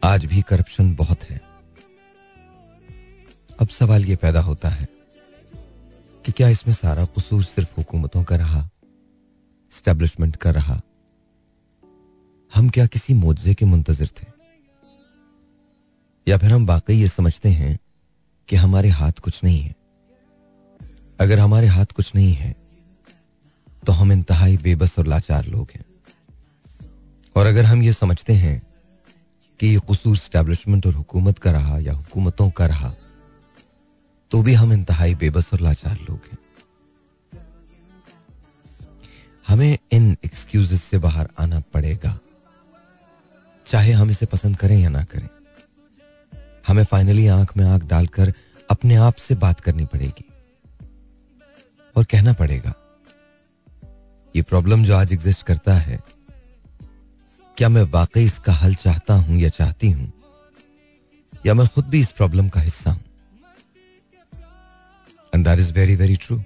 आज 0.04 0.24
भी 0.24 0.42
करप्शन 0.42 0.94
बहुत 0.94 1.22
है। 1.22 1.40
अब 3.60 3.68
सवाल 3.68 4.04
यह 4.04 4.16
पैदा 4.16 4.40
होता 4.40 4.68
है 4.68 4.86
कि 6.26 6.32
क्या 6.32 6.48
इसमें 6.48 6.74
सारा 6.74 7.04
कसूर 7.04 7.44
सिर्फ़ 7.44 7.74
हुकूमतों 7.78 8.24
का 8.24 8.36
रहा? 8.36 8.70
स्टैब्लिशमेंट 9.70 10.36
का 10.36 10.50
रहा? 10.50 10.80
हम 12.54 12.68
क्या 12.68 12.86
किसी 12.86 13.14
मुआवजे 13.14 13.54
के 13.54 13.64
मुंतजर 13.64 14.06
थे? 14.06 14.26
या 16.28 16.38
फिर 16.38 16.52
हम 16.52 16.66
वाकई 16.66 16.94
ये 16.94 17.08
समझते 17.08 17.48
हैं 17.48 17.78
कि 18.48 18.56
हमारे 18.56 18.88
हाथ 18.90 19.20
कुछ 19.20 19.42
नहीं 19.44 19.60
है। 19.60 19.74
अगर 21.20 21.38
हमारे 21.38 21.66
हाथ 21.66 21.86
कुछ 21.86 22.14
नहीं 22.14 22.32
है 22.34 22.54
तो 23.82 23.92
हम 23.92 24.12
इंतहाई 24.12 24.56
बेबस 24.56 24.98
और 24.98 25.06
लाचार 25.06 25.46
लोग 25.46 25.70
हैं। 25.74 25.84
और 27.36 27.46
अगर 27.46 27.64
हम 27.64 27.82
ये 27.82 27.92
समझते 27.92 28.32
हैं 28.34 28.60
कि 29.60 29.66
ये 29.66 29.80
कसूर 29.90 30.16
स्टैब्लिशमेंट 30.16 30.86
और 30.86 30.94
हुकूमत 30.94 31.38
का 31.38 31.50
रहा 31.52 31.78
या 31.78 31.92
हुकूमतों 31.92 32.50
का 32.50 32.66
रहा 32.66 32.92
तो 34.30 34.42
भी 34.42 34.54
हम 34.54 34.72
इंतहाई 34.72 35.14
बेबस 35.14 35.52
और 35.52 35.60
लाचार 35.60 35.98
लोग 36.00 36.28
हैं। 36.32 36.38
हमें 39.48 39.78
इन 39.92 40.16
एक्सक्यूज 40.24 40.72
से 40.74 40.98
बाहर 40.98 41.28
आना 41.38 41.60
पड़ेगा, 41.74 42.18
चाहे 43.66 43.92
हम 43.92 44.10
इसे 44.10 44.26
पसंद 44.26 44.56
करें 44.56 44.78
या 44.78 44.88
ना 44.88 45.02
करें। 45.04 45.28
हमें 46.66 46.84
फाइनली 46.84 47.26
आँख 47.26 47.56
में 47.56 47.64
आँख 47.64 47.84
डालकर 47.84 48.32
अपने 48.70 48.94
आप 48.96 49.14
से 49.14 49.34
बात 49.34 49.60
करनी 49.60 49.84
पड़ेगी। 49.84 50.24
और 51.96 52.04
कहना 52.04 52.32
पड़ेगा, 52.32 52.72
ये 54.34 54.42
प्रॉब्लम 54.42 54.84
जो 54.84 54.96
आज 54.96 55.12
एग्जिस्ट 55.12 55.46
करता 55.46 55.74
है, 55.74 56.00
क्या 57.56 57.68
मैं 57.68 57.82
वाकई 57.82 58.24
इसका 58.24 58.52
हल 58.52 58.74
चाहता 58.74 59.14
हूँ 59.14 59.36
या 59.36 59.48
चाहती 59.48 59.90
हूँ? 59.90 60.12
या 61.46 61.54
मैं 61.54 61.66
खुद 61.66 61.86
भी 61.86 62.00
इस 62.00 62.10
प्रॉब्लम 62.10 62.48
का 62.48 62.60
हिस्सा 62.60 62.90
हूँ? 62.90 63.04
And 65.34 65.44
that 65.44 65.58
is 65.58 65.72
very 65.74 65.96
very 65.96 66.16
true 66.16 66.42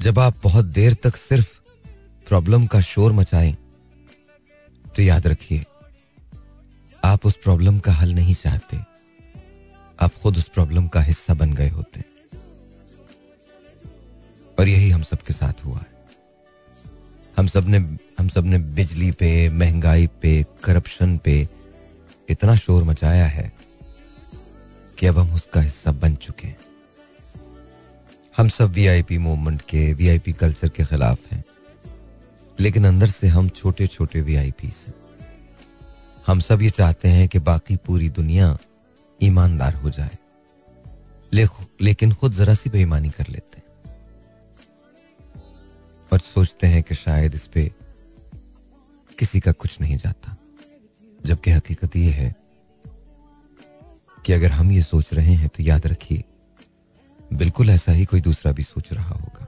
जब 0.00 0.18
आप 0.18 0.40
बहुत 0.42 0.64
देर 0.64 0.94
तक 0.94 1.16
सिर्फ़ 1.16 1.48
प्रॉब्लम 2.28 2.66
का 2.66 2.80
शोर 2.80 3.12
मचाएँ 3.12 3.56
तो 4.96 5.02
याद 5.02 5.26
रखिए 5.26 5.64
आप 7.08 7.26
उस 7.26 7.36
प्रॉब्लम 7.36 7.78
का 7.78 7.92
हल 7.92 8.14
नहीं 8.14 8.34
चाहते। 8.34 8.76
आप 10.00 10.10
खुद 10.22 10.36
उस 10.36 10.48
प्रॉब्लम 10.48 10.88
का 10.88 11.00
हिस्सा 11.00 11.34
बन 11.34 11.52
गए 11.52 11.68
होते। 11.68 12.00
और 14.58 14.68
यही 14.68 14.90
हम 14.90 15.02
सबके 15.02 15.32
साथ 15.32 15.64
हुआ 15.64 15.78
है। 15.78 16.04
हम 17.38 17.46
सबने 17.46 17.76
हम 18.18 18.28
सबने 18.28 18.58
बिजली 18.58 19.10
पे, 19.10 19.50
महँगाई 19.50 20.06
पे 20.06 20.46
करप्शन 20.64 21.18
पे 21.18 21.48
इतना 22.28 22.54
शोर 22.54 22.84
मचाया 22.84 23.26
है 23.26 23.52
कि 24.98 25.06
अब 25.06 25.18
हम 25.18 25.34
उसका 25.34 25.60
हिस्सा 25.60 25.92
बन 25.92 26.14
चुके 26.14 26.48
हैं। 26.48 26.58
हम 28.36 28.48
सब 28.48 28.70
वीआईपी 28.70 29.18
मूवमेंट 29.18 29.62
के 29.62 29.94
वीआईपी 29.94 30.32
कल्चर 30.32 30.68
के 30.68 30.84
खिलाफ 30.84 31.18
हैं। 31.32 31.44
लेकिन 32.60 32.86
अंदर 32.86 33.06
से 33.06 33.28
हम 33.28 33.48
छोटे 33.48 33.86
छोटे 33.86 34.20
वीआईपी 34.20 34.66
हैं। 34.66 34.97
हम 36.28 36.40
सब 36.40 36.62
ये 36.62 36.70
चाहते 36.70 37.08
हैं 37.08 37.28
कि 37.28 37.38
बाकी 37.38 37.76
पूरी 37.76 38.08
दुनिया 38.08 38.56
ईमानदार 39.20 39.74
हो 39.74 39.90
जाए। 39.90 40.16
ले, 41.32 41.46
लेकिन 41.80 42.12
खुद 42.14 42.32
जरा 42.32 42.54
सी 42.54 42.70
बेईमानी 42.70 43.10
कर 43.10 43.28
लेते 43.28 43.58
हैं। 43.58 43.94
और 46.12 46.18
सोचते 46.18 46.66
हैं 46.66 46.82
कि 46.82 46.94
शायद 46.94 47.34
इस 47.34 47.46
पे 47.46 47.70
किसी 49.18 49.40
का 49.40 49.52
कुछ 49.52 49.80
नहीं 49.80 49.96
जाता। 49.96 50.36
जबकि 51.26 51.50
हकीकत 51.50 51.96
यह 51.96 52.14
है 52.14 52.34
कि 54.24 54.32
अगर 54.32 54.52
हम 54.52 54.72
ये 54.72 54.82
सोच 54.82 55.12
रहे 55.14 55.34
हैं 55.34 55.48
तो 55.48 55.62
याद 55.62 55.86
रखिए 55.86 56.24
बिल्कुल 57.32 57.70
ऐसा 57.70 57.92
ही 57.92 58.04
कोई 58.04 58.20
दूसरा 58.20 58.52
भी 58.52 58.62
सोच 58.62 58.92
रहा 58.92 59.14
होगा। 59.14 59.46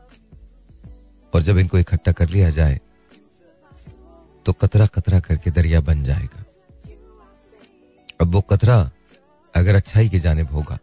और 1.33 1.43
जब 1.43 1.59
इनको 1.59 1.79
इकट्ठा 1.79 2.13
कर 2.13 2.29
लिया 2.29 2.51
जाए 2.51 2.81
तो 4.47 4.53
कतरा 4.53 4.87
कतरा 4.87 5.21
करके 5.21 5.51
दरिया 5.51 5.81
बन 5.81 6.05
जाएगा। 6.05 6.45
अब 8.21 8.33
वो 8.35 8.41
कतरा 8.43 8.79
अगर 9.55 9.75
अच्छाई 9.75 10.09
की 10.09 10.19
जानब 10.21 10.49
होगा 10.49 10.79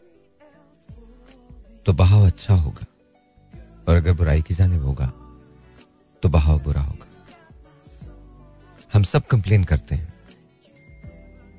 तो 1.86 1.94
बहाव 1.94 2.26
अच्छा 2.26 2.54
होगा। 2.54 2.86
और 3.88 3.96
अगर 3.96 4.14
बुराई 4.14 4.42
की 4.42 4.54
जानब 4.54 4.86
होगा 4.86 5.06
तो 6.24 6.30
बहाव 6.30 6.60
बुरा 6.60 6.82
होगा। 6.82 7.06
हम 8.94 9.04
सब 9.04 9.26
कंप्लेन 9.26 9.64
करते 9.64 9.96
हैं 9.96 10.14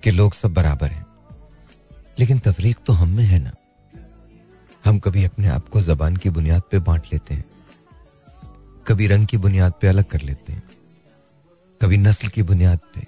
कि 0.03 0.11
लोग 0.11 0.33
सब 0.35 0.55
बराबर 0.55 0.91
हैं, 0.91 1.07
लेकिन 2.19 2.38
तफरीक 2.38 2.79
तो 2.87 2.93
हम 2.93 3.09
में 3.09 3.25
है 3.25 3.38
ना। 3.38 3.53
हम 4.85 4.99
कभी 4.99 5.25
अपने 5.25 5.49
आप 5.49 5.69
को 5.69 5.81
जबान 5.83 6.17
की 6.17 6.31
बुनियाद 6.31 6.62
पे 6.71 6.79
बांट 6.81 7.07
लेते 7.12 7.35
हैं, 7.35 7.45
कभी 8.87 9.07
रंग 9.07 9.27
की 9.27 9.37
बुनियाद 9.38 9.73
पे 9.81 9.88
अलग 9.88 10.05
कर 10.07 10.21
लेते 10.23 10.53
हैं, 10.53 10.62
कभी 11.81 11.97
नस्ल 11.99 12.29
की 12.29 12.43
बुनियाद 12.45 12.79
पे। 12.95 13.07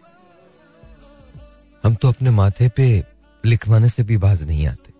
हम 1.84 1.94
तो 1.94 2.08
अपने 2.08 2.30
माथे 2.30 2.68
पे 2.68 2.86
लिखवाने 3.44 3.88
से 3.88 4.02
भी 4.02 4.16
बाज 4.16 4.42
नहीं 4.42 4.66
आते। 4.66 4.92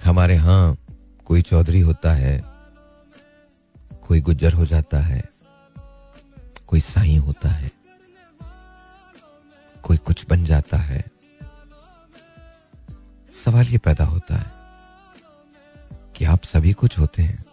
हमारे 0.00 0.34
यहाँ 0.34 0.76
कोई 1.26 1.42
चौधरी 1.42 1.80
होता 1.80 2.12
है, 2.12 2.36
कोई 4.02 4.20
गुज्जर 4.20 4.52
हो 4.52 4.64
जाता 4.64 4.98
है, 4.98 5.22
कोई 6.66 6.80
साई 6.80 7.16
होता 7.18 7.48
है, 7.48 7.70
कोई 9.84 9.96
कुछ 9.96 10.24
बन 10.28 10.44
जाता 10.44 10.76
है। 10.78 11.02
सवाल 13.34 13.66
ये 13.66 13.78
पैदा 13.78 14.04
होता 14.04 14.36
है 14.36 14.52
कि 16.16 16.24
आप 16.24 16.44
सभी 16.44 16.72
कुछ 16.72 16.98
होते 16.98 17.22
हैं, 17.22 17.44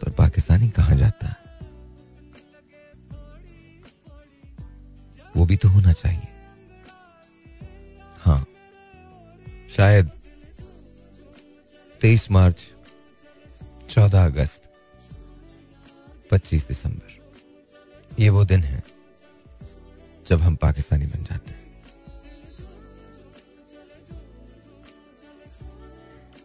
पर 0.00 0.10
पाकिस्तानी 0.12 0.68
कहाँ 0.70 0.96
जाता 0.96 1.26
है? 1.26 1.42
वो 5.36 5.44
भी 5.46 5.56
तो 5.56 5.68
होना 5.68 5.92
चाहिए। 5.92 6.28
हाँ 8.18 8.44
शायद 9.70 10.10
तेईस 12.00 12.30
मार्च, 12.30 12.70
चौदह 13.90 14.24
अगस्त, 14.24 14.70
पच्चीस 16.30 16.68
दिसंबर, 16.68 17.20
ये 18.18 18.28
वो 18.28 18.44
दिन 18.44 18.62
है 18.62 18.82
जब 20.26 20.40
हम 20.40 20.56
पाकिस्तानी 20.56 21.06
बन 21.06 21.24
जाते 21.24 21.50
हैं। 21.50 21.62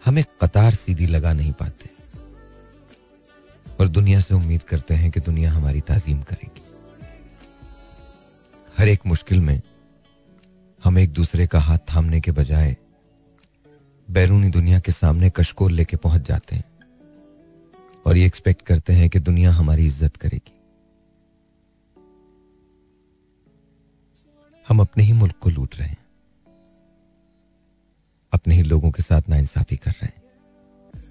हम 0.06 0.22
कतार 0.42 0.74
सीधी 0.74 1.06
लगा 1.08 1.34
नहीं 1.34 1.52
पाते 1.54 1.90
और 3.80 3.88
दुनिया 3.88 4.20
से 4.20 4.34
उम्मीद 4.34 4.64
करते 4.64 4.94
हैं 4.94 5.12
कि 5.12 5.20
दुनिया 5.20 5.52
हमारी 5.52 5.82
ताजीम 5.82 6.22
करेगी। 6.22 6.62
हर 8.80 8.88
एक 8.88 9.00
मुश्किल 9.06 9.40
में 9.40 9.62
हम 10.84 10.98
एक 11.00 11.12
दूसरे 11.14 11.48
का 11.48 11.60
हाथ 11.60 11.78
थामने 11.78 12.22
के 12.22 12.32
बजाय 12.32 12.78
बैरूनी 14.12 14.50
दुनिया 14.50 14.80
के 14.80 14.92
सामने 14.92 15.30
कशकोल 15.30 15.74
लेके 15.74 15.98
पहुँच 15.98 16.22
जाते 16.22 16.56
हैं 16.56 16.64
और 18.06 18.18
ये 18.18 18.26
एक्सपेक्ट 18.26 18.62
करते 18.62 18.94
हैं 18.94 19.10
कि 19.10 19.20
दुनिया 19.20 19.52
हमारी 19.52 19.86
इज़्ज़त 19.86 20.16
करेगी। 20.16 20.54
हम 24.68 24.80
अपने 24.80 25.04
ही 25.04 25.14
मुल्क 25.14 25.36
को 25.42 25.50
लूट 25.50 25.76
रहे 25.76 25.88
हैं। 25.88 25.98
अपने 28.34 28.56
ही 28.56 28.64
लोगों 28.64 28.92
के 28.92 29.04
साथ 29.04 29.30
नाइंसाफी 29.30 29.78
कर 29.78 29.92
रहे 29.92 30.06
हैं। 30.06 31.04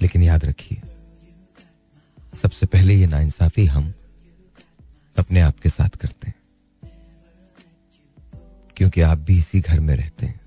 लेकिन 0.00 0.22
याद 0.22 0.44
रखिए, 0.44 0.82
सबसे 2.34 2.66
पहले 2.66 2.94
ये 2.94 3.06
नाइंसाफी 3.06 3.66
हम 3.66 3.94
अपने 5.16 5.40
आप 5.40 5.58
के 5.58 5.68
साथ 5.68 5.88
करते 5.88 6.26
हैं। 6.26 6.34
क्योंकि 8.76 9.00
आप 9.00 9.18
भी 9.18 9.38
इसी 9.38 9.60
घर 9.60 9.80
में 9.80 9.96
रहते 9.96 10.26
हैं। 10.26 10.40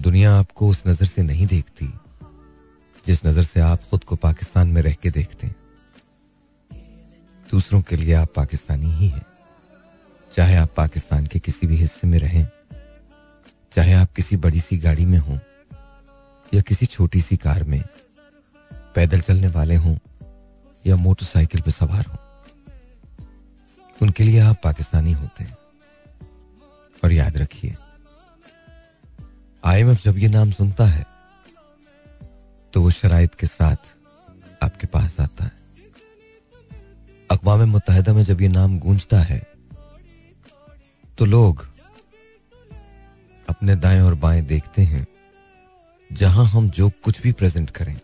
दुनिया 0.00 0.34
आपको 0.34 0.68
उस 0.68 0.82
नज़र 0.86 1.06
से 1.06 1.22
नहीं 1.22 1.46
देखती, 1.46 1.92
जिस 3.06 3.26
नज़र 3.26 3.42
से 3.42 3.60
आप 3.60 3.82
खुद 3.90 4.04
को 4.04 4.16
पाकिस्तान 4.16 4.68
में 4.68 4.82
रह 4.82 4.92
के 4.92 5.10
देखते 5.10 5.46
हैं। 5.46 5.56
दूसरों 7.50 7.82
के 7.82 7.96
लिए 7.96 8.14
आप 8.14 8.32
पाकिस्तानी 8.36 8.86
ही 8.86 9.08
हैं। 9.08 9.26
चाहे 10.36 10.56
आप 10.56 10.74
पाकिस्तान 10.76 11.26
के 11.26 11.38
किसी 11.38 11.66
भी 11.66 11.76
हिस्से 11.76 12.06
में 12.06 12.18
रहें, 12.18 12.48
चाहे 13.72 13.92
आप 13.92 14.12
किसी 14.12 14.36
बड़ी 14.36 14.60
सी 14.60 14.78
गाड़ी 14.78 15.06
में 15.06 15.18
हों, 15.18 15.38
या 16.54 16.60
किसी 16.60 16.86
छोटी 16.86 17.20
सी 17.20 17.36
कार 17.36 17.64
में, 17.64 17.82
पैदल 18.94 19.20
चलने 19.20 19.48
वाले 19.48 19.74
हों, 19.74 19.96
या 20.86 20.96
मोटरसाइकिल 20.96 21.60
पर 21.60 21.70
सवार 21.70 22.06
हों। 22.06 22.16
उनके 24.02 24.24
लिए 24.24 24.38
आप 24.38 24.60
पाकिस्तानी 24.64 25.12
होते 25.12 25.44
हैं। 25.44 25.56
और 27.04 27.12
याद 27.12 27.36
रखिए, 27.36 27.74
आईएमएफ 29.62 30.02
जब 30.02 30.18
ये 30.18 30.28
नाम 30.28 30.50
सुनता 30.52 30.84
है 30.86 31.04
तो 32.72 32.82
वो 32.82 32.90
शराइत 32.92 33.34
के 33.34 33.46
साथ 33.46 33.92
आपके 34.62 34.86
पास 34.86 35.18
आता 35.20 35.44
है। 35.44 35.52
अकवाम 37.30 37.62
मुतहदा 37.68 38.12
में 38.12 38.22
जब 38.24 38.40
ये 38.40 38.48
नाम 38.48 38.78
गूंजता 38.78 39.20
है 39.22 39.40
तो 41.18 41.24
लोग 41.26 41.66
अपने 43.48 43.76
दाएँ 43.76 44.00
और 44.00 44.14
बाएँ 44.16 44.42
देखते 44.44 44.82
हैं, 44.84 45.06
जहाँ 46.10 46.44
हम 46.46 46.70
जो 46.70 46.90
कुछ 47.04 47.20
भी 47.22 47.32
प्रेजेंट 47.34 47.70
करें, 47.70 47.96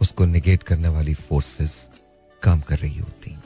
उसको 0.00 0.24
निगेट 0.26 0.62
करने 0.62 0.88
वाली 0.88 1.14
फोर्सेस 1.16 1.88
काम 2.42 2.60
कर 2.60 2.78
रही 2.78 2.98
होती 2.98 3.38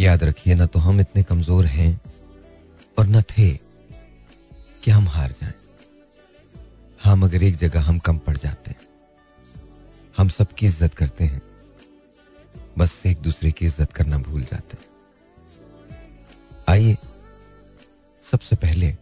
याद 0.00 0.22
रखिए, 0.24 0.54
ना 0.54 0.66
तो 0.66 0.78
हम 0.78 1.00
इतने 1.00 1.22
कमज़ोर 1.24 1.66
हैं 1.66 2.00
और 2.98 3.06
न 3.06 3.20
थे 3.22 3.48
कि 4.82 4.90
हम 4.90 5.08
हार 5.08 5.32
जाएँ। 5.32 5.52
हाँ 7.00 7.16
मगर 7.16 7.42
एक 7.42 7.56
जगह 7.56 7.80
हम 7.80 7.98
कम 7.98 8.18
पड़ 8.18 8.36
जाते 8.36 8.70
हैं, 8.70 8.80
हम 10.16 10.28
सबकी 10.28 10.66
इज़्ज़त 10.66 10.94
करते 10.94 11.24
हैं, 11.24 11.42
बस 12.78 13.02
एक 13.06 13.18
दूसरे 13.18 13.50
की 13.50 13.66
इज़्ज़त 13.66 13.92
करना 13.92 14.18
भूल 14.18 14.42
जाते 14.42 14.76
हैं। 14.76 14.86
आइए, 16.68 16.96
सबसे 18.24 18.56
पहले 18.56 18.94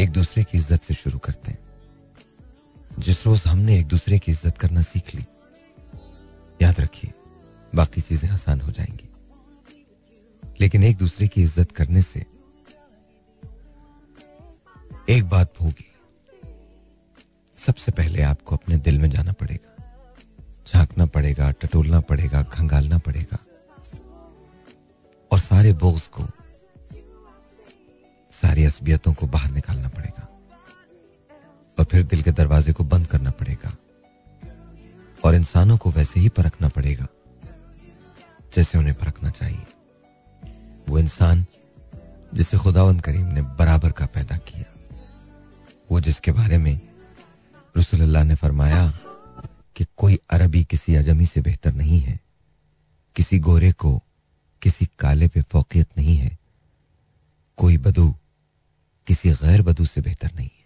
एक 0.00 0.10
दूसरे 0.10 0.44
की 0.44 0.58
इज़्ज़त 0.58 0.82
से 0.82 0.94
शुरू 0.94 1.18
करते 1.18 1.50
हैं। 1.50 1.58
जिस 2.98 3.26
रोज 3.26 3.42
हमने 3.46 3.78
एक 3.78 3.86
दूसरे 3.86 4.18
की 4.18 4.32
इज़्ज़त 4.32 4.58
करना 4.58 4.82
सीख 4.82 5.14
ली, 5.14 5.24
याद 6.60 6.80
रखिए, 6.80 7.12
बाकी 7.74 8.00
चीज़ें 8.00 8.28
आसान 8.30 8.60
हो 8.60 8.72
जाएँगी। 8.72 9.08
लेकिन 10.60 10.84
एक 10.84 10.96
दूसरे 10.96 11.28
की 11.28 11.42
इज़्ज़त 11.42 11.72
करने 11.72 12.02
से 12.02 12.24
एक 15.08 15.28
बात 15.28 15.52
होगी 15.60 15.94
सबसे 17.56 17.92
पहले 17.92 18.22
आपको 18.22 18.56
अपने 18.56 18.76
दिल 18.76 18.98
में 18.98 19.10
जाना 19.10 19.32
पड़ेगा। 19.32 19.84
झांकना 20.66 21.06
पड़ेगा, 21.06 21.50
टटोलना 21.50 22.00
पड़ेगा, 22.00 22.42
खंगालना 22.42 22.98
पड़ेगा। 22.98 23.38
और 25.32 25.38
सारे 25.38 25.72
बोझ 25.72 26.06
को, 26.06 26.26
सारी 28.30 28.64
असबियतों 28.64 29.14
को 29.14 29.26
बाहर 29.26 29.50
निकालना 29.50 29.88
पड़ेगा। 29.88 30.28
और 31.78 31.84
फिर 31.84 32.02
दिल 32.02 32.22
के 32.22 32.30
दरवाजे 32.30 32.72
को 32.72 32.84
बंद 32.84 33.06
करना 33.06 33.30
पड़ेगा। 33.30 33.76
और 35.24 35.34
इंसानों 35.34 35.78
को 35.78 35.90
वैसे 35.90 36.20
ही 36.20 36.28
परखना 36.28 36.68
पड़ेगा, 36.68 37.06
जैसे 38.54 38.78
उन्हें 38.78 38.94
परखना 38.94 39.30
चाहिए। 39.30 39.66
वो 40.88 40.98
इंसान, 40.98 41.46
जिसे 42.34 42.58
खुदावंद 42.58 43.02
करीम 43.02 43.26
ने 43.26 43.42
बराबर 43.42 43.92
का 43.92 44.06
पैदा 44.06 44.36
किया। 44.36 44.72
वो 45.90 46.00
जिसके 46.00 46.32
बारे 46.32 46.58
में 46.58 46.80
रसुल्लाह 47.76 48.24
ने 48.24 48.34
फरमाया 48.34 48.90
कि 49.76 49.86
कोई 49.96 50.18
अरबी 50.30 50.64
किसी 50.64 50.94
अजमी 50.94 51.26
से 51.26 51.40
बेहतर 51.40 51.72
नहीं 51.72 52.00
है, 52.00 52.20
किसी 53.16 53.38
गोरे 53.38 53.72
को 53.72 54.02
किसी 54.62 54.86
काले 54.98 55.28
पे 55.28 55.42
फोकियत 55.42 55.88
नहीं 55.98 56.16
है, 56.16 56.38
कोई 57.56 57.78
बदू 57.78 58.14
किसी 59.06 59.30
गैर 59.30 59.62
बदू 59.62 59.86
से 59.86 60.00
बेहतर 60.00 60.32
नहीं 60.34 60.50
है। 60.58 60.64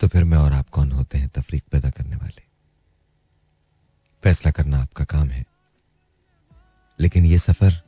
तो 0.00 0.08
फिर 0.08 0.24
मैं 0.24 0.38
और 0.38 0.52
आप 0.52 0.68
कौन 0.68 0.92
होते 0.92 1.18
हैं 1.18 1.28
तफरीक 1.28 1.64
पैदा 1.72 1.90
करने 1.90 2.16
वाले? 2.16 2.42
फैसला 4.22 4.52
करना 4.52 4.78
आपका 4.78 5.04
काम 5.04 5.28
है। 5.28 5.44
लेकिन 7.00 7.24
यह 7.24 7.38
सफ़र 7.38 7.82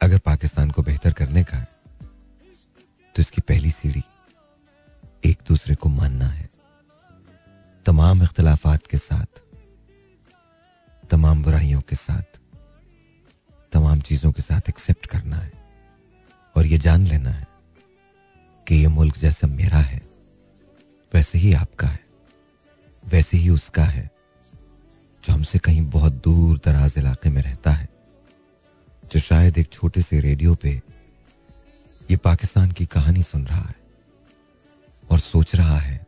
अगर 0.00 0.18
पाकिस्तान 0.18 0.70
को 0.70 0.82
बेहतर 0.82 1.12
करने 1.12 1.44
का 1.44 1.56
है 1.56 1.75
तो 3.16 3.22
इसकी 3.22 3.40
पहली 3.40 3.70
सीढ़ी 3.70 4.02
एक 5.24 5.42
दूसरे 5.48 5.74
को 5.74 5.88
मानना 5.88 6.26
है। 6.26 6.48
तमाम 7.86 8.22
इख्तलाफात 8.22 8.86
के 8.86 8.98
साथ, 8.98 9.40
तमाम 11.10 11.42
बुराइयों 11.42 11.80
के 11.80 11.96
साथ, 11.96 12.38
तमाम 13.72 14.00
चीज़ों 14.00 14.32
के 14.32 14.42
साथ 14.42 14.68
एक्सेप्ट 14.68 15.06
करना 15.06 15.36
है। 15.36 15.52
और 16.56 16.66
ये 16.66 16.78
जान 16.78 17.06
लेना 17.06 17.30
है 17.30 17.46
कि 18.66 18.74
ये 18.74 18.88
मुल्क 18.88 19.18
जैसा 19.18 19.46
मेरा 19.46 19.78
है, 19.78 20.00
वैसे 21.12 21.38
ही 21.38 21.52
आपका 21.54 21.88
है, 21.88 22.00
वैसे 23.04 23.36
ही 23.36 23.48
उसका 23.48 23.84
है, 23.84 24.10
जो 25.24 25.32
हमसे 25.32 25.58
कहीं 25.58 25.90
बहुत 25.90 26.12
दूर 26.12 26.60
दराज 26.64 26.98
इलाके 26.98 27.30
में 27.30 27.42
रहता 27.42 27.70
है, 27.70 27.88
जो 29.12 29.20
शायद 29.20 29.58
एक 29.58 29.72
छोटे 29.72 30.02
से 30.02 30.20
रेडियो 30.20 30.54
पे 30.54 30.80
ये 32.10 32.16
पाकिस्तान 32.16 32.70
की 32.70 32.86
कहानी 32.86 33.22
सुन 33.22 33.46
रहा 33.46 33.60
है 33.60 33.74
और 35.10 35.18
सोच 35.18 35.54
रहा 35.54 35.78
है 35.78 36.06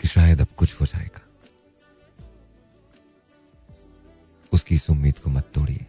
कि 0.00 0.08
शायद 0.08 0.40
अब 0.40 0.46
कुछ 0.56 0.80
हो 0.80 0.86
जाएगा। 0.86 1.20
उसकी 4.52 4.74
इस 4.74 4.90
उम्मीद 4.90 5.18
को 5.18 5.30
मत 5.30 5.50
तोड़िए। 5.54 5.86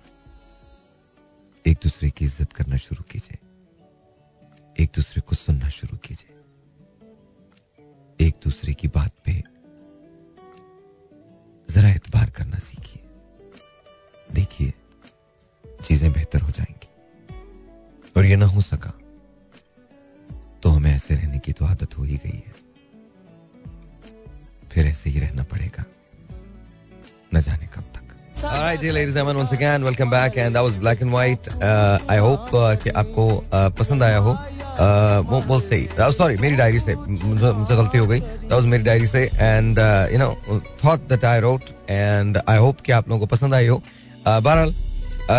एक 1.66 1.78
दूसरे 1.84 2.10
की 2.10 2.26
इज़्ज़त 2.26 2.54
करना 2.54 2.78
शुरू 2.78 3.04
कीजिए। 3.04 3.38
एक 4.84 4.92
दूसरे 4.96 5.22
को 5.22 5.36
सुनना 5.36 5.70
शुरू 5.70 5.98
कीजिए। 5.98 6.32
एक 8.28 8.36
दूसरे 8.44 8.74
की 8.74 8.88
बात 8.88 9.12
पे 9.26 9.44
जरा 11.70 11.90
एतबार 11.90 12.30
करना 12.30 12.58
सीखिए। 12.58 13.04
देखिए, 14.34 14.74
चीज़ें 15.84 16.12
बेहतर 16.14 16.42
हो 16.42 16.52
जाएँगी। 16.52 16.93
और 18.18 18.26
ये 18.26 18.36
ना 18.36 18.46
हो 18.46 18.62
सका 18.62 18.94
तो 20.64 20.70
हमें 20.70 20.92
ऐसे 20.96 21.16
रहने 21.16 21.40
की 21.40 21.52
तो 21.52 21.66
आदत 21.66 21.98
हो 21.98 22.04
ही 22.04 22.16
गई 22.16 22.44
है। 22.48 22.54
फिर 24.72 24.88
ऐसे 24.88 25.10
ही 25.10 25.20
रहना 25.20 25.44
पड़ेगा। 25.44 25.84
न 27.34 27.42
जाने 27.42 27.66
कब 27.66 27.84
तक। 27.96 28.00
आपको 32.96 33.26
पसंद 33.54 34.04
आया 34.04 34.18
हो। 34.18 34.34
uh, 34.34 36.12
सॉरी 36.12 36.36
uh, 36.36 36.42
मेरी 36.42 36.56
डायरी 36.56 36.80
से 36.80 36.96
मुझसे 36.96 37.76
गलती 37.76 37.98
हो 37.98 38.08
गई। 38.08 38.20
मेरी 38.68 38.84
डायरी 38.84 39.08
से 39.08 39.24
and 39.34 39.80
you 40.14 40.20
know 40.20 40.62
thought 40.86 41.08
that 41.10 41.26
I 41.26 41.40
wrote 41.40 41.64
and 41.90 42.40
I 42.50 42.58
hope 42.58 42.82
कि 42.82 42.92
आप 42.92 43.10
लोगों 43.10 43.20
को 43.20 43.26
पसंद 43.26 43.54
आई 43.54 43.68
हो। 43.68 43.78
uh, 43.78 44.40
बहरहाल 44.44 44.74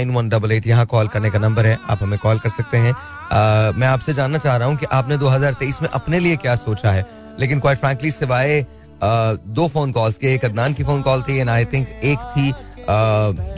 0213-870-9188 0.59 0.67
यहाँ 0.67 0.85
कॉल 0.85 1.07
करने 1.07 1.29
का 1.29 1.39
नंबर 1.39 1.65
है 1.65 1.77
आप 1.89 2.03
हमें 2.03 2.19
कॉल 2.19 2.39
कर 2.39 2.49
सकते 2.49 2.77
हैं। 2.77 2.91
uh, 2.91 3.77
मैं 3.77 3.87
आपसे 3.87 4.13
जानना 4.13 4.37
चाह 4.37 4.57
रहा 4.57 4.67
हूँ 4.67 4.77
कि 4.77 4.85
आपने 4.85 5.17
2023 5.17 5.81
में 5.81 5.89
अपने 5.89 6.19
लिए 6.19 6.35
क्या 6.35 6.55
सोचा 6.55 6.91
है? 6.91 7.05
लेकिन 7.39 7.59
क्वाइट 7.59 7.77
फ्रैंकली 7.77 8.11
सिवाय 8.11 8.65
दो 9.03 9.67
फ़ोन 9.67 9.91
कॉल्स 9.91 10.17
के 10.17 10.33
एक 10.35 10.45
अदनान 10.45 10.73
की 10.73 10.83
फ़ोन 10.83 11.01
कॉल 11.01 11.21
थी 11.21 11.37
एंड 11.37 11.49
आई 11.49 11.65
थिंक 11.65 11.87
एक 11.89 12.19
थी 12.19 12.53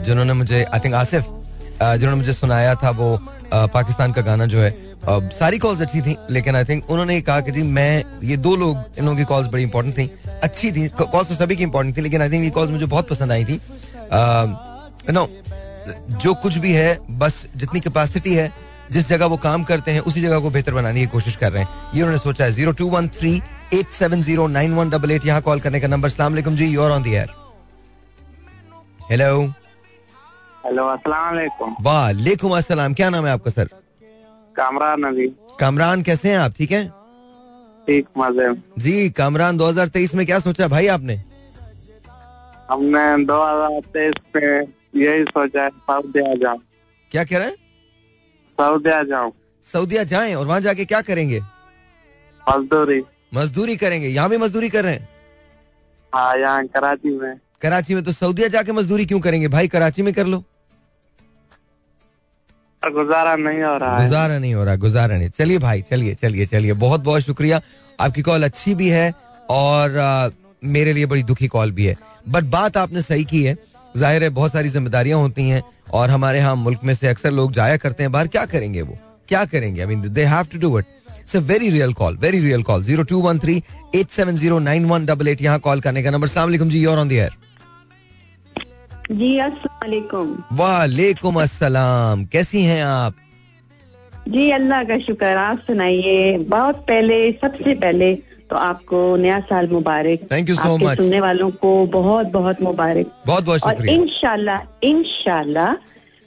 जिन्होंने 0.04 0.32
मुझे 0.32 0.64
आई 0.64 0.80
थिंक 0.80 0.94
आसिफ 0.94 1.24
जिन्होंने 1.82 2.14
मुझे 2.14 2.32
सुनाया 2.32 2.74
था 2.74 2.90
वो 2.90 3.18
पाकिस्तान 3.54 4.12
का 4.12 4.22
गाना 4.22 4.46
जो 4.46 4.58
है। 4.58 4.70
सारी 5.38 5.58
कॉल्स 5.58 5.80
अच्छी 5.80 6.00
थी 6.00 6.16
लेकिन 6.30 6.56
आई 6.56 6.64
थिंक 6.64 6.90
उन्होंने 6.90 7.20
कहा 7.20 7.40
कि 7.40 7.52
जी 7.52 7.62
मैं 7.62 8.04
ये 8.24 8.36
दो 8.36 8.56
लोग 8.56 8.76
इन 8.98 9.04
लोगों 9.04 9.16
की 9.18 9.24
कॉल्स 9.24 9.48
बड़ी 9.48 9.62
इंपॉर्टेंट 9.62 9.98
थी। 9.98 10.10
अच्छी 10.42 10.72
थी 10.72 10.88
कॉल्स 10.88 11.28
तो 11.28 11.34
सभी 11.34 11.56
की 11.56 11.62
इंपॉर्टेंट 11.62 11.96
थी 11.96 12.00
लेकिन 12.00 12.22
आई 12.22 12.30
थिंक 12.30 12.44
ये 12.44 12.50
कॉल्स 12.50 12.70
मुझे 12.70 12.86
बहुत 12.86 13.08
पसंद 13.08 13.32
आई 13.32 13.44
थी। 13.44 13.60
नो 14.12 15.26
जो 16.22 16.34
कुछ 16.42 16.56
भी 16.58 16.72
है 16.72 16.98
बस 17.18 17.46
जितनी 17.56 17.80
कैपेसिटी 17.80 18.34
है 18.34 18.52
जिस 18.92 19.08
जगह 19.08 19.26
वो 19.26 19.36
काम 19.36 19.64
करते 19.64 19.90
हैं 19.90 20.00
उसी 20.00 20.20
जगह 20.20 20.38
को 20.40 20.50
बेहतर 20.50 20.74
बनाने 20.74 21.00
की 21.00 21.06
कोशिश 21.12 21.36
कर 21.36 21.52
रहे 21.52 21.62
हैं। 21.62 21.68
ये 21.94 22.02
उन्होंने 22.02 22.18
सोचा 22.18 22.44
है। 22.44 22.52
Zero 22.52 22.72
two 22.72 22.88
one 22.90 23.08
three 23.18 23.32
eight 23.74 23.88
seven 23.92 24.22
zero 24.22 24.46
nine 24.48 24.74
one 24.74 24.90
double 24.90 25.10
eight 25.10 25.26
यहाँ 25.26 25.40
कॉल 25.42 25.60
करने 25.60 25.80
का 25.80 25.88
नंबर 25.88 26.08
सलाम 26.10 26.54
जी 26.56 26.66
you're 26.66 26.90
on 26.90 27.02
the 27.02 27.14
air 27.14 27.30
hello 29.10 29.30
hello 30.66 30.86
अस्सलाम 30.88 31.34
वालेकुम 31.34 31.74
वालेकुम 31.82 32.56
अस्सलाम 32.56 32.94
क्या 32.94 33.08
नाम 33.10 33.26
है 33.26 33.32
आपका 33.32 33.50
सर 33.50 33.68
कामरान 34.56 35.02
अली 35.04 35.26
कामरान 35.60 36.02
कैसे 36.02 36.30
हैं 36.30 36.38
आप? 36.38 36.52
ठीक 36.58 36.70
हैं? 36.72 36.88
ठीक 37.86 38.06
मज़े। 38.18 38.52
जी 38.82 39.10
कामरान 39.10 39.58
2023 39.58 40.14
में 40.14 40.24
क्या 40.26 40.38
सोचा 40.38 40.68
भाई 40.68 40.86
आपने? 40.86 41.16
हमने 42.74 43.24
दो 43.24 43.34
हज़ार 43.42 43.80
तेईस 43.94 44.14
में 44.36 44.66
यही 44.96 45.24
सोचा 45.24 45.62
है 45.62 45.70
सऊदी 45.70 46.20
आ 46.20 46.34
जाऊँ। 46.42 46.60
क्या 47.12 47.24
कह 47.24 47.38
रहे 47.38 47.48
हैं? 47.48 47.56
सऊदी 48.58 48.90
आ 48.90 49.02
जाऊँ। 49.04 49.32
सऊदिया 49.66 50.02
जाएँ 50.04 50.34
और 50.34 50.46
वहाँ 50.46 50.60
जाके 50.60 50.84
क्या 50.84 51.00
करेंगे? 51.02 51.40
मजदूरी। 52.42 53.02
मजदूरी 53.34 53.76
करेंगे। 53.76 54.08
यहाँ 54.08 54.28
भी 54.30 54.36
मजदूरी 54.38 54.68
कर 54.68 54.84
रहे 54.84 54.92
हैं? 54.92 55.08
हाँ 56.12 56.36
यहाँ 56.38 56.66
कराची 56.66 57.16
में। 57.18 57.38
कराची 57.62 57.94
में 57.94 58.02
तो 58.04 58.12
सऊदिया 58.12 58.48
जाके 58.48 58.72
मजदूरी 58.72 59.06
क्यों 59.06 59.20
करेंगे? 59.20 59.48
भाई 59.48 59.68
कराची 59.68 60.02
में 60.02 60.12
कर 60.14 60.26
लो। 60.26 60.42
गुजारा 62.82 63.34
नहीं 63.36 63.62
हो 63.62 63.76
रहा 63.78 64.02
गुजारा 64.02 64.38
नहीं 64.38 64.54
हो 64.54 64.64
रहा 64.64 64.76
गुजारा 64.76 65.16
नहीं। 65.16 65.28
चलिए 65.30 65.58
भाई 65.58 65.82
चलिए 65.82 66.14
चलिए 66.14 66.46
चलिए। 66.46 66.72
बहुत 66.74 67.00
बहुत 67.00 67.22
शुक्रिया। 67.22 67.60
आपकी 67.98 68.22
कॉल 68.22 68.44
अच्छी 68.44 68.74
भी 68.74 68.88
है 68.88 69.12
और 69.50 69.96
आ, 69.98 70.28
मेरे 70.66 70.92
लिए 70.92 71.06
बड़ी 71.06 71.22
दुखी 71.24 71.46
कॉल 71.48 71.70
भी 71.72 71.86
है। 71.86 71.96
बट 72.28 72.44
बात 72.50 72.76
आपने 72.76 73.02
सही 73.02 73.24
की 73.24 73.42
है। 73.42 73.56
ज़ाहिर 73.96 74.22
है 74.22 74.28
बहुत 74.32 74.52
सारी 74.52 74.68
जिम्मेदारियाँ 74.68 75.18
होती 75.20 75.48
हैं 75.48 75.62
और 75.94 76.10
हमारे 76.10 76.38
यहाँ 76.38 76.56
मुल्क 76.56 76.84
में 76.84 76.94
से 76.94 77.08
अक्सर 77.08 77.30
लोग 77.32 77.52
जाया 77.52 77.76
करते 77.76 78.02
हैं। 78.02 78.12
बाहर 78.12 78.28
क्या 78.28 78.44
करेंगे 78.46 78.82
वो? 78.82 78.98
क्या 79.28 79.44
करेंगे? 79.46 79.80
I 79.80 79.86
mean 79.86 80.00
they 80.10 80.24
have 80.24 80.46
to 80.52 80.58
do 80.58 80.78
it 80.78 80.84
it's 81.10 81.36
very 81.44 81.70
real 81.70 81.92
call 81.92 82.16
very 82.20 82.40
real 82.40 82.62
call 82.62 82.82
zero 82.84 83.02
two 83.04 83.20
one 83.22 83.38
three 83.38 83.62
eight 83.94 84.10
seven 84.10 84.36
zero 84.36 84.58
nine 84.60 84.84
one 84.84 85.06
double 85.06 85.28
eight 85.28 85.42
यहाँ 85.42 85.58
कॉल 85.60 85.80
करने 85.80 86.02
का 86.02 86.10
नंबर 86.10 86.28
सलाम 86.28 86.68
जी 86.70 86.84
और 86.84 86.98
ऑन 86.98 87.08
दी 87.08 87.16
एयर 87.16 87.42
जी 89.12 89.36
अस्सलाम 89.38 90.58
वालेकुम। 90.58 91.40
अस्सलाम। 91.42 92.24
कैसी 92.32 92.62
हैं 92.62 92.82
आप? 92.84 93.14
जी 94.28 94.50
अल्लाह 94.50 94.84
का 94.84 94.98
शुक्र 94.98 95.36
आप 95.36 95.58
सुनाइए। 95.66 96.36
बहुत 96.48 96.76
पहले 96.88 97.16
सबसे 97.32 97.74
पहले 97.74 98.12
तो 98.54 98.58
आपको 98.58 98.98
नया 99.16 99.38
साल 99.42 99.68
मुबारक। 99.68 100.18
थैंक 100.30 100.48
यू 100.48 100.54
सो 100.54 100.76
मच 100.78 100.96
सुनने 100.96 101.20
वालों 101.20 101.50
को 101.58 101.70
बहुत 101.92 102.26
बहुत 102.32 102.60
मुबारक। 102.62 103.06
बहुत 103.26 103.44
बहुत 103.44 103.62
और 103.62 103.70
शुक्रिया। 103.70 103.94
इनशाला 103.94 104.58
इनशाला 104.84 105.64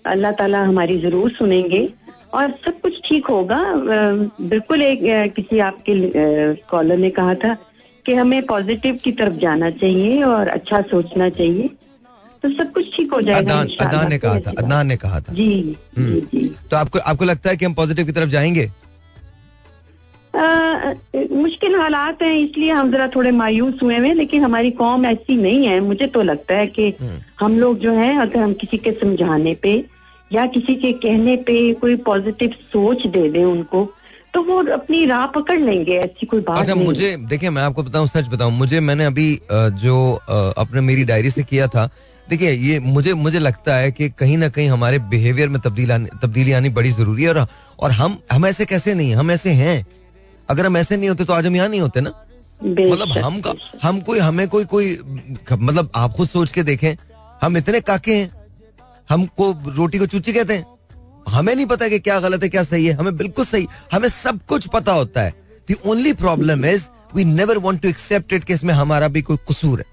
अल्लाह 0.06 0.32
ताला 0.36 0.64
हमारी 0.64 0.98
ज़रूर 1.02 1.32
सुनेंगे। 1.32 1.80
और 2.34 2.52
सब 2.66 2.80
कुछ 2.82 3.00
ठीक 3.06 3.28
होगा। 3.28 3.60
बिल्कुल 4.44 4.82
एक 4.82 5.34
किसी 5.36 5.60
आपके 5.62 5.94
कॉलर 6.70 6.98
ने 6.98 7.10
कहा 7.10 7.36
था 7.44 7.54
कि 8.06 8.14
हमें 8.14 8.42
पॉजिटिव 8.46 9.00
की 9.04 9.12
तरफ़ 9.22 9.38
जाना 9.42 9.70
चाहिए 9.78 10.22
और 10.24 10.48
अच्छा 10.48 10.82
सोचना 10.92 11.30
चाहिए। 11.30 11.70
तो 12.44 12.50
सब 12.52 12.72
कुछ 12.74 12.96
ठीक 12.96 13.14
हो 13.14 13.22
जाएगा 13.22 13.40
अदनान 13.40 13.68
इंशाअल्लाह। 13.68 14.02
अदनान 14.02 14.12
ने 14.12 14.18
कहा 14.18 14.40
था 14.40 14.52
अदनान 14.58 14.88
ने 14.88 14.98
कहा 14.98 15.20
था। 15.20 15.34
जी 15.34 15.48
जी 16.00 16.20
जी। 16.34 16.44
तो 16.72 16.78
आपको 16.78 17.00
आपको 17.06 17.26
लगता 17.26 17.50
है 17.50 17.56
कि 17.56 17.66
हम 17.66 17.74
पॉजिटिव 17.74 18.06
की 18.06 18.12
तरफ़ 18.12 18.30
जाएँगे? 18.30 18.70
अ, 20.38 20.94
मुश्किल 21.32 21.76
हालात 21.76 22.22
हैं 22.22 22.34
इसलिए 22.40 22.72
हम 22.72 22.92
जरा 22.92 23.08
थोड़े 23.16 23.32
मायूस 23.32 23.80
हुए 23.84 23.96
हैं 23.96 24.14
लेकिन 24.16 24.44
हमारी 24.44 24.72
कौम 24.82 25.06
ऐसी 25.06 25.36
नहीं 25.42 25.66
है। 25.68 25.80
मुझे 25.82 26.08
तो 26.08 26.22
लगता 26.22 26.56
है 26.56 26.68
कि 26.78 26.94
हम 27.40 27.58
लोग 27.60 27.80
जो 27.80 27.94
हैं 27.94 28.18
अगर 28.20 28.40
हम 28.40 28.54
किसी 28.62 28.78
के 28.78 28.92
समझाने 29.02 29.54
पे 29.64 29.74
या 30.32 30.46
किसी 30.56 30.76
के 30.76 30.92
कहने 31.06 31.36
पे 31.48 31.56
कोई 31.82 31.96
पॉजिटिव 32.10 32.56
सोच 32.74 33.06
दे 33.08 33.28
दे 33.30 33.44
उनको 33.44 33.84
तो 34.34 34.42
वो 34.44 34.58
अपनी 34.74 35.06
राह 35.06 35.26
पकड़ 35.36 35.60
लेंगे 35.60 35.98
ऐसी 36.00 36.26
कोई 36.26 36.40
बात 36.48 36.58
अच्छा 36.60 36.74
नहीं 36.74 36.86
मुझे 36.86 37.16
देखिए 37.30 37.50
मैं 37.50 37.62
आपको 37.62 37.84
बताऊँ 37.84 38.08
सच 38.08 38.28
बताऊँ 38.30 38.52
मुझे 38.54 38.80
मैंने 38.90 39.06
अभी 39.06 39.28
जो 39.84 39.96
अपने 40.58 40.82
मेरी 40.90 41.04
डायरी 41.12 41.30
से 41.32 41.44
किया 41.44 41.68
था 41.76 41.90
देखिए 42.30 42.52
ये 42.52 42.80
मुझे 42.80 43.14
मुझे 43.14 43.40
लगता 43.40 43.76
है 43.76 43.92
कि 43.92 44.10
कहीं 44.20 44.38
ना 44.38 44.50
कहीं 44.56 44.70
हमारे 44.70 45.00
बिहेवियर 45.12 45.50
में 45.50 45.60
तब्दील 45.62 45.92
आनी 45.92 46.10
तब्दीली 46.24 46.52
आनी 46.60 46.70
बड़ी 46.80 46.92
ज़रूरी 46.92 47.24
है 47.24 47.30
और 47.34 47.46
और 47.80 47.92
हम 48.02 48.18
हम 48.32 48.46
ऐसे 48.46 48.66
कैसे 48.66 48.94
नहीं 48.94 49.16
हम 49.16 49.32
ऐसे 49.32 49.50
हैं। 49.64 49.78
अगर 50.50 50.66
हम 50.66 50.78
ऐसे 50.78 50.98
नहीं 50.98 51.10
होते 51.10 51.26
तो 51.26 51.34
आज 51.34 51.48
हम 51.48 51.56
यहाँ 51.56 51.68
नहीं 51.70 51.82
होते 51.82 52.02
ना? 52.02 52.14
मतलब 52.62 53.18
हम 53.18 53.40
का 53.42 53.54
हम 53.84 54.00
कोई 54.02 54.20
हमें 54.20 54.48
कोई 54.48 54.66
कोई 54.66 54.98
मतलब 55.52 55.90
आप 55.96 56.14
खुद 56.14 56.28
सोच 56.28 56.52
के 56.52 56.64
देखें 56.64 56.96
हम 57.42 57.58
इतने 57.58 57.82
काके 57.82 58.16
हैं 58.16 58.32
हमको 59.10 59.52
रोटी 59.68 60.00
को 60.00 60.06
चूची 60.06 60.34
कहते 60.34 60.54
हैं। 60.54 60.66
हमें 61.28 61.56
नहीं 61.56 61.66
पता 61.66 61.88
कि 61.90 62.00
क्या 62.00 62.20
गलत 62.20 62.44
है 62.44 62.50
क्या 62.50 62.64
सही 62.64 62.86
है 62.86 62.94
हमें 62.94 63.16
बिल्कुल 63.18 63.46
सही। 63.46 63.68
हमें 63.92 64.08
सब 64.10 64.40
कुछ 64.48 64.68
पता 64.68 64.92
होता 64.92 65.22
है। 65.22 65.34
The 65.68 65.76
only 65.86 66.14
problem 66.16 66.66
is 66.66 66.88
we 67.16 67.26
never 67.26 67.58
want 67.58 67.82
to 67.82 67.90
accept 67.90 68.34
it 68.34 68.44
कि 68.44 68.54
इसमें 68.54 68.74
हमारा 68.74 69.08
भी 69.08 69.22
कोई 69.22 69.38
कसूर 69.50 69.80
है। 69.80 69.86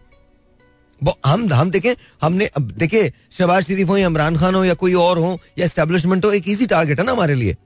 वो 1.01 1.17
हम 1.27 1.53
हम 1.53 1.71
देखें 1.71 1.95
हमने 2.23 2.47
अब 2.47 2.71
देखिए 2.79 3.13
शहबाज 3.33 3.65
शरीफ 3.65 3.89
हो 3.89 3.97
या 3.97 4.07
इमरान 4.07 4.37
खान 4.37 4.55
हो 4.55 4.65
या 4.65 4.75
कोई 4.75 4.95
और 4.95 5.19
हो 5.19 5.39
या 5.59 5.65
एस्टेब्लिशमेंट 5.65 6.25
हो 6.25 6.31
एक 6.33 6.49
इजी 6.49 6.67
टारगेट 6.67 7.01
है 7.01 7.07
ना 7.07 7.13
हमारे 7.13 7.35
लिए। 7.35 7.57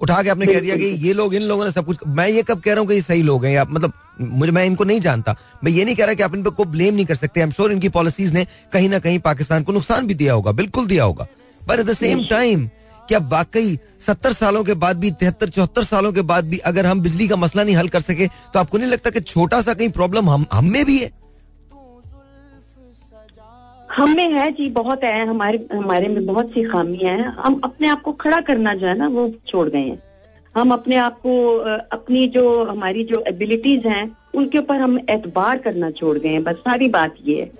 उठा 0.00 0.22
के 0.22 0.28
आपने 0.28 0.46
कह 0.46 0.60
दिया 0.60 0.76
कि 0.76 0.86
ये 1.06 1.12
लोग 1.12 1.34
इन 1.34 1.42
लोगों 1.42 1.64
ने 1.64 1.70
सब 1.70 1.86
कुछ 1.86 1.98
मैं 2.08 2.28
ये 2.28 2.42
कब 2.42 2.60
कह 2.60 2.72
रहा 2.72 2.80
हूँ 2.80 2.88
कि 2.88 2.94
ये 2.94 3.02
सही 3.02 3.22
लोग 3.22 3.44
हैं 3.44 3.52
या 3.52 3.64
मतलब 3.64 3.92
मुझे 4.20 4.52
मैं 4.52 4.64
इनको 4.64 4.84
नहीं 4.84 5.00
जानता। 5.00 5.34
मैं 5.64 5.72
ये 5.72 5.84
नहीं 5.84 5.96
कह 5.96 6.04
रहा 6.04 6.14
कि 6.14 6.22
आप 6.22 6.34
इन 6.34 6.42
पे 6.42 6.50
को 6.50 6.64
ब्लेम 6.66 6.94
नहीं 6.94 7.06
कर 7.06 7.14
सकते। 7.14 7.40
आई 7.40 7.46
एम 7.46 7.52
श्योर 7.52 7.72
इनकी 7.72 7.88
पॉलिसीज़ 7.88 8.32
ने 8.34 8.46
कहीं 8.72 8.88
ना 8.88 8.98
कहीं 8.98 9.18
पाकिस्तान 9.18 9.62
को 9.62 9.72
नुकसान 9.72 10.06
भी 10.06 10.14
दिया 10.14 10.32
होगा 10.32 10.52
बिल्कुल 10.52 10.86
दिया 10.86 11.04
होगा। 11.04 11.26
But 11.60 11.78
at 11.80 11.86
the 11.86 11.96
same 11.96 12.24
time 12.30 12.68
क्या 13.08 13.18
वाकई 13.28 13.78
सत्तर 14.06 14.32
सालों 14.32 14.62
के 14.64 14.74
बाद 14.76 14.96
भी 14.96 15.10
तिहत्तर 15.10 15.48
चौहत्तर 15.48 15.84
सालों 15.84 16.12
के 16.12 16.22
बाद 16.22 16.44
भी 16.44 16.58
अगर 16.70 16.86
हम 16.86 17.00
बिजली 17.00 17.28
का 17.28 17.36
मसला 17.36 17.62
नहीं 17.64 17.76
हल 17.76 17.88
कर 17.88 18.00
सके 18.00 18.26
तो 18.26 18.58
आपको 18.58 18.78
नहीं 18.78 18.90
लगता 18.90 19.10
कि 19.10 19.20
छोटा 19.20 19.60
सा 19.62 19.74
कहीं 19.74 19.88
प्रॉब्लम 19.90 20.28
हम 20.30 20.46
हम 20.52 20.70
में 20.72 20.84
भी 20.84 20.98
है? 20.98 21.10
हम 23.98 24.14
में 24.16 24.28
है 24.28 24.50
जी 24.52 24.68
बहुत 24.70 25.04
है 25.04 25.26
हमारे 25.26 25.58
हमारे 25.72 26.08
में 26.08 26.26
बहुत 26.26 26.50
सी 26.50 26.62
खामियाँ 26.64 27.12
हैं। 27.12 27.24
हम 27.36 27.60
अपने 27.64 27.88
आप 27.88 28.02
को 28.02 28.12
खड़ा 28.12 28.40
करना 28.40 28.74
जो 28.74 28.86
है 28.86 28.96
ना 28.98 29.06
वो 29.08 29.28
छोड़ 29.46 29.68
गए 29.68 29.78
हैं। 29.78 30.02
हम 30.54 30.72
अपने 30.72 30.96
आप 30.96 31.18
को 31.20 31.32
अपनी 31.92 32.26
जो 32.28 32.64
हमारी 32.64 33.04
जो 33.04 33.22
एबिलिटीज 33.28 33.86
हैं 33.86 34.16
उनके 34.34 34.58
ऊपर 34.58 34.80
हम 34.80 34.98
एतबार 35.10 35.58
करना 35.58 35.90
छोड़ 35.90 36.16
गए 36.18 36.28
हैं। 36.28 36.42
बस 36.44 36.54
सारी 36.54 36.88
बात 36.88 37.14
ये 37.26 37.40
है। 37.40 37.50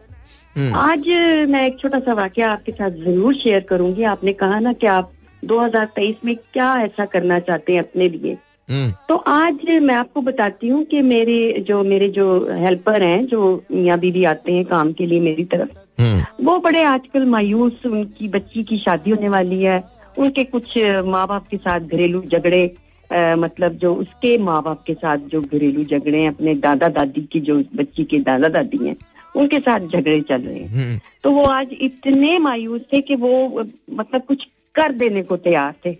हम्म, 0.56 0.74
आज 0.74 1.08
मैं 1.50 1.66
एक 1.66 1.78
छोटा 1.80 1.98
सा 1.98 2.14
वाक्य 2.14 2.42
आपके 2.42 2.72
साथ 2.72 2.90
ज़रूर 2.90 3.34
शेयर 3.34 3.60
करूँगी। 3.60 4.02
आपने 4.02 4.32
कहा 4.32 4.60
ना 4.60 4.72
कि 4.72 4.86
आप 4.86 5.12
2023 5.44 6.24
में 6.24 6.34
क्या 6.36 6.74
ऐसा 6.82 7.04
करना 7.06 7.38
चाहते 7.40 7.72
हैं 7.72 7.80
अपने 7.80 8.08
लिए। 8.08 8.36
हम्म, 8.68 8.92
तो 9.08 9.16
आज 9.16 9.68
मैं 9.82 9.94
आपको 9.94 10.20
बताती 10.20 10.68
हूँ 10.68 10.84
कि 10.84 11.02
मेरे 11.02 11.64
जो 11.68 11.82
मेरे 11.84 12.08
जो 12.08 12.30
हेल्पर 12.52 13.02
हैं 13.02 13.26
जो 13.26 13.52
मियाँ 13.72 13.98
बीवी 13.98 14.24
आते 14.24 14.52
हैं 14.52 14.64
काम 14.64 14.92
के 14.92 15.06
लिए 15.06 15.20
मेरी 15.20 15.44
तरफ़ 15.44 15.87
वो 16.00 16.58
बड़े 16.58 16.82
आजकल 16.82 17.24
मायूस 17.26 17.86
उनकी 17.86 18.28
बच्ची 18.28 18.62
की 18.64 18.78
शादी 18.78 19.10
होने 19.10 19.28
वाली 19.28 19.62
है। 19.62 19.82
उनके 20.18 20.44
कुछ 20.44 20.76
माँ 21.06 21.26
बाप 21.26 21.46
के 21.48 21.56
साथ 21.56 21.80
घरेलू 21.80 22.22
झगड़े 22.22 22.64
मतलब 23.12 23.72
जो 23.72 23.94
उसके 23.94 24.36
माँ 24.38 24.62
बाप 24.62 24.82
के 24.86 24.94
साथ 24.94 25.18
जो 25.32 25.40
घरेलू 25.42 25.84
झगड़े 25.84 26.20
हैं 26.20 26.28
अपने 26.28 26.54
दादा 26.56 26.88
दादी 26.88 27.20
की 27.32 27.40
जो 27.40 27.62
बच्ची 27.74 28.04
के 28.04 28.18
दादा 28.20 28.48
दादी 28.48 28.86
हैं 28.86 28.96
उनके 29.36 29.58
साथ 29.58 29.80
झगड़े 29.80 30.20
चल 30.20 30.42
रहे 30.42 30.58
हैं। 30.58 30.68
हम्म, 30.68 30.98
तो 31.24 31.30
वो 31.30 31.44
आज 31.44 31.68
इतने 31.80 32.38
मायूस 32.38 32.80
थे 32.92 33.00
कि 33.00 33.16
वो 33.16 33.64
मतलब 33.90 34.22
कुछ 34.22 34.46
कर 34.74 34.92
देने 34.92 35.22
को 35.22 35.36
तैयार 35.38 35.74
थे। 35.86 35.92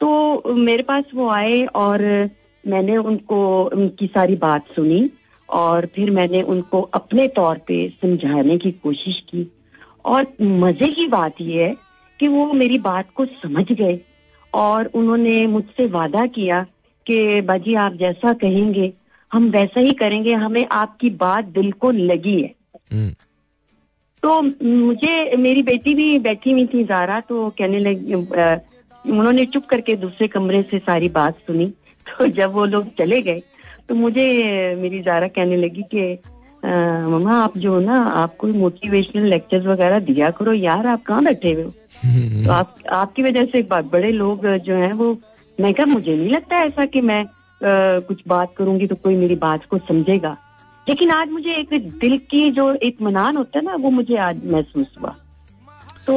तो 0.00 0.54
मेरे 0.56 0.82
पास 0.82 1.04
वो 1.14 1.28
आए 1.28 1.64
और 1.64 2.02
मैंने 2.64 2.96
उनको 2.96 3.40
उनकी 3.64 4.06
सारी 4.06 4.36
बात 4.36 4.64
सुनी। 4.76 5.00
और 5.52 5.86
फिर 5.94 6.10
मैंने 6.10 6.42
उनको 6.44 6.80
अपने 6.94 7.26
तौर 7.28 7.58
पे 7.58 7.88
समझाने 8.02 8.58
की 8.58 8.70
कोशिश 8.72 9.20
की। 9.28 9.46
और 10.04 10.26
मज़े 10.42 10.88
की 10.88 11.06
बात 11.08 11.40
यह 11.40 11.62
है 11.62 11.76
कि 12.20 12.28
वो 12.28 12.52
मेरी 12.52 12.78
बात 12.80 13.10
को 13.14 13.24
समझ 13.24 13.70
गए 13.72 13.98
और 14.52 14.86
उन्होंने 14.94 15.46
मुझसे 15.46 15.86
वादा 15.88 16.26
किया 16.28 16.62
कि 17.06 17.40
बाजी 17.40 17.74
आप 17.74 17.94
जैसा 17.94 18.32
कहेंगे 18.32 18.92
हम 19.32 19.48
वैसा 19.50 19.80
ही 19.80 19.92
करेंगे 19.92 20.32
हमें 20.34 20.66
आपकी 20.72 21.10
बात 21.18 21.44
दिल 21.50 21.70
को 21.72 21.90
लगी 21.90 22.40
है। 22.40 22.54
हम्म, 22.92 23.10
तो 24.22 24.40
मुझे 24.64 25.36
मेरी 25.36 25.62
बेटी 25.62 25.94
भी 25.94 26.18
बैठी 26.18 26.52
हुई 26.52 26.66
थी 26.66 26.84
जारा 26.84 27.20
तो 27.20 27.48
कहने 27.58 27.78
लगी 27.78 28.14
उन्होंने 28.14 29.44
चुप 29.46 29.66
करके 29.66 29.96
दूसरे 29.96 30.28
कमरे 30.28 30.62
से 30.70 30.78
सारी 30.78 31.08
बात 31.10 31.38
सुनी। 31.46 31.66
तो 32.06 32.26
जब 32.28 32.52
वो 32.52 32.64
लोग 32.66 32.88
चले 32.98 33.20
गए 33.22 33.42
तो 33.90 33.94
मुझे 33.94 34.24
मेरी 34.78 35.00
जारा 35.02 35.28
कहने 35.28 35.56
लगी 35.56 35.82
कि 35.82 36.02
"अ, 36.62 36.68
मम्मा 37.08 37.38
आप 37.42 37.56
जो 37.58 37.80
ना 37.80 38.02
आप 38.02 38.36
कोई 38.36 38.52
मोटिवेशनल 38.52 39.24
लेक्चर्स 39.24 39.66
वगैरह 39.66 39.98
दिया 39.98 40.30
करो 40.30 40.52
यार 40.52 40.86
आप 40.86 41.02
कहाँ 41.02 41.24
बैठे 41.24 41.52
हुए 41.52 41.62
हो? 41.62 41.72
हम्म, 42.04 42.44
तो 42.44 42.52
आप 42.52 42.74
आपकी 42.92 43.22
वजह 43.22 43.44
से 43.44 43.62
बड़े 43.72 44.12
लोग 44.12 44.46
जो 44.46 44.74
हैं 44.74 44.92
वो 44.92 45.16
मैं 45.60 45.74
कहा 45.74 45.86
मुझे 45.86 46.16
नहीं 46.16 46.28
लगता 46.28 46.56
ऐसा 46.56 46.84
कि 46.86 47.00
मैं 47.00 47.24
अ, 47.24 48.00
कुछ 48.00 48.22
बात 48.28 48.54
करूँगी 48.56 48.86
तो 48.86 48.94
कोई 48.96 49.16
मेरी 49.16 49.34
बात 49.36 49.64
को 49.64 49.78
समझेगा। 49.78 50.36
लेकिन 50.88 51.10
आज 51.10 51.28
मुझे 51.28 51.54
एक 51.54 51.74
दिल 52.00 52.16
की 52.18 52.50
जो 52.50 52.72
इत्मीनान 52.74 53.36
होता 53.36 53.58
है 53.58 53.64
ना 53.64 53.74
वो 53.74 53.90
मुझे 53.90 54.16
आज 54.16 54.44
महसूस 54.44 54.86
हुआ। 55.00 55.14
तो 56.06 56.14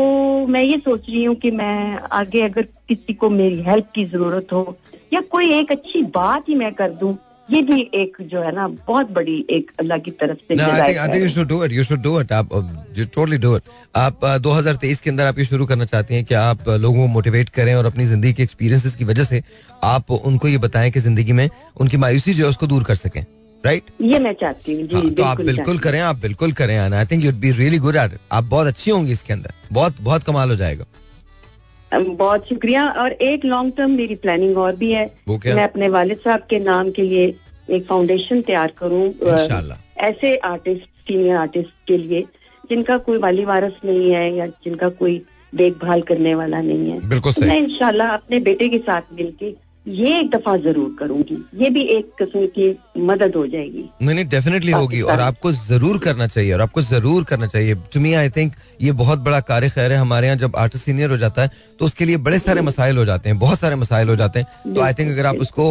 मैं 0.47 0.63
ये 0.63 0.77
सोच 0.77 1.09
रही 1.09 1.23
हूँ 1.23 1.35
कि 1.35 1.51
मैं 1.51 1.99
आगे 2.11 2.41
अगर 2.41 2.61
किसी 2.61 3.13
को 3.13 3.29
मेरी 3.29 3.61
हेल्प 3.61 3.87
की 3.95 4.05
ज़रूरत 4.05 4.47
हो 4.53 4.77
या 5.13 5.21
कोई 5.21 5.51
एक 5.53 5.71
अच्छी 5.71 6.03
बात 6.03 6.49
ही 6.49 6.55
मैं 6.55 6.73
कर 6.73 6.91
दूँ 6.91 7.13
ये 7.49 7.61
भी 7.61 7.79
एक 7.93 8.15
जो 8.31 8.41
है 8.41 8.51
ना 8.55 8.67
बहुत 8.87 9.09
बड़ी 9.11 9.35
एक 9.51 9.71
अल्लाह 9.79 9.97
की 10.05 10.11
तरफ़ 10.21 10.37
से 10.47 10.55
No, 10.55 10.63
I 10.63 10.65
हिदायत 10.65 10.85
think 10.85 10.99
I 10.99 11.07
think 11.13 11.23
you 11.23 11.31
should 11.33 11.49
do 11.49 11.57
it. 11.65 11.73
You 11.77 11.83
should 11.87 12.03
do 12.05 12.13
it. 12.21 12.31
आप 12.31 12.53
you 12.99 13.05
totally 13.15 13.39
do 13.45 13.51
it. 13.57 13.67
आप 13.95 14.19
uh, 14.21 14.37
2023 14.45 15.01
के 15.01 15.09
अंदर 15.09 15.25
आप 15.25 15.39
ये 15.39 15.45
शुरू 15.45 15.65
करना 15.65 15.85
चाहती 15.85 16.15
हैं 16.15 16.23
कि 16.25 16.35
आप 16.35 16.63
uh, 16.63 16.77
लोगों 16.77 17.01
को 17.01 17.07
मोटिवेट 17.13 17.49
करें 17.59 17.73
और 17.75 17.85
अपनी 17.85 18.05
ज़िंदगी 18.05 18.33
के 18.33 18.43
एक्सपीरियंसेस 18.43 18.95
की 18.95 19.05
वजह 19.05 19.23
से 19.23 19.41
आप 19.83 20.11
उनको 20.11 20.47
ये 20.47 20.57
बताएँ 20.67 20.91
कि 20.91 20.99
ज़िंदगी 20.99 21.31
में 21.41 21.49
उनकी 21.81 21.97
मायूसी 22.05 22.33
जो 22.33 22.43
है 22.43 22.49
उसको 22.49 22.67
दूर 22.67 22.83
कर 22.83 22.95
सकें 22.95 23.21
राइट 23.63 23.83
right? 23.83 24.01
ये 24.11 24.19
मैं 24.19 24.33
चाहती 24.41 24.73
हूँ 24.73 24.83
जी 24.87 25.09
तो 25.11 25.23
आप 25.23 25.41
बिल्कुल 25.41 25.79
करें 25.79 25.99
आप 26.01 26.19
बिल्कुल 26.21 26.51
करें 26.53 26.77
I 26.77 27.05
think 27.11 27.23
you'd 27.25 27.35
be 27.43 27.51
really 27.59 27.77
good 27.85 27.95
at 27.95 28.17
आप 28.31 28.43
बहुत 28.55 28.67
अच्छी 28.67 28.91
होंगी 28.91 29.11
इसके 29.11 29.33
अंदर 29.33 29.53
बहुत 29.71 30.01
बहुत 30.01 30.23
कमाल 30.23 30.49
हो 30.49 30.55
जाएगा 30.55 30.85
हूँ। 30.85 31.02
बहुत 31.93 32.47
शुक्रिया। 32.49 32.87
और 32.91 33.11
एक 33.11 33.45
लॉन्ग 33.45 33.73
टर्म 33.77 33.91
मेरी 33.91 34.15
प्लानिंग 34.15 34.57
और 34.57 34.75
भी 34.75 34.91
है? 34.91 35.05
मैं 35.29 35.63
अपने 35.63 35.89
वालिद 35.89 36.17
साहब 36.17 36.45
के 36.49 36.59
नाम 36.59 36.91
के 36.91 37.01
लिए 37.01 37.33
एक 37.69 37.85
फाउंडेशन 37.85 38.41
तैयार 38.41 38.73
करूँ 38.77 39.03
ऐसे 39.99 40.35
आर्टिस्ट 40.45 40.85
सीनियर 41.07 41.35
आर्टिस्ट 41.37 41.69
के 41.87 41.97
लिए 41.97 42.25
जिनका 42.69 42.97
कोई 42.97 43.17
वाली 43.17 43.45
वारस 43.45 43.73
नहीं 43.85 44.11
है 44.11 44.33
या 44.35 44.47
जिनका 44.47 44.89
कोई 44.99 45.21
देखभाल 45.53 46.01
करने 46.01 46.33
वाला 46.35 46.61
नहीं 46.61 46.89
है। 46.91 46.99
बिल्कुल 47.09 47.33
तो 47.33 47.41
मैं 47.41 47.57
इनशाला 47.57 47.73
इंशाल्लाह 47.73 48.13
अपने 48.13 48.39
बेटे 48.39 48.69
के 48.69 48.77
साथ 48.77 49.01
मिलके 49.13 49.49
ये 49.85 50.19
एक 50.19 50.29
दफ़ा 50.31 50.55
ज़रूर 50.57 50.95
करूँगी। 50.99 51.37
ये 51.55 51.69
भी 51.69 51.81
एक 51.93 52.11
किस्म 52.19 52.45
की 52.49 52.67
मदद 52.99 53.35
हो 53.35 53.45
जाएगी। 53.47 53.83
नहीं 54.01 54.15
नहीं 54.15 54.25
डेफिनेटली 54.27 54.71
होगी। 54.71 55.01
और 55.03 55.19
आपको 55.19 55.51
ज़रूर 55.51 55.97
करना 56.03 56.27
चाहिए 56.27 56.53
और 56.53 56.61
आपको 56.61 56.81
ज़रूर 56.81 57.23
करना 57.23 57.47
चाहिए। 57.47 57.75
टू 57.93 57.99
मी 57.99 58.13
आई 58.13 58.29
थिंक 58.29 58.53
ये 58.81 58.91
बहुत 58.93 59.19
बड़ा 59.21 59.39
कार्य 59.41 59.69
खैर 59.69 59.91
है 59.91 59.97
हमारे 59.97 60.27
यहाँ। 60.27 60.37
जब 60.37 60.55
आर्टिस्ट 60.57 60.85
सीनियर 60.85 61.09
हो 61.11 61.17
जाता 61.17 61.41
है 61.41 61.51
तो 61.79 61.85
उसके 61.85 62.05
लिए 62.05 62.17
बड़े 62.19 62.39
सारे 62.39 62.61
मसाइल 62.61 62.97
हो 62.97 63.05
जाते 63.05 63.29
हैं 63.29 63.39
बहुत 63.39 63.59
सारे 63.59 63.75
मसाइल 63.75 64.09
हो 64.09 64.15
जाते 64.15 64.39
हैं। 64.39 64.73
तो 64.73 64.81
आई 64.81 64.93
थिंक 64.93 65.11
अगर 65.11 65.25
आप 65.25 65.35
उसको 65.37 65.65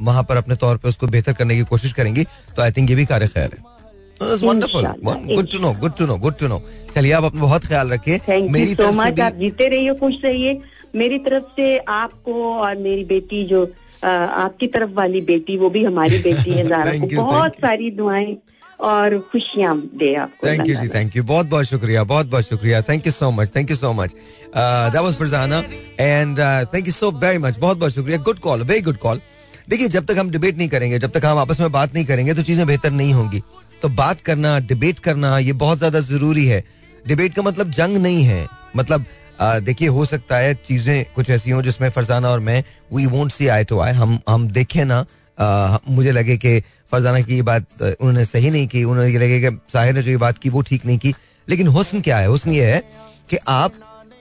वहाँ 0.00 0.22
पर 0.24 0.36
अपने 0.36 0.56
तौर 0.56 0.76
पर 0.76 0.88
उसको 0.88 1.06
बेहतर 1.08 1.32
करने 1.32 1.56
की 1.56 1.64
कोशिश 1.70 1.92
करेंगी 1.92 2.24
तो 2.56 2.62
आई 2.62 2.72
थिंक 2.72 2.90
ये 2.90 2.96
भी 2.96 3.06
कार्य 3.06 3.26
खैर 3.28 3.50
है। 3.52 3.72
Good 4.20 5.48
to 5.50 5.58
know 5.58 5.72
good 5.74 5.96
to 5.96 6.06
know 6.06 6.16
good 6.18 6.36
to 6.38 6.46
know 6.48 6.62
चलिए 6.94 7.12
आप 7.12 7.24
अपना 7.24 7.40
बहुत 7.40 7.64
ख्याल 7.66 7.88
रखिए। 7.90 8.20
मेरी 8.28 8.74
तरफ़ 8.74 8.94
से 8.96 9.10
भी 9.10 9.20
आप 9.22 9.34
जीते 9.36 9.68
रहिए 9.68 9.94
खुश 9.94 10.14
रहिए। 10.24 10.60
मेरी 10.96 11.18
तरफ़ 11.20 11.44
से 11.56 11.76
आपको 11.78 12.52
और 12.54 12.76
मेरी 12.78 13.04
बेटी 13.04 13.44
जो 13.46 13.62
आपकी 14.02 14.66
तरफ़ 14.68 14.90
वाली 14.94 15.20
बेटी 15.28 15.56
वो 15.58 15.70
भी 15.70 15.84
हमारी 15.84 16.18
बेटी 16.22 16.50
है 16.50 16.66
जारा 16.68 16.92
को 16.92 17.06
you, 17.06 17.16
बहुत 17.16 17.54
सारी 17.56 17.90
दुआएँ 17.92 18.36
और 18.80 19.18
खुशियाँ 19.32 19.76
दे 19.98 20.14
आपको। 20.14 20.46
थैंक 20.46 20.68
यू 20.68 20.74
जी 20.76 20.88
थैंक 20.88 21.16
यू 21.16 21.22
बहुत 21.24 21.46
बहुत 21.46 21.66
शुक्रिया 21.66 22.02
बहुत 22.04 22.26
बहुत 22.26 22.44
शुक्रिया। 22.44 22.80
Thank 22.82 23.06
you 23.06 23.12
so 23.12 23.30
much 23.30 23.50
thank 23.56 23.70
you 23.70 23.76
so 23.76 23.92
much 23.92 24.14
that 24.56 24.96
was 24.96 25.16
Farzana 25.16 25.62
and 26.00 26.38
thank 26.74 26.86
you 26.86 26.92
so 26.92 27.10
very 27.12 27.38
much 27.38 27.58
बहुत 27.58 27.78
बहुत 27.78 27.94
शुक्रिया. 27.94 28.18
Good 28.20 28.38
call 28.38 28.62
very 28.62 28.80
good 28.80 28.98
call 28.98 29.20
देखिए 29.68 29.88
जब 29.88 30.04
तक 30.06 30.18
हम 30.18 30.30
डिबेट 30.30 30.56
नहीं 30.58 30.68
करेंगे 30.68 30.98
जब 30.98 31.10
तक 31.10 31.24
हम 31.24 31.38
आपस 31.38 31.60
में 31.60 31.70
बात 31.72 31.94
नहीं 31.94 32.04
करेंगे 32.04 32.34
तो 32.34 32.42
चीज़ें 32.42 32.66
बेहतर 32.66 32.90
नहीं 32.92 33.12
होंगी। 33.12 33.42
तो 33.82 33.88
बात 33.90 34.20
करना 34.20 34.58
डिबेट 34.62 34.98
करना 34.98 35.38
ये 35.38 35.52
बहुत 35.54 35.78
ज़्यादा 35.78 36.00
ज़रूरी 36.02 36.44
है। 36.46 36.62
डिबेट 37.04 37.34
का 37.34 37.42
मतलब 37.42 37.70
जंग 37.70 37.96
नहीं 37.98 38.22
है। 38.24 38.46
मतलब 38.76 39.04
देखिए 39.40 39.88
हो 39.88 40.04
सकता 40.04 40.36
है 40.36 40.54
चीज़ें 40.54 41.04
कुछ 41.14 41.30
ऐसी 41.30 41.50
हों 41.50 41.62
जिसमें 41.62 41.88
फरजाना 41.90 42.28
और 42.28 42.40
मैं 42.40 42.62
we 42.92 43.06
won't 43.06 43.32
see 43.32 43.46
eye 43.46 43.64
to 43.64 43.78
eye 43.80 43.92
हम 43.92 44.18
हम 44.28 44.48
देखें 44.48 44.84
ना 44.84 45.04
अ, 45.38 45.78
मुझे 45.88 46.12
लगे 46.12 46.36
कि 46.36 46.60
फरजाना 46.92 47.20
की 47.20 47.34
ये 47.34 47.42
बात 47.42 47.82
उन्होंने 47.82 48.24
सही 48.24 48.50
नहीं 48.50 48.66
की 48.68 48.84
उन्होंने 48.84 49.10
ये 49.10 49.18
लगे 49.18 49.40
कि 49.40 49.56
साहिर 49.72 49.94
ने 49.94 50.02
जो 50.02 50.10
ये 50.10 50.16
बात 50.16 50.38
की 50.38 50.48
वो 50.48 50.60
ठीक 50.62 50.86
नहीं 50.86 50.98
की। 50.98 51.14
लेकिन 51.48 51.68
हुस्न 51.68 52.00
क्या 52.00 52.18
है? 52.18 52.26
हुस्न 52.28 52.50
ये 52.50 52.64
है 52.72 52.82
कि 53.30 53.36
आप 53.48 53.72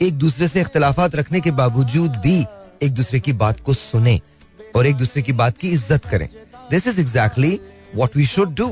एक 0.02 0.14
दूसरे 0.14 0.48
से 0.48 0.62
इख्तलाफात 0.62 1.16
रखने 1.16 1.40
के 1.42 1.52
बावजूद 1.52 2.16
भी 2.24 2.40
एक 2.84 2.92
दूसरे 2.92 3.20
की 3.20 3.34
बात 3.34 3.60
को 3.60 3.74
सुने 3.74 4.20
और 4.76 4.88
एक 4.88 4.96
दूसरे 4.96 5.22
की 5.22 5.34
बात 5.34 5.58
की 5.58 5.70
इज़्ज़त 5.70 6.06
करें। 6.06 6.28
This 6.72 6.88
is 6.88 7.00
exactly 7.02 7.60
what 7.96 8.18
we 8.18 8.26
should 8.26 8.56
do 8.56 8.68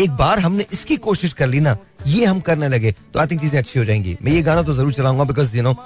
एक 0.00 0.10
बार 0.16 0.38
हमने 0.38 0.66
इसकी 0.72 0.96
कोशिश 1.04 1.32
कर 1.32 1.46
ली 1.46 1.60
ना 1.60 1.76
ये 2.06 2.24
हम 2.24 2.40
करने 2.40 2.68
लगे 2.68 2.92
तो 3.14 3.20
आई 3.20 3.26
थिंक 3.26 3.40
चीज़ें 3.40 3.58
अच्छी 3.58 3.78
हो 3.78 3.84
जाएँगी 3.84 4.16
मैं 4.22 4.32
ये 4.32 4.42
गाना 4.42 4.62
तो 4.62 4.74
ज़रूर 4.74 4.92
चलाऊँगा 4.92 5.24
बिकॉज़ 5.24 5.56
यू 5.56 5.62
नो 5.62 5.76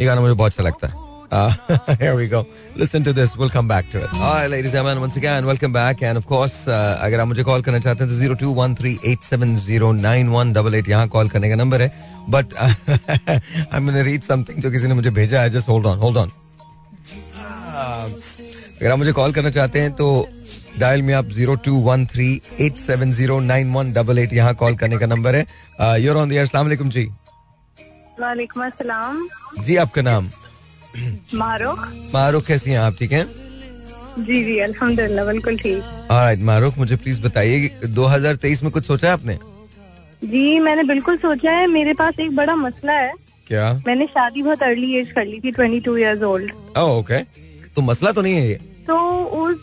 ये 0.00 0.06
गाना 0.06 0.20
मुझे 0.20 0.34
बहुत 0.34 0.52
अच्छा 0.52 0.64
लगता 0.64 0.88
है 0.88 1.02
Uh, 1.32 1.50
here 1.98 2.14
we 2.14 2.28
go. 2.28 2.46
Listen 2.76 3.02
to 3.02 3.12
this. 3.12 3.36
We'll 3.36 3.50
come 3.50 3.66
back 3.66 3.90
to 3.90 3.98
it. 3.98 4.08
All 4.14 4.34
right, 4.34 4.46
ladies 4.46 4.66
and 4.66 4.74
gentlemen, 4.74 5.00
once 5.00 5.16
again, 5.16 5.44
welcome 5.44 5.72
back. 5.72 6.02
And 6.02 6.16
of 6.16 6.26
course, 6.26 6.68
uh, 6.68 6.98
अगर 7.00 7.20
आप 7.20 7.26
मुझे 7.28 7.42
कॉल 7.44 7.62
करना 7.62 7.78
चाहते 7.78 8.04
हैं 8.04 8.08
तो 8.08 8.18
zero 8.18 8.34
two 8.34 8.52
one 8.54 8.74
three 8.74 8.98
eight 9.06 9.22
seven 9.22 9.54
zero 9.56 9.90
nine 9.94 10.28
one 10.28 10.52
double 10.52 10.74
eight 10.74 10.88
यहाँ 10.88 11.08
call 11.08 11.28
करने 11.28 11.48
का 11.48 11.54
नंबर 11.54 11.82
है 11.82 11.90
but 12.30 12.54
I 12.54 13.76
am 13.76 13.90
read 13.98 14.22
something 14.22 14.62
जो 14.62 14.70
किसी 14.70 14.88
ने 14.88 14.94
मुझे 14.94 15.10
भेजा 15.18 15.40
है 15.42 15.50
just 15.50 15.68
hold 15.68 15.86
on 15.86 15.98
hold 15.98 16.18
on 16.18 16.30
अगर 18.76 18.90
आप 18.90 18.98
मुझे 18.98 19.12
कॉल 19.12 19.32
करना 19.32 19.50
चाहते 19.50 19.80
हैं 19.80 19.92
तो 19.92 20.06
डायल 20.78 21.02
में 21.02 21.12
आप 21.14 21.24
zero 21.32 21.54
two 21.64 21.74
one 21.80 22.04
three 22.06 22.28
eight 22.60 22.76
seven 22.78 23.12
zero 23.12 23.38
nine 23.40 23.72
one 23.72 23.92
double 23.92 24.18
eight 24.18 24.32
यहाँ 24.32 24.54
कॉल 24.54 24.74
करने 24.76 24.96
का 24.98 25.06
नंबर 25.06 25.34
है। 25.34 26.00
यूर 26.02 26.16
ऑन 26.16 26.28
दियर 26.28 26.48
अलैक्म 26.56 26.90
जी। 26.90 27.04
वालेकुम 28.20 28.64
अस्सलाम। 28.64 29.26
जी 29.64 29.76
आपका 29.76 30.02
नाम? 30.02 30.30
मारूख। 31.34 31.78
मारूख 32.14 32.46
कैसी 32.46 32.70
हैं 32.70 32.78
आप? 32.78 32.96
ठीक 32.98 33.12
हैं? 33.12 33.26
जी 34.18 34.42
जी 34.44 34.58
अल्हम्दुलिल्लाह 34.58 35.24
बिल्कुल 35.26 35.56
ठीक। 35.58 35.82
ऑलराइट 36.10 36.40
मारूख 36.50 36.78
मुझे 36.78 36.96
प्लीज़ 36.96 37.20
बताइए 37.22 37.60
कि 37.60 37.88
2023 37.94 38.62
में 38.62 38.70
कुछ 38.72 38.86
सोचा 38.86 39.08
है 39.08 39.12
आपने? 39.14 39.38
जी 40.24 40.58
मैंने 40.60 40.82
बिल्कुल 40.84 41.16
सोचा 41.18 41.52
है। 41.52 41.66
मेरे 41.66 41.94
पास 41.94 42.20
एक 42.20 42.36
बड़ा 42.36 42.56
मसला 42.56 42.92
है। 42.92 43.12
क्या? 43.46 43.72
मैंने 43.86 44.06
शादी 44.06 44.42
बहुत 44.42 44.62
अर्ली 44.62 44.94
एज 44.98 45.10
कर 45.12 45.24
ली 45.26 45.40
थी 45.40 45.52
twenty 45.52 45.80
two 45.80 45.96
years 45.96 46.22
old 46.22 46.52
okay 46.78 47.18
तो 47.76 47.82
मसला 47.82 48.12
तो 48.12 48.22
नहीं 48.22 48.34
है 48.34 48.48
ये? 48.48 48.54
तो 48.86 48.98
उस 49.42 49.56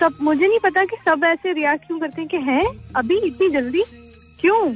सब 0.00 0.18
मुझे 0.22 0.46
नहीं 0.46 0.58
पता 0.58 0.84
कि 0.84 0.96
सब 1.06 1.24
ऐसे 1.24 1.52
रिएक्ट 1.52 1.86
क्यों 1.86 1.98
करते 2.00 2.20
हैं 2.20 2.28
कि 2.28 2.36
हैं 2.50 2.66
अभी 2.96 3.18
इतनी 3.18 3.48
जल्दी? 3.50 3.82
क्यों? 4.40 4.74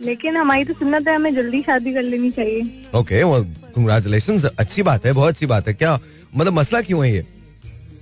लेकिन 0.00 0.36
हमारी 0.36 0.64
तो 0.64 0.74
सुन्नत 0.74 1.08
है 1.08 1.14
हमें 1.14 1.34
जल्दी 1.34 1.60
शादी 1.62 1.92
कर 1.94 2.02
लेनी 2.02 2.30
चाहिए। 2.30 2.62
ओके 2.94 3.22
कंग्रेचुलेशन 3.70 4.48
अच्छी 4.58 4.82
बात 4.82 5.06
है 5.06 5.12
बहुत 5.12 5.28
अच्छी 5.28 5.46
बात 5.46 5.68
है। 5.68 5.74
क्या 5.74 5.98
मतलब 6.36 6.52
मसला 6.52 6.80
क्यों 6.80 7.04
है 7.06 7.12
ये? 7.12 7.24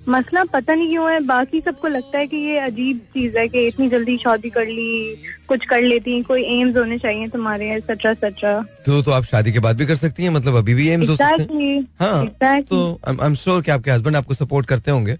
मसला 0.08 0.42
पता 0.44 0.74
नहीं 0.74 0.88
क्यों 0.88 1.10
है 1.12 1.18
बाकी 1.20 1.60
सबको 1.60 1.88
लगता 1.88 2.18
है 2.18 2.26
कि 2.26 2.36
ये 2.36 2.58
अजीब 2.58 3.00
चीज़ 3.14 3.36
है 3.38 3.46
कि 3.48 3.66
इतनी 3.66 3.88
जल्दी 3.88 4.16
शादी 4.18 4.50
कर 4.50 4.66
ली 4.66 5.16
कुछ 5.48 5.64
कर 5.64 5.82
लेती 5.82 6.22
कोई 6.22 6.42
एम्स 6.52 6.76
होने 6.76 6.98
चाहिए 6.98 7.28
तुम्हारे 7.28 7.70
एक्सेट्रा 7.74 8.10
एक्सेट्रा 8.10 8.60
तो 8.86 9.02
तो 9.02 9.10
आप 9.10 9.24
शादी 9.24 9.52
के 9.52 9.58
बाद 9.58 9.76
भी 9.76 9.86
कर 9.86 9.96
सकती 9.96 10.22
हैं 10.22 10.30
मतलब 10.30 10.56
अभी 10.56 10.74
भी 10.74 10.88
एम्स 10.88 11.08
हो 11.08 11.16
सकते 11.16 11.54
हैं? 11.54 11.86
हाँ 12.00 12.24
exactly. 12.24 12.68
तो 12.70 13.00
आई 13.08 13.26
एम 13.26 13.34
श्योर 13.34 13.62
कि 13.62 13.70
आपके 13.70 13.90
हस्बैंड 13.90 14.16
आपको 14.16 14.34
सपोर्ट 14.34 14.66
करते 14.66 14.90
होंगे। 14.90 15.16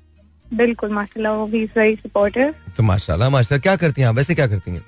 बिल्कुल 0.54 0.90
माशाल्लाह 0.92 1.32
वो 1.34 1.46
भी 1.46 1.64
वेरी 1.76 1.94
सपोर्टिव 1.96 2.54
तो 2.76 2.82
माशाल्लाह 2.82 3.30
माशाल्लाह 3.30 3.60
क्या 3.62 3.76
करती 3.76 4.02
हैं 4.02 4.10
वैसे 4.16 4.34
क्या 4.34 4.46
करती 4.46 4.70
हैं? 4.70 4.82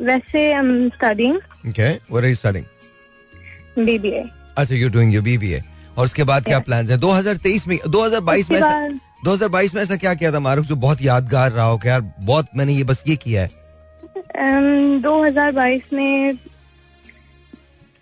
वैसे 0.00 0.52
I 0.52 0.58
am 0.58 0.88
studying 0.90 1.36
okay 1.68 1.88
what 1.90 2.22
are 2.22 2.28
you 2.28 2.34
studying 2.34 3.84
BBA 3.86 4.24
अच्छा 4.58 4.74
यू 4.74 4.88
डूइंग 4.90 5.14
योर 5.14 5.22
बीबीए 5.24 5.62
और 5.96 6.04
उसके 6.04 6.24
बाद 6.24 6.44
क्या 6.44 6.58
प्लान्स 6.60 6.90
है? 6.90 6.96
2023 6.98 7.66
में 7.68 7.78
2022 7.88 8.50
में 8.50 8.58
ऐसा 8.58 8.88
2022 9.24 9.74
में 9.74 9.82
ऐसा 9.82 9.96
क्या 9.96 10.14
किया 10.14 10.32
था 10.32 10.40
मारूफ 10.40 10.66
जो 10.66 10.76
बहुत 10.76 11.02
यादगार 11.02 11.50
रहा 11.52 11.64
हो? 11.64 11.78
कि 11.78 11.88
यार 11.88 12.00
बहुत 12.00 12.48
मैंने 12.56 12.72
ये 12.72 12.84
बस 12.84 13.02
ये 13.08 13.16
किया 13.16 13.42
है? 13.42 13.50
दो 15.02 15.22
हज़ार 15.24 15.52
बाईस 15.52 15.92
में 15.92 16.36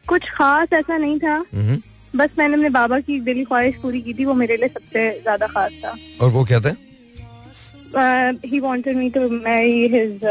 कुछ 0.05 0.29
खास 0.31 0.73
ऐसा 0.73 0.97
नहीं 0.97 1.19
था। 1.21 1.35
हम्म। 1.55 1.81
बस 2.17 2.31
मैंने 2.39 2.55
अपने 2.55 2.69
बाबा 2.71 2.99
की 3.01 3.19
दिली 3.21 3.45
ख्वाहिश 3.45 3.75
पूरी 3.83 4.01
की 4.03 4.15
थी 4.15 4.25
वो 4.25 4.35
मेरे 4.35 4.57
लिए 4.57 4.69
सबसे 4.69 5.11
ज़्यादा 5.23 5.47
खास 5.47 5.73
था। 5.85 5.95
और 6.21 6.31
वो 6.31 6.45
क्या 6.45 6.61
था? 6.61 6.75
He 8.46 8.60
wanted 8.60 8.96
me 8.98 9.10
to 9.18 9.28
marry 9.30 9.88
his 9.96 10.26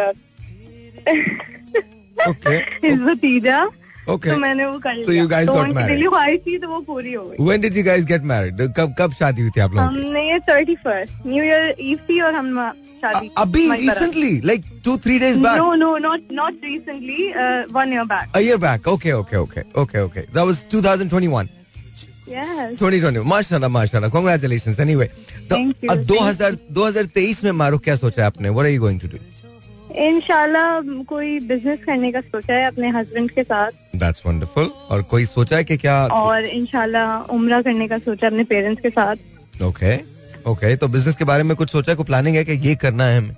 okay 2.29 2.57
his 2.87 3.01
भतीजा 3.01 3.64
ओके 4.11 4.31
तो 4.31 4.37
मैंने 4.37 4.64
वो 4.66 4.79
कर 4.87 5.03
So 5.05 5.12
you 5.16 5.27
guys 5.29 5.47
तो 5.47 5.53
got 5.55 5.61
उनकी 5.61 5.75
married. 5.75 5.89
दिली 5.89 6.07
ख्वाहिश 6.07 6.41
थी 6.47 6.59
तो 6.59 6.68
वो 6.68 6.81
पूरी 6.89 7.12
हो 7.12 7.25
गई 7.29 7.45
when 7.45 7.61
did 7.61 7.77
you 7.77 7.85
guys 7.85 8.05
get 8.12 8.22
married 8.33 8.61
कब 8.77 8.95
कब 8.99 9.12
शादी 9.20 9.43
हुई 9.43 9.51
थी 9.57 9.61
आप 9.61 9.75
लोगों 9.75 9.89
की 9.91 10.05
हमने 10.07 10.29
ये 10.31 10.39
thirty 10.49 10.75
first 10.85 11.27
New 11.27 11.45
Year 11.45 11.75
eve 11.81 11.99
थी 12.09 12.20
और 12.20 12.35
हम 12.35 12.59
शादी 13.03 13.27
अ- 13.29 13.41
अभी 13.43 13.64
हमारी 13.64 13.87
बारात। 13.87 14.03
Recently 14.03 14.41
like 14.47 14.64
two 14.85 14.97
three 15.07 15.18
days 15.18 15.39
back 15.39 15.61
No, 15.62 15.72
no, 15.85 15.91
not 16.07 16.31
not 16.41 16.62
recently. 16.68 17.25
Uh, 17.45 17.75
one 17.81 17.95
year 17.97 18.05
back. 18.12 18.37
A 18.41 18.43
year 18.47 18.59
back. 18.66 18.87
Okay, 18.95 19.12
okay, 19.22 19.41
okay, 19.47 19.64
okay, 19.85 20.05
okay. 20.09 20.25
That 20.37 20.47
was 20.51 20.62
2021. 20.75 21.51
Yes. 22.30 22.78
2020. 22.80 23.24
माशाल्लाह 23.34 23.70
माशाल्लाह. 23.70 24.12
Congratulations. 24.12 24.80
Anyway, 24.86 25.08
तो 25.50 25.56
Thank 25.56 25.84
you, 25.84 25.92
अब 25.92 26.04
2000 26.12 26.58
2023 26.80 27.44
में 27.44 27.52
मारूफ 27.62 27.82
क्या 27.84 27.96
सोचा 27.96 28.22
है 28.22 28.26
आपने? 28.28 28.50
What 28.58 28.66
are 28.70 28.74
you 28.76 28.82
going 28.86 29.00
to 29.06 29.12
do? 29.14 29.22
इंशाल्लाह 30.08 30.80
कोई 31.10 31.40
बिज़नेस 31.48 31.80
करने 31.86 32.12
का 32.12 32.22
सोचा 32.22 32.54
है 32.54 32.66
अपने 32.68 32.90
हस्बैंड 32.98 33.32
के 33.32 33.44
साथ 33.44 33.72
That's 34.04 34.22
wonderful. 34.28 34.70
और 34.92 35.02
कोई 35.14 35.26
सोचा 35.26 35.56
है 35.58 35.64
कि 35.64 35.78
क्या? 35.78 35.96
और 36.06 36.46
इंशाल्लाह 36.46 37.34
उम्रा 37.36 37.62
करने 37.62 37.88
का 37.88 37.98
सोचा 37.98 38.28
है 38.28 38.32
अपने 38.32 38.44
पेरेंट्स 38.54 38.82
के 38.82 38.90
साथ 38.90 39.62
Okay, 39.70 39.96
okay. 40.48 40.78
तो 40.80 40.88
बिज़नेस 40.88 41.16
के 41.16 41.26
बारे 41.26 41.44
में 41.44 41.56
कुछ 41.58 41.70
सोचा 41.72 41.92
है? 41.92 41.96
कोई 41.96 42.06
प्लानिंग 42.06 42.36
है 42.38 42.44
कि 42.46 42.54
ये 42.68 42.76
करना 42.84 43.06
है 43.06 43.18
हमें? 43.18 43.36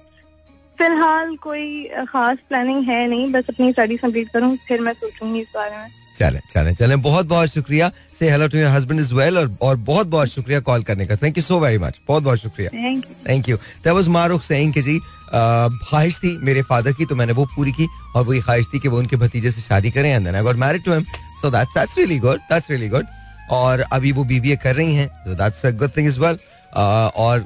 फ़िलहाल 0.77 1.35
कोई 1.41 1.65
खास 2.09 2.37
प्लानिंग 2.49 2.83
है 2.89 3.07
नहीं 3.07 3.31
बस 3.31 3.49
अपनी 3.49 3.71
स्टडी 3.71 3.97
कंप्लीट 4.03 4.29
करूँ 4.33 4.55
फिर 4.67 4.81
मैं 4.81 4.93
सोचूँगी 4.93 5.39
इस 5.39 5.47
बारे 5.55 5.75
में 5.77 5.87
चले 6.21 6.39
चले 6.53 6.73
चले। 6.75 6.95
बहुत 7.07 7.25
बहुत 7.25 7.53
शुक्रिया। 7.53 7.91
Say 8.19 8.29
hello 8.31 8.47
to 8.47 8.57
your 8.57 8.69
husband 8.71 8.99
is 9.01 9.13
well 9.13 9.37
और 9.37 9.55
और 9.61 9.75
बहुत 9.87 10.07
बहुत 10.07 10.29
शुक्रिया 10.29 10.59
कॉल 10.69 10.83
करने 10.83 11.05
का। 11.05 11.15
Thank 11.23 11.37
you 11.37 11.43
so 11.43 11.59
very 11.59 11.77
much 11.77 11.99
बहुत 12.07 12.23
बहुत 12.23 12.39
शुक्रिया। 12.39 12.69
Thank 12.73 13.05
you 13.05 13.15
thank 13.29 13.49
you 13.49 13.57
that 13.57 13.93
was 13.93 14.07
Marukh 14.17 14.43
saying 14.43 14.73
कि 14.73 14.81
जी 14.81 14.99
ख्वाहिश 15.33 16.17
थी 16.19 16.37
मेरे 16.45 16.61
फादर 16.69 16.93
की 16.93 17.05
तो 17.05 17.15
मैंने 17.15 17.33
वो 17.33 17.45
पूरी 17.55 17.71
की 17.71 17.87
और 18.15 18.23
वही 18.25 18.39
ख्वाहिश 18.39 18.65
थी 18.73 18.79
कि 18.79 18.87
वो 18.87 18.97
उनके 18.99 19.15
भतीजे 19.17 19.51
से 19.51 19.61
शादी 19.61 19.91
करें 19.91 20.09
and 20.09 20.25
then 20.25 20.35
I 20.35 20.41
got 20.43 20.55
married 20.63 20.83
to 20.85 20.93
him 20.93 21.03
so 21.41 21.51
that's 21.51 21.73
that's 21.75 21.97
really 21.97 22.17
good 22.19 22.39
that's 22.51 22.69
really 22.71 22.89
good 22.89 23.05
और 23.51 23.81
अभी 23.91 24.11
वो 24.11 24.23
बीबीए 24.23 24.55
कर 24.63 24.75
रही 24.75 24.95
हैं 24.95 25.07
so 25.25 25.33
that's 25.43 25.65
a 25.65 25.71
good 25.83 25.95
thing 25.97 26.07
is 26.07 26.19
well 26.19 26.37
और 26.75 27.45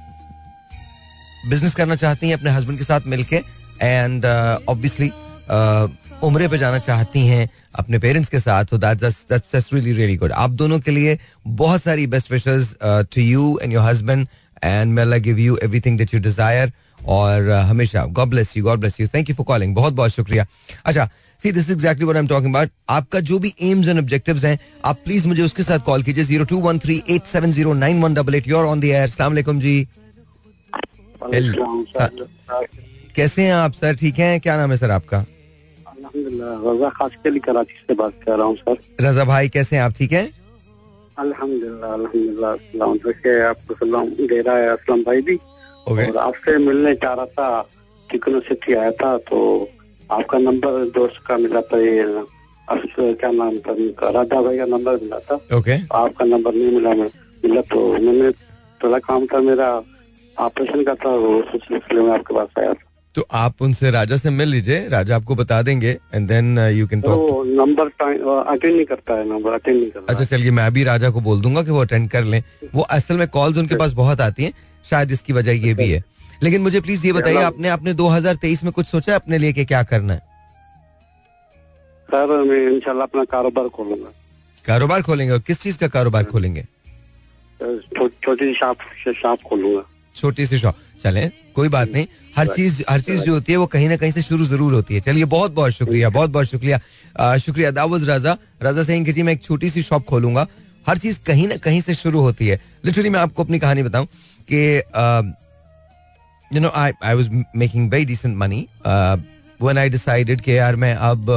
बिज़नेस 1.49 1.76
करना 1.76 1.95
चाहती 1.95 2.28
हैं 2.28 2.38
अपने 2.38 2.51
हस्बैंड 2.51 2.78
के 2.80 2.86
साथ 2.86 3.07
मिलके 3.07 3.41
एंड 3.82 4.26
ऑब्वियसली 4.69 5.11
उम्रे 6.24 6.48
पे 6.48 6.58
जाना 6.58 6.80
चाहती 6.80 7.26
हैं 7.28 7.50
अपने 7.80 8.00
पेरेंट्स 8.00 8.30
के 8.30 8.39
साथ 8.39 8.66
तो 8.66 8.78
that's 8.78 9.26
that's 9.32 9.74
really 9.74 9.91
really 9.93 10.16
good 10.18 10.32
आप 10.43 10.52
दोनों 10.62 10.80
के 10.80 10.91
लिए 10.91 11.18
बहुत 11.60 11.82
सारी 11.82 12.08
best 12.08 12.32
wishes 12.32 12.76
to 12.84 13.22
you 13.22 13.58
and 13.64 13.74
your 13.74 13.84
husband 13.84 14.28
and 14.64 14.93
may 14.93 15.02
Allah 15.02 15.20
give 15.20 15.39
you 15.39 15.58
everything 15.64 15.98
that 15.98 16.14
you 16.14 16.20
desire 16.22 16.72
और 17.06 17.50
uh, 17.50 17.64
हमेशा 17.70 18.06
god 18.06 18.30
bless 18.30 18.56
you 18.58 18.64
god 18.64 18.80
bless 18.80 19.00
you 19.00 19.08
thank 19.08 19.30
you 19.30 19.36
for 19.36 19.46
calling 19.46 19.76
बहुत 19.76 19.93
बहुत 19.93 20.12
शुक्रिया। 20.12 20.46
अच्छा 20.86 21.10
see 21.39 21.52
this 21.52 21.70
exactly 21.70 22.06
what 22.06 22.16
I 22.16 22.22
am 22.22 22.28
talking 22.28 22.54
about 22.54 22.70
आपका 22.89 23.20
जो 23.30 23.39
भी 23.39 23.54
aims 23.70 23.88
and 23.88 24.00
objectives 24.00 24.43
हैं 24.46 24.58
आप 24.86 25.00
प्लीज़ 25.06 25.28
मुझे 25.28 25.41
उसके 25.43 25.64
साथ 25.64 25.80
कॉल 25.86 26.04
कीजिए 26.04 26.24
zero 26.24 26.46
two 26.46 26.60
one 26.62 26.80
three 26.80 27.02
eight 27.10 27.26
seven 27.28 27.52
zero 27.52 27.74
nine 27.84 28.02
one 28.04 28.14
double 28.14 28.36
eight 28.36 28.48
your 28.48 28.66
on 28.66 28.80
the 28.80 28.86
air 28.86 29.04
अस्सलाम 29.04 29.32
वालेकुम 29.32 29.60
जी। 29.60 29.88
कैसे 33.16 33.41
हैं 33.41 33.53
आप 33.53 33.74
सर? 33.74 33.95
ठीक 33.95 34.20
हैं? 34.20 34.39
क्या 34.39 34.57
नाम 34.57 34.72
है 34.72 34.78
सर 34.78 34.91
आपका? 34.91 35.18
अल्हम्दुलिल्लाह 35.88 36.72
रजा 36.72 36.89
खास 36.97 37.11
के 37.24 37.30
लिए 37.30 37.39
कराची 37.45 37.78
से 37.88 37.93
बात 37.95 38.13
कर 38.26 38.38
रहा 38.38 38.47
हूँ 38.47 38.55
सर। 38.57 38.78
रजा 39.01 39.24
भाई 39.26 39.49
कैसे 39.49 39.76
हैं 39.76 39.84
आप? 39.84 39.93
ठीक 39.97 40.11
हैं? 40.11 40.28
अल्हम्दुलिल्लाह 41.18 41.91
अल्हम्दुलिल्लाह 41.93 42.93
देखिए 43.05 43.39
आपको 43.41 43.74
सलाम 43.76 44.09
दे 44.30 44.41
रहा 44.41 44.57
है 44.57 44.68
असलम 44.70 45.03
भाई 45.03 45.22
भी 45.22 45.36
और 45.88 46.18
आपसे 46.18 46.57
मिलने 46.59 46.93
चाह 46.95 47.13
रहा 47.13 47.26
था 47.26 47.47
चिकन 48.09 48.39
सिटी 48.47 48.74
आया 48.74 48.91
था 49.01 49.18
तो 49.30 49.38
आपका 50.09 50.38
नंबर 50.39 50.72
दोस्त 50.95 51.22
का 51.28 51.38
मिला 51.38 51.61
था 51.72 51.78
ये 51.80 52.03
क्या 52.68 53.32
नाम 53.32 53.57
था 53.66 53.74
राजा 54.11 54.41
भाई 54.41 54.57
का 54.57 54.66
नंबर 54.66 54.93
मिला 55.01 55.20
था। 55.20 55.36
ओके। 55.57 55.76
आपका 55.95 56.26
नंबर 56.26 56.53
नहीं 56.53 56.72
मिला 56.72 56.93
मिला 56.93 57.61
तो 57.72 57.80
मैंने 57.93 58.32
थोड़ा 58.82 58.99
काम 59.07 59.26
था 59.34 59.39
मेरा 59.47 59.70
ऑपरेशन 60.38 60.84
का 60.84 60.95
था 61.05 61.09
वो 61.16 61.41
सिलसिले 61.51 62.01
में 62.01 62.11
आपके 62.13 62.34
पास 62.36 62.59
आया 62.59 62.74
था। 62.74 62.84
तो 63.16 63.26
आप 63.34 63.61
उनसे 63.61 63.91
राजा 63.91 64.16
से 64.18 64.30
मिल 64.30 64.49
लीजिए 64.49 64.88
राजा 64.89 65.16
आपको 65.16 65.36
बता 65.36 65.61
देंगे 65.61 65.91
and 66.13 66.28
then 66.28 66.57
you 66.74 66.88
can 66.88 67.01
talk 67.01 67.45
number 67.47 67.88
attend 67.88 68.76
नहीं 68.76 68.86
करता 68.86 69.13
है 69.13 69.28
नंबर 69.30 69.53
अटेंड 69.53 69.78
नहीं 69.80 69.89
करता 69.91 70.13
अच्छा 70.13 70.26
चलिए 70.26 70.51
मैं 70.51 70.66
अभी 70.68 70.84
राजा 70.84 71.09
को 71.09 71.22
बोल 71.22 71.41
दूँगा 71.41 71.63
कि 71.63 71.72
वो 71.72 71.80
अटेंड 71.82 72.09
कर 72.09 72.24
लें। 72.24 72.41
वो 72.76 72.82
असल 72.97 73.18
में 73.18 73.28
कॉल्स 73.28 73.57
उनके 73.57 73.76
पास 73.76 73.91
बहुत 73.93 74.22
आती 74.22 74.43
हैं 74.43 74.53
शायद 74.89 75.11
इसकी 75.11 75.34
वजह 75.34 75.66
ये 75.68 75.74
भी 75.74 75.89
है। 75.91 76.03
लेकिन 76.43 76.61
मुझे 76.61 76.82
प्लीज़ 76.82 77.05
ये 77.07 77.13
बताइए 77.13 77.41
आपने 77.43 77.70
आपने 77.70 77.93
2023 77.93 78.63
में 78.63 78.72
कुछ 78.74 78.88
सोचा 78.88 79.11
है 79.11 79.20
अपने 79.20 79.38
लिए 79.38 79.53
कि 79.53 79.66
क्या 79.66 79.84
करना 79.84 80.13
है? 80.13 80.20
सर 82.09 82.43
मैं 82.43 82.61
इंशाल्लाह 82.72 83.07
अपना 83.07 83.24
कारोबार 83.32 83.68
खोलूँगा। 83.76 84.11
कारोबार 84.66 85.01
खोलेंगे 85.01 85.34
और 85.34 85.39
किस 85.47 85.61
चीज़ 85.61 85.78
का 85.78 85.88
कारोबार 85.95 86.24
खोलेंगे? 86.34 86.66
छोटी 88.24 88.45
सी 88.45 88.53
शॉप 88.53 88.78
शॉप 89.16 89.39
खोलूँगा। 89.49 89.84
छोटी 90.16 90.45
सी 90.45 90.59
शॉप 90.59 90.76
चलें 91.06 91.32
कोई 91.56 91.70
बात 91.70 91.89
नहीं। 91.89 92.06
हर 92.38 92.47
चीज़ 92.47 92.82
हर 92.89 93.01
चीज़ 93.01 93.22
जो 93.22 93.34
होती 93.34 93.51
है 93.51 93.58
वो 93.58 93.66
कहीं 93.68 93.88
ना 93.89 93.95
कहीं 93.97 94.12
से 94.12 94.22
शुरू 94.22 94.45
ज़रूर 94.45 94.74
होती 94.74 94.93
है। 94.95 95.01
चलिए 95.01 95.26
बहुत 95.28 95.51
बहुत 95.53 95.72
शुक्रिया 95.74 96.10
बहुत 96.10 96.30
बहुत 96.30 96.47
शुक्रिया। 96.47 96.80
शुक्रिया 97.39 97.72
दावज 97.72 98.03
राजा 98.10 98.38
राजा 98.64 98.84
सिंह 98.84 99.12
जी 99.12 99.24
मैं 99.24 99.34
एक 99.34 99.43
छोटी 99.43 99.70
सी 99.70 99.82
शॉप 99.84 100.06
खोलूँगा। 100.06 100.47
हर 100.88 100.97
चीज़ 100.97 101.20
कहीं 101.26 101.47
ना 101.47 101.56
कहीं 101.58 101.82
से 101.82 101.93
शुरू 101.95 102.22
होती 102.22 102.47
है। 102.47 102.60
लिटरली 102.86 103.10
मैं 103.10 103.20
आपको 103.20 103.43
अपनी 103.43 103.60
कहानी 103.60 103.84
बताऊँ 103.84 104.08
कि 104.51 104.60
you 106.51 106.62
know 106.62 106.72
I 106.76 106.91
I 107.03 107.16
was 107.16 107.30
making 107.56 107.89
very 107.91 108.06
decent 108.06 108.36
money 108.38 108.68
when 108.86 109.78
I 109.78 109.89
decided 109.89 110.41
कि 110.41 110.58
यार 110.58 110.76
मैं 110.76 110.93
अब 110.93 111.30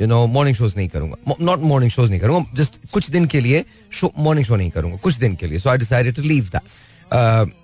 यू 0.00 0.06
नो 0.06 0.26
मॉर्निंग 0.26 0.56
शोज़ 0.56 0.76
नहीं 0.76 0.88
करूँगा। 0.88 1.36
नॉट 1.40 1.60
मॉर्निंग 1.60 1.90
शोज़ 1.92 2.10
नहीं 2.10 2.20
करूँगा 2.20 2.56
जस्ट 2.56 2.78
कुछ 2.92 3.10
दिन 3.10 3.26
के 3.26 3.40
लिए 3.40 3.64
शो 3.92 4.12
मॉर्निंग 4.18 4.46
शो 4.46 4.56
नहीं 4.56 4.70
करूँगा 4.70 4.96
कुछ 5.02 5.18
दिन 5.18 5.34
के 5.36 5.46
लिए। 5.46 5.58
So 5.58 5.70
I 5.70 5.78
decided 5.78 6.14
to 6.14 6.22
leave 6.22 6.50
that 6.54 7.56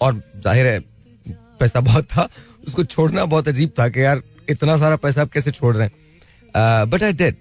और 0.00 0.22
ज़ाहिर 0.44 0.66
है 0.66 0.78
पैसा 1.60 1.80
बहुत 1.80 2.04
था 2.04 2.28
उसको 2.66 2.84
छोड़ना 2.84 3.24
बहुत 3.24 3.48
अजीब 3.48 3.72
था 3.78 3.88
कि 3.88 4.02
यार 4.04 4.22
इतना 4.50 4.76
सारा 4.78 4.96
पैसा 4.96 5.22
आप 5.22 5.30
कैसे 5.32 5.50
छोड़ 5.50 5.74
रहे 5.76 5.86
हैं? 5.86 6.90
But 6.90 7.02
I 7.02 7.12
did 7.12 7.36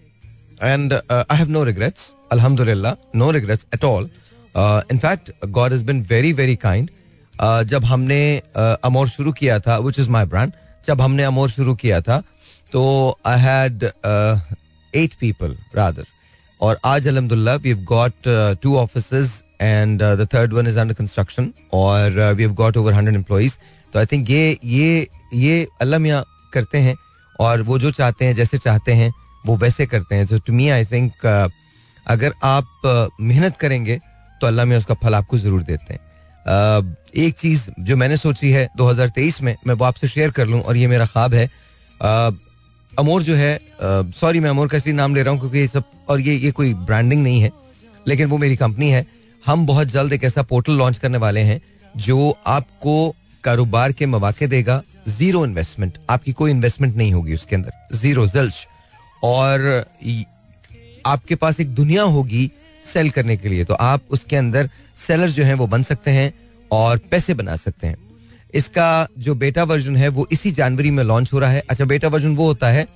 and 0.63 0.93
I 0.93 1.37
have 1.37 1.49
no 1.49 1.63
regrets 1.63 2.09
अल्हम्दुलिल्लाह 2.31 3.17
no 3.17 3.29
regrets 3.31 3.65
at 3.75 3.83
all 3.83 4.09
in fact 4.91 5.31
god 5.59 5.73
is 5.73 5.83
been 5.85 6.01
very 6.09 6.33
very 6.33 6.55
kind 6.55 6.89
जब 7.69 7.85
हमने 7.85 8.41
uh, 8.57 8.77
अमोर 8.83 9.07
शुरू 9.09 9.31
किया 9.31 9.59
था 9.59 9.77
विच 9.77 9.99
इज़ 9.99 10.09
माई 10.09 10.25
ब्रांड 10.25 10.51
जब 10.87 11.01
हमने 11.01 11.23
अमोर 11.23 11.49
शुरू 11.49 11.75
किया 11.75 12.01
था 12.01 12.21
तो 12.71 12.83
I 13.25 13.39
had 13.39 13.83
eight 14.93 15.13
people 15.13 15.57
rather 15.75 16.05
और 16.61 16.79
आज 16.85 17.07
अलहमदुल्ला 17.07 17.55
we 17.55 17.73
got 17.91 18.27
two 18.61 18.75
offices 18.77 19.31
and 19.63 20.01
the 20.01 20.27
third 20.33 20.53
one 20.53 20.67
is 20.67 20.79
under 20.79 20.93
construction 20.93 21.51
और 21.73 22.19
we 22.35 22.43
have 22.43 22.53
got 22.53 22.77
over 22.77 22.93
hundred 22.93 23.15
employees 23.15 23.57
तो 23.93 23.99
आई 23.99 24.05
थिंक 24.11 24.29
ये 24.29 24.57
ये 24.65 25.07
ये 25.35 25.67
अल्लाह 25.81 25.99
मियाँ 25.99 26.23
करते 26.53 26.77
हैं 26.77 26.95
और 27.39 27.61
वो 27.61 27.79
जो 27.79 27.91
चाहते 27.91 28.25
हैं 28.25 28.35
जैसे 28.35 28.57
चाहते 28.57 28.93
हैं 28.93 29.11
वो 29.45 29.55
वैसे 29.57 29.85
करते 29.85 30.15
हैं। 30.15 30.25
तो 30.27 30.37
टू 30.39 30.53
मी 30.53 30.69
आई 30.69 30.85
थिंक 30.85 31.25
अगर 32.05 32.33
आप 32.43 32.65
uh, 32.85 33.09
मेहनत 33.21 33.57
करेंगे 33.57 33.99
तो 34.41 34.47
अल्लाह 34.47 34.65
में 34.65 34.77
उसका 34.77 34.93
फल 35.03 35.15
आपको 35.15 35.37
ज़रूर 35.37 35.61
देते 35.63 35.93
हैं। 35.93 35.99
Uh, 35.99 36.95
एक 37.15 37.35
चीज़ 37.39 37.69
जो 37.79 37.97
मैंने 37.97 38.17
सोची 38.17 38.51
है 38.51 38.67
2023 38.77 39.41
में 39.41 39.55
मैं 39.67 39.75
वो 39.75 39.85
आपसे 39.85 40.07
शेयर 40.07 40.31
कर 40.31 40.47
लूँ 40.47 40.61
और 40.61 40.77
ये 40.77 40.87
मेरा 40.87 41.05
ख्वाब 41.05 41.33
है। 41.33 41.47
Uh, 41.47 42.33
अमोर 42.91 43.23
जो 43.23 43.35
है 43.35 43.59
सॉरी 43.81 44.39
मैं 44.39 44.49
अमोर 44.49 44.67
का 44.67 44.77
इसलिए 44.77 44.95
नाम 44.95 45.15
ले 45.15 45.23
रहा 45.23 45.31
हूँ 45.31 45.39
क्योंकि 45.39 45.57
ये 45.57 45.67
सब 45.67 45.83
और 46.09 46.21
ये 46.21 46.35
ये 46.35 46.51
कोई 46.51 46.73
ब्रांडिंग 46.73 47.23
नहीं 47.23 47.41
है 47.41 47.51
लेकिन 48.05 48.27
वो 48.29 48.37
मेरी 48.37 48.55
कंपनी 48.55 48.89
है। 48.89 49.05
हम 49.45 49.65
बहुत 49.65 49.87
जल्द 49.87 50.13
एक 50.13 50.23
ऐसा 50.23 50.41
पोर्टल 50.41 50.73
लॉन्च 50.73 50.97
करने 50.97 51.17
वाले 51.17 51.41
हैं 51.41 51.61
जो 51.95 52.29
आपको 52.47 53.15
कारोबार 53.43 53.91
के 53.91 54.05
मौके 54.05 54.47
देगा। 54.47 54.81
Zero 55.07 55.45
investment. 55.45 55.97
आपकी 56.09 56.31
कोई 56.33 56.51
इन्वेस्टमेंट 56.51 56.95
नहीं 56.95 57.11
होगी 57.13 57.33
उसके 57.33 57.55
अंदर। 57.55 57.95
ज़ीरो 57.95 58.27
जल्च 58.27 58.67
और 59.23 59.85
आपके 61.05 61.35
पास 61.35 61.59
एक 61.59 61.73
दुनिया 61.75 62.03
होगी 62.03 62.49
सेल 62.85 63.09
करने 63.09 63.37
के 63.37 63.49
लिए। 63.49 63.63
तो 63.65 63.73
आप 63.73 64.01
उसके 64.09 64.35
अंदर 64.35 64.69
सेलर 64.97 65.29
जो 65.29 65.43
हैं 65.43 65.53
वो 65.53 65.67
बन 65.67 65.83
सकते 65.83 66.11
हैं 66.11 66.33
और 66.71 66.97
पैसे 67.11 67.33
बना 67.33 67.55
सकते 67.57 67.87
हैं। 67.87 67.97
इसका 68.53 69.07
जो 69.19 69.35
बेटा 69.35 69.63
वर्जन 69.63 69.95
है 69.95 70.07
वो 70.09 70.27
इसी 70.31 70.51
जनवरी 70.53 70.91
में 70.91 71.03
लॉन्च 71.03 71.33
हो 71.33 71.39
रहा 71.39 71.51
है। 71.51 71.63
अच्छा 71.69 71.85
बेटा 71.85 72.07
वर्जन 72.07 72.35
वो 72.35 72.47
होता 72.47 72.69
है 72.69 72.87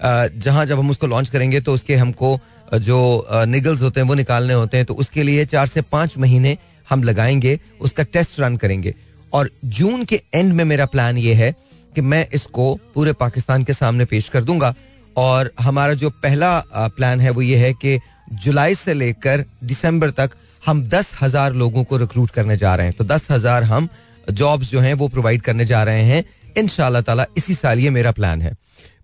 जहाँ 0.00 0.64
जब 0.66 0.78
हम 0.78 0.90
उसको 0.90 1.06
लॉन्च 1.06 1.28
करेंगे 1.28 1.60
तो 1.60 1.74
उसके 1.74 1.94
हमको 1.96 2.38
जो 2.74 3.26
निगल्स 3.46 3.82
होते 3.82 4.00
हैं, 4.00 4.06
वो 4.08 4.14
निकालने 4.14 4.54
होते 4.54 4.76
हैं 4.76 4.86
तो 4.86 4.94
उसके 4.94 5.22
लिए 5.22 5.44
चार 5.46 5.66
से 5.66 5.82
पाँच 5.82 6.16
महीने 6.18 6.56
हम 6.90 7.02
लगाएँगे, 7.02 7.58
उसका 7.80 8.02
टेस्ट 8.04 8.40
रन 8.40 8.56
करेंगे। 8.56 8.94
और 9.32 9.50
जून 9.66 10.04
के 10.04 10.20
एंड 10.34 10.52
में 10.52 10.64
मेरा 10.64 10.86
प्लान 10.86 11.18
ये 11.18 11.34
है 11.34 11.54
कि 11.94 12.00
मैं 12.02 12.26
इसको 12.34 12.74
पूरे 12.94 13.12
पाकिस्तान 13.14 13.62
के 13.62 13.72
सामने 13.74 14.04
पेश 14.04 14.28
कर 14.28 14.44
दूँगा। 14.44 14.74
और 15.16 15.50
हमारा 15.60 15.94
जो 15.94 16.10
पहला 16.22 16.58
प्लान 16.74 17.20
है 17.20 17.30
वो 17.30 17.42
ये 17.42 17.56
है 17.56 17.72
कि 17.74 17.98
जुलाई 18.34 18.74
से 18.74 18.94
लेकर 18.94 19.44
दिसंबर 19.64 20.10
तक 20.10 20.30
हम 20.66 20.82
दस 20.88 21.14
हज़ार 21.20 21.52
लोगों 21.54 21.84
को 21.84 21.96
रिक्रूट 21.96 22.30
करने 22.30 22.56
जा 22.56 22.74
रहे 22.74 22.86
हैं। 22.86 22.94
तो 22.94 23.04
दस 23.04 23.30
हज़ार 23.30 23.62
हम 23.64 23.88
जॉब्स 24.30 24.70
जो 24.70 24.80
हैं 24.80 24.92
वो 24.94 25.08
प्रोवाइड 25.08 25.42
करने 25.42 25.64
जा 25.66 25.82
रहे 25.84 26.02
हैं। 26.02 26.24
इन 26.58 26.68
ताला 27.02 27.26
इसी 27.36 27.54
साल 27.54 27.78
ये 27.78 27.90
मेरा 27.90 28.12
प्लान 28.12 28.42
है। 28.42 28.54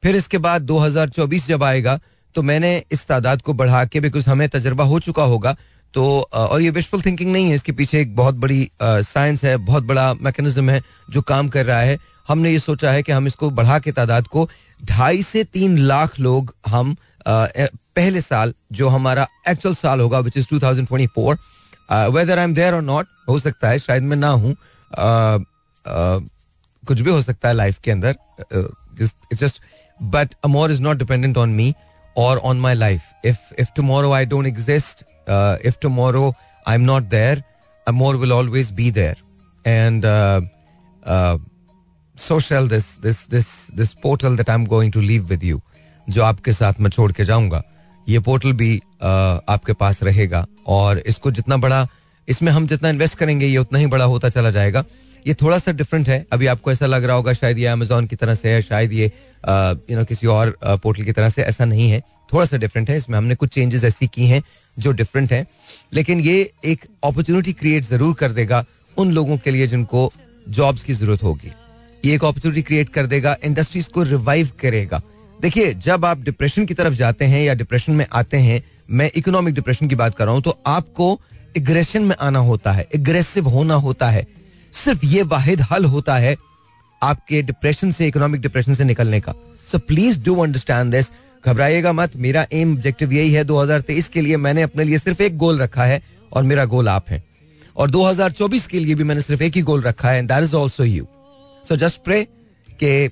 फिर 0.02 0.16
इसके 0.16 0.38
बाद 0.38 0.62
2024 0.62 1.46
जब 1.46 1.64
आएगा 1.64 1.98
तो 2.34 2.42
मैंने 2.42 2.82
इस 2.92 3.06
तादाद 3.06 3.42
को 3.42 3.52
बढ़ा 3.54 3.84
के 3.84 4.00
बिकॉज़ 4.00 4.28
हमें 4.30 4.48
तजर्बा 4.48 4.84
हो 4.84 5.00
चुका 5.00 5.22
होगा 5.24 5.56
तो 5.94 6.04
और 6.32 6.62
ये 6.62 6.70
विशफुल 6.70 7.02
थिंकिंग 7.02 7.32
नहीं 7.32 7.48
है, 7.48 7.54
इसके 7.54 7.72
पीछे 7.72 8.00
एक 8.00 8.14
बहुत 8.16 8.34
बड़ी 8.34 8.70
साइंस 8.82 9.44
है, 9.44 9.56
बहुत 9.58 9.84
बड़ा 9.84 10.12
मैकेनिज्म 10.14 10.70
है 10.70 10.82
जो 11.10 11.22
काम 11.22 11.48
कर 11.48 11.66
रहा 11.66 11.80
है। 11.80 11.98
हमने 12.28 12.50
ये 12.50 12.58
सोचा 12.58 12.90
है 12.92 13.02
कि 13.02 13.12
हम 13.12 13.26
इसको 13.26 13.50
बढ़ा 13.52 13.78
के 13.78 13.92
तादाद 13.92 14.26
को 14.26 14.48
ढाई 14.80 15.22
से 15.22 15.44
तीन 15.44 15.76
लाख 15.78 16.18
लोग 16.20 16.54
हम 16.66 16.96
पहले 17.26 18.20
साल, 18.20 18.54
जो 18.72 18.88
हमारा 18.88 19.26
एक्चुअल 19.48 19.74
साल 19.74 20.00
होगा 20.00 20.18
which 20.20 20.36
is 20.36 20.46
2024 20.48 21.36
whether 22.10 22.38
I 22.38 22.44
am 22.44 22.54
there 22.54 22.74
और 22.74 22.82
नॉट 22.82 23.06
हो 23.28 23.38
सकता 23.38 23.68
है, 23.68 23.78
शायद 23.78 24.02
मैं 24.02 24.16
ना 24.16 24.28
हूँ 24.30 24.56
कुछ 26.82 27.00
भी 27.00 27.10
हो 27.10 27.20
सकता 27.22 27.48
है 27.48 27.54
लाइफ 27.54 27.78
के 27.84 27.90
अंदर 27.90 28.16
just 29.34 29.60
but 30.00 30.34
Amor 30.44 30.72
is 30.72 30.82
not 30.82 30.96
dependent 30.98 31.36
on 31.38 31.50
me 31.50 31.74
और 32.16 32.38
on 32.38 32.60
my 32.60 32.74
life 32.74 33.02
if 33.24 33.54
if 33.58 33.68
tomorrow 33.76 34.12
I 34.12 34.26
don't 34.26 34.46
exist 34.46 35.04
if 35.66 35.76
tomorrow 35.82 36.32
I 36.68 36.74
am 36.74 36.82
not 36.82 37.02
there 37.02 37.42
Amor 37.88 38.16
will 38.16 38.32
always 38.32 38.70
be 38.70 38.90
there 38.90 39.16
and 39.66 40.06
so 42.18 42.36
shall 42.46 42.66
this 42.70 42.86
this 43.04 43.20
this 43.32 43.46
this 43.78 43.92
portal 44.02 44.34
that 44.38 44.50
I'm 44.54 44.64
going 44.72 44.90
to 44.96 45.00
leave 45.04 45.30
with 45.30 45.44
you 45.50 45.60
जो 46.08 46.22
आपके 46.22 46.52
साथ 46.52 46.80
मैं 46.80 46.90
छोड़ 46.90 47.12
के 47.12 47.24
जाऊँगा। 47.24 47.62
ये 48.08 48.18
portal 48.18 48.52
भी 48.52 48.76
uh, 48.78 49.40
आपके 49.48 49.72
पास 49.72 50.02
रहेगा। 50.02 50.44
और 50.66 50.98
इसको 50.98 51.30
जितना 51.30 51.56
बड़ा 51.56 51.86
इसमें 52.28 52.52
हम 52.52 52.66
जितना 52.66 52.88
इन्वेस्ट 52.88 53.18
करेंगे 53.18 53.46
ये 53.46 53.58
उतना 53.58 53.78
ही 53.78 53.86
बड़ा 53.86 54.04
होता 54.04 54.28
चला 54.28 54.50
जाएगा। 54.50 54.84
ये 55.26 55.34
थोड़ा 55.34 55.58
सा 55.58 55.72
डिफरेंट 55.72 56.08
है। 56.08 56.24
अभी 56.32 56.46
आपको 56.46 56.72
ऐसा 56.72 56.86
लग 56.86 57.04
रहा 57.04 57.16
होगा 57.16 57.32
शायद 57.32 57.58
ये 57.58 57.66
अमेजोन 57.66 58.06
की 58.06 58.16
तरह 58.16 58.34
से 58.34 58.52
है 58.52 58.62
शायद 58.62 58.92
ये 58.92 59.12
यू 59.44 59.98
नो 59.98 60.04
किसी 60.04 60.26
और 60.28 60.56
पोर्टल 60.62 61.02
की 61.02 61.12
तरह 61.12 61.28
से 61.28 61.42
ऐसा 61.42 61.64
नहीं 61.64 61.90
है। 61.90 62.00
थोड़ा 62.32 62.44
सा 62.44 62.56
डिफरेंट 62.56 62.90
है। 62.90 62.96
इसमें 62.96 63.16
हमने 63.18 63.34
कुछ 63.34 63.50
चेंजेस 63.50 63.84
ऐसी 63.84 64.06
की 64.06 64.26
हैं 64.26 64.42
जो 64.76 64.92
डिफरेंट 64.92 65.32
हैं। 65.32 65.46
लेकिन 65.94 66.20
ये 66.20 66.50
एक 66.64 66.84
अपॉर्चुनिटी 67.04 67.52
क्रिएट 67.52 67.84
ज़रूर 67.84 68.14
कर 68.14 68.32
देगा 68.32 68.64
उन 68.96 69.12
लोगों 69.12 69.36
के 69.38 69.50
लिए 69.50 69.66
जिनको 69.66 70.10
जॉब्स 70.48 70.84
की 70.84 70.94
ज़रूरत 70.94 71.22
होगी। 71.22 71.52
ये 72.04 72.14
एक 72.14 72.24
अपॉर्चुनिटी 72.24 72.62
क्रिएट 72.62 72.88
कर 72.88 73.06
देगा 73.06 73.36
इंडस्ट्रीज़ 73.44 73.88
को 73.88 74.02
रिवाइव 74.04 74.50
करेगा। 74.60 75.00
देखिए, 75.40 75.72
जब 75.74 76.04
आप 76.04 76.18
डिप्रेशन 76.20 76.66
की 76.66 76.74
तरफ़ 76.74 76.94
जाते 76.94 77.24
हैं 77.24 77.42
या 77.42 77.54
डिप्रेशन 77.54 77.92
में 77.92 78.06
आते 78.12 78.36
हैं, 78.38 78.62
मैं 78.90 79.10
इकोनॉमिक 79.16 79.54
डिप्रेशन 79.54 79.88
की 79.88 79.94
बात 79.94 80.14
कर 80.14 80.24
रहा 80.24 80.34
हूँ 80.34 80.42
तो 80.42 80.58
आपको 80.66 81.18
एग्रेशन 81.56 82.02
में 82.02 82.14
आना 82.20 82.38
होता 82.40 82.72
है 82.72 82.86
एग्रेसिव 82.94 83.48
होना 83.48 83.74
होता 83.76 84.10
है। 84.10 84.26
सिर्फ़ 84.72 85.04
ये 85.06 85.22
वाहिद 85.24 85.60
हल 85.62 85.84
होता 85.84 86.16
है 86.16 86.36
आपके 87.02 87.42
डिप्रेशन 87.42 87.90
से 87.90 88.06
इकोनॉमिक 88.08 88.40
डिप्रेशन 88.40 88.74
से 88.74 88.84
निकलने 88.84 89.20
का। 89.20 89.34
So 89.70 89.78
please 89.78 90.22
do 90.24 90.36
understand 90.42 90.92
this 90.92 91.10
घबराइएगा 91.44 91.92
मत। 91.92 92.16
मेरा 92.16 92.46
एम 92.52 92.72
ऑब्जेक्टिव 92.72 93.12
यही 93.12 93.32
है 93.32 93.44
2023 93.44 94.08
के 94.08 94.20
लिए 94.20 94.36
मैंने 94.36 94.62
अपने 94.62 94.84
लिए 94.84 94.98
सिर्फ़ 94.98 95.22
एक 95.22 95.36
गोल 95.36 95.58
रखा 95.60 95.84
है 95.84 96.02
और 96.32 96.42
मेरा 96.42 96.64
गोल 96.64 96.88
आप 96.88 97.08
है। 97.08 97.22
और 97.76 97.90
2024 97.90 98.66
के 98.66 98.80
लिए 98.80 98.94
भी 98.94 99.04
मैंने 99.04 99.20
सिर्फ़ 99.20 99.42
एक 99.42 99.56
ही 99.56 99.62
गोल 99.62 99.82
रखा 99.82 100.10
है 100.10 100.22
that 100.26 100.42
is 100.42 100.54
also 100.56 100.84
you 100.84 101.06
so 101.64 101.76
just 101.76 102.02
pray 102.04 102.22
के 102.80 103.06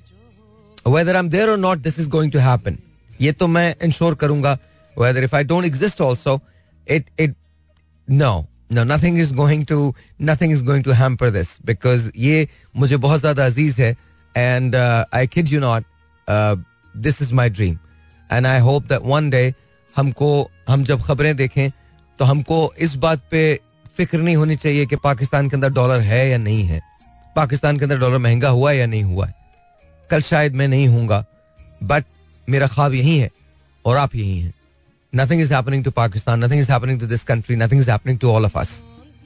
वेदर 0.87 1.15
आई 1.15 1.19
एम 1.19 1.29
देयर 1.29 1.49
और 1.49 1.57
not 1.57 1.77
this 1.77 1.99
is 1.99 2.09
going 2.09 2.31
to 2.31 2.39
happen 2.39 2.77
ये 3.21 3.31
तो 3.31 3.47
मैं 3.47 3.75
इंश्योर 3.83 4.15
करूँगा 4.15 4.57
whether 4.95 5.23
if 5.23 5.35
I 5.35 5.43
don't 5.43 5.65
exist 5.65 6.01
also 6.01 6.39
it 6.87 7.09
it 7.19 7.35
no 8.07 8.33
no 8.71 8.83
nothing 8.85 9.19
is 9.19 9.33
going 9.33 9.65
to 9.65 9.93
nothing 10.21 10.51
is 10.53 10.63
going 10.65 10.83
to 10.83 10.91
hamper 10.93 11.29
this 11.29 11.57
because 11.65 12.09
ये 12.17 12.47
मुझे 12.75 12.97
बहुत 12.97 13.19
ज़्यादा 13.19 13.45
अज़ीज़ 13.45 13.81
है 13.81 13.95
and 14.35 14.75
I 14.75 15.27
kid 15.27 15.49
you 15.49 15.59
not 15.59 15.83
this 16.97 17.21
is 17.21 17.33
my 17.33 17.49
dream 17.49 17.77
and 18.29 18.47
I 18.47 18.59
hope 18.59 18.83
that 18.83 19.01
one 19.05 19.29
day 19.29 19.53
हमको 19.95 20.29
हम 20.69 20.83
जब 20.83 21.01
खबरें 21.01 21.35
देखें 21.35 21.69
तो 22.19 22.25
हमको 22.25 22.61
इस 22.79 22.95
बात 22.97 23.21
पे 23.31 23.43
फ़िक्र 23.97 24.17
नहीं 24.17 24.35
होनी 24.35 24.55
चाहिए 24.55 24.85
कि 24.85 24.95
पाकिस्तान 25.03 25.49
के 25.49 25.55
अंदर 25.55 25.69
डॉलर 25.69 25.99
है 26.01 26.27
या 26.29 26.37
नहीं 26.37 26.63
है 26.63 26.81
पाकिस्तान 27.35 27.77
के 27.77 27.85
अंदर 27.85 27.99
डॉलर 27.99 28.17
महँगा 28.17 28.49
हुआ 28.49 28.71
है 28.71 28.77
या 28.77 28.85
नहीं 28.85 29.03
हुआ 29.03 29.25
है 29.25 29.35
कल 30.09 30.21
शायद 30.21 30.55
मैं 30.55 30.67
नहीं 30.67 30.87
हूँगा 30.87 31.23
बट 31.83 32.05
मेरा 32.47 32.67
ख्वाब 32.67 32.93
यही 32.93 33.17
है 33.17 33.29
और 33.85 33.97
आप 33.97 34.15
यही 34.15 34.39
हैं 34.39 34.53
nothing 35.13 35.41
is 35.41 35.53
happening 35.53 35.83
to 35.83 35.91
Pakistan 35.91 36.43
nothing 36.43 36.59
is 36.61 36.71
happening 36.71 36.99
to 36.99 37.07
this 37.07 37.23
country 37.23 37.55
nothing 37.55 37.81
is 37.81 37.89
happening 37.91 38.19
to 38.19 38.29
all 38.31 38.45
of 38.45 38.57
us 38.59 38.81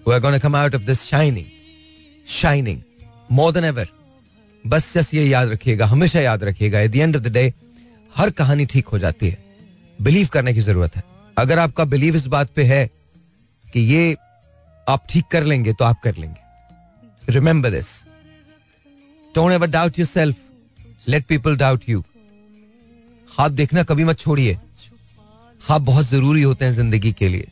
we 0.08 0.14
are 0.14 0.20
gonna 0.22 0.38
come 0.40 0.56
out 0.56 0.76
of 0.76 0.82
this 0.84 1.02
shining 1.06 1.46
shining 2.32 2.82
more 3.32 3.52
than 3.54 3.64
ever 3.64 3.88
बस 4.64 4.94
just 4.94 5.14
ये 5.14 5.24
याद 5.26 5.50
रखिएगा, 5.50 5.86
हमेशा 5.86 6.20
याद 6.22 6.44
रखिएगा 6.44 6.80
at 6.80 6.92
the 6.92 6.96
end 6.96 7.16
of 7.16 7.24
the 7.24 7.32
day 7.34 7.54
हर 8.16 8.30
कहानी 8.32 8.66
ठीक 8.66 8.88
हो 8.88 9.00
जाती 9.00 9.30
है। 9.30 9.38
बिलीव 10.00 10.28
करने 10.34 10.54
की 10.54 10.62
ज़रूरत 10.62 10.96
है। 10.96 11.04
अगर 11.38 11.60
आपका 11.60 11.84
बिलीव 11.86 12.16
इस 12.16 12.26
बात 12.28 12.50
पे 12.56 12.64
है 12.64 12.86
कि 13.66 13.80
ये 13.94 14.16
आप 14.88 15.04
ठीक 15.10 15.26
कर 15.32 15.44
लेंगे 15.44 15.74
तो 15.74 15.86
आप 15.86 16.00
कर 16.04 16.16
लेंगे। 16.16 17.32
Remember 17.34 17.70
this 17.70 17.88
don't 19.36 19.52
ever 19.54 19.68
doubt 19.70 20.00
yourself 20.08 21.08
let 21.08 21.26
people 21.28 21.58
doubt 21.58 21.90
you 21.90 22.02
ख्वाब 23.30 23.52
देखना 23.54 23.84
कभी 23.84 24.04
मत 24.04 24.20
छोड़िए। 24.20 24.58
ख्वाब 25.66 25.82
बहुत 25.82 26.06
ज़रूरी 26.06 26.42
होते 26.42 26.66
हैं 26.66 26.72
ज़िंदगी 26.74 27.12
के 27.12 27.28
लिए। 27.28 27.48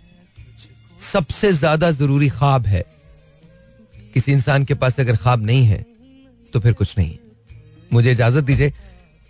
सबसे 1.00 1.52
ज़्यादा 1.54 1.90
ज़रूरी 1.92 2.30
ख्वाब 2.30 2.66
है। 2.68 2.84
किसी 4.14 4.32
इंसान 4.32 4.66
के 4.66 4.74
पास 4.76 5.00
अगर 5.00 5.16
ख्वाब 5.16 5.46
नहीं 5.46 5.64
है 5.66 5.86
तो 6.54 6.60
फिर 6.60 6.74
कुछ 6.74 6.98
नहीं। 6.98 7.18
मुझे 7.94 8.12
इजाज़त 8.12 8.44
दीजिए। 8.44 8.74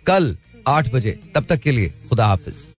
कल 0.06 0.36
आठ 0.68 0.92
बजे, 0.92 1.18
तब 1.34 1.44
तक 1.44 1.60
के 1.60 1.72
लिए 1.72 1.92
खुदा 2.08 2.26
हाफिज। 2.26 2.64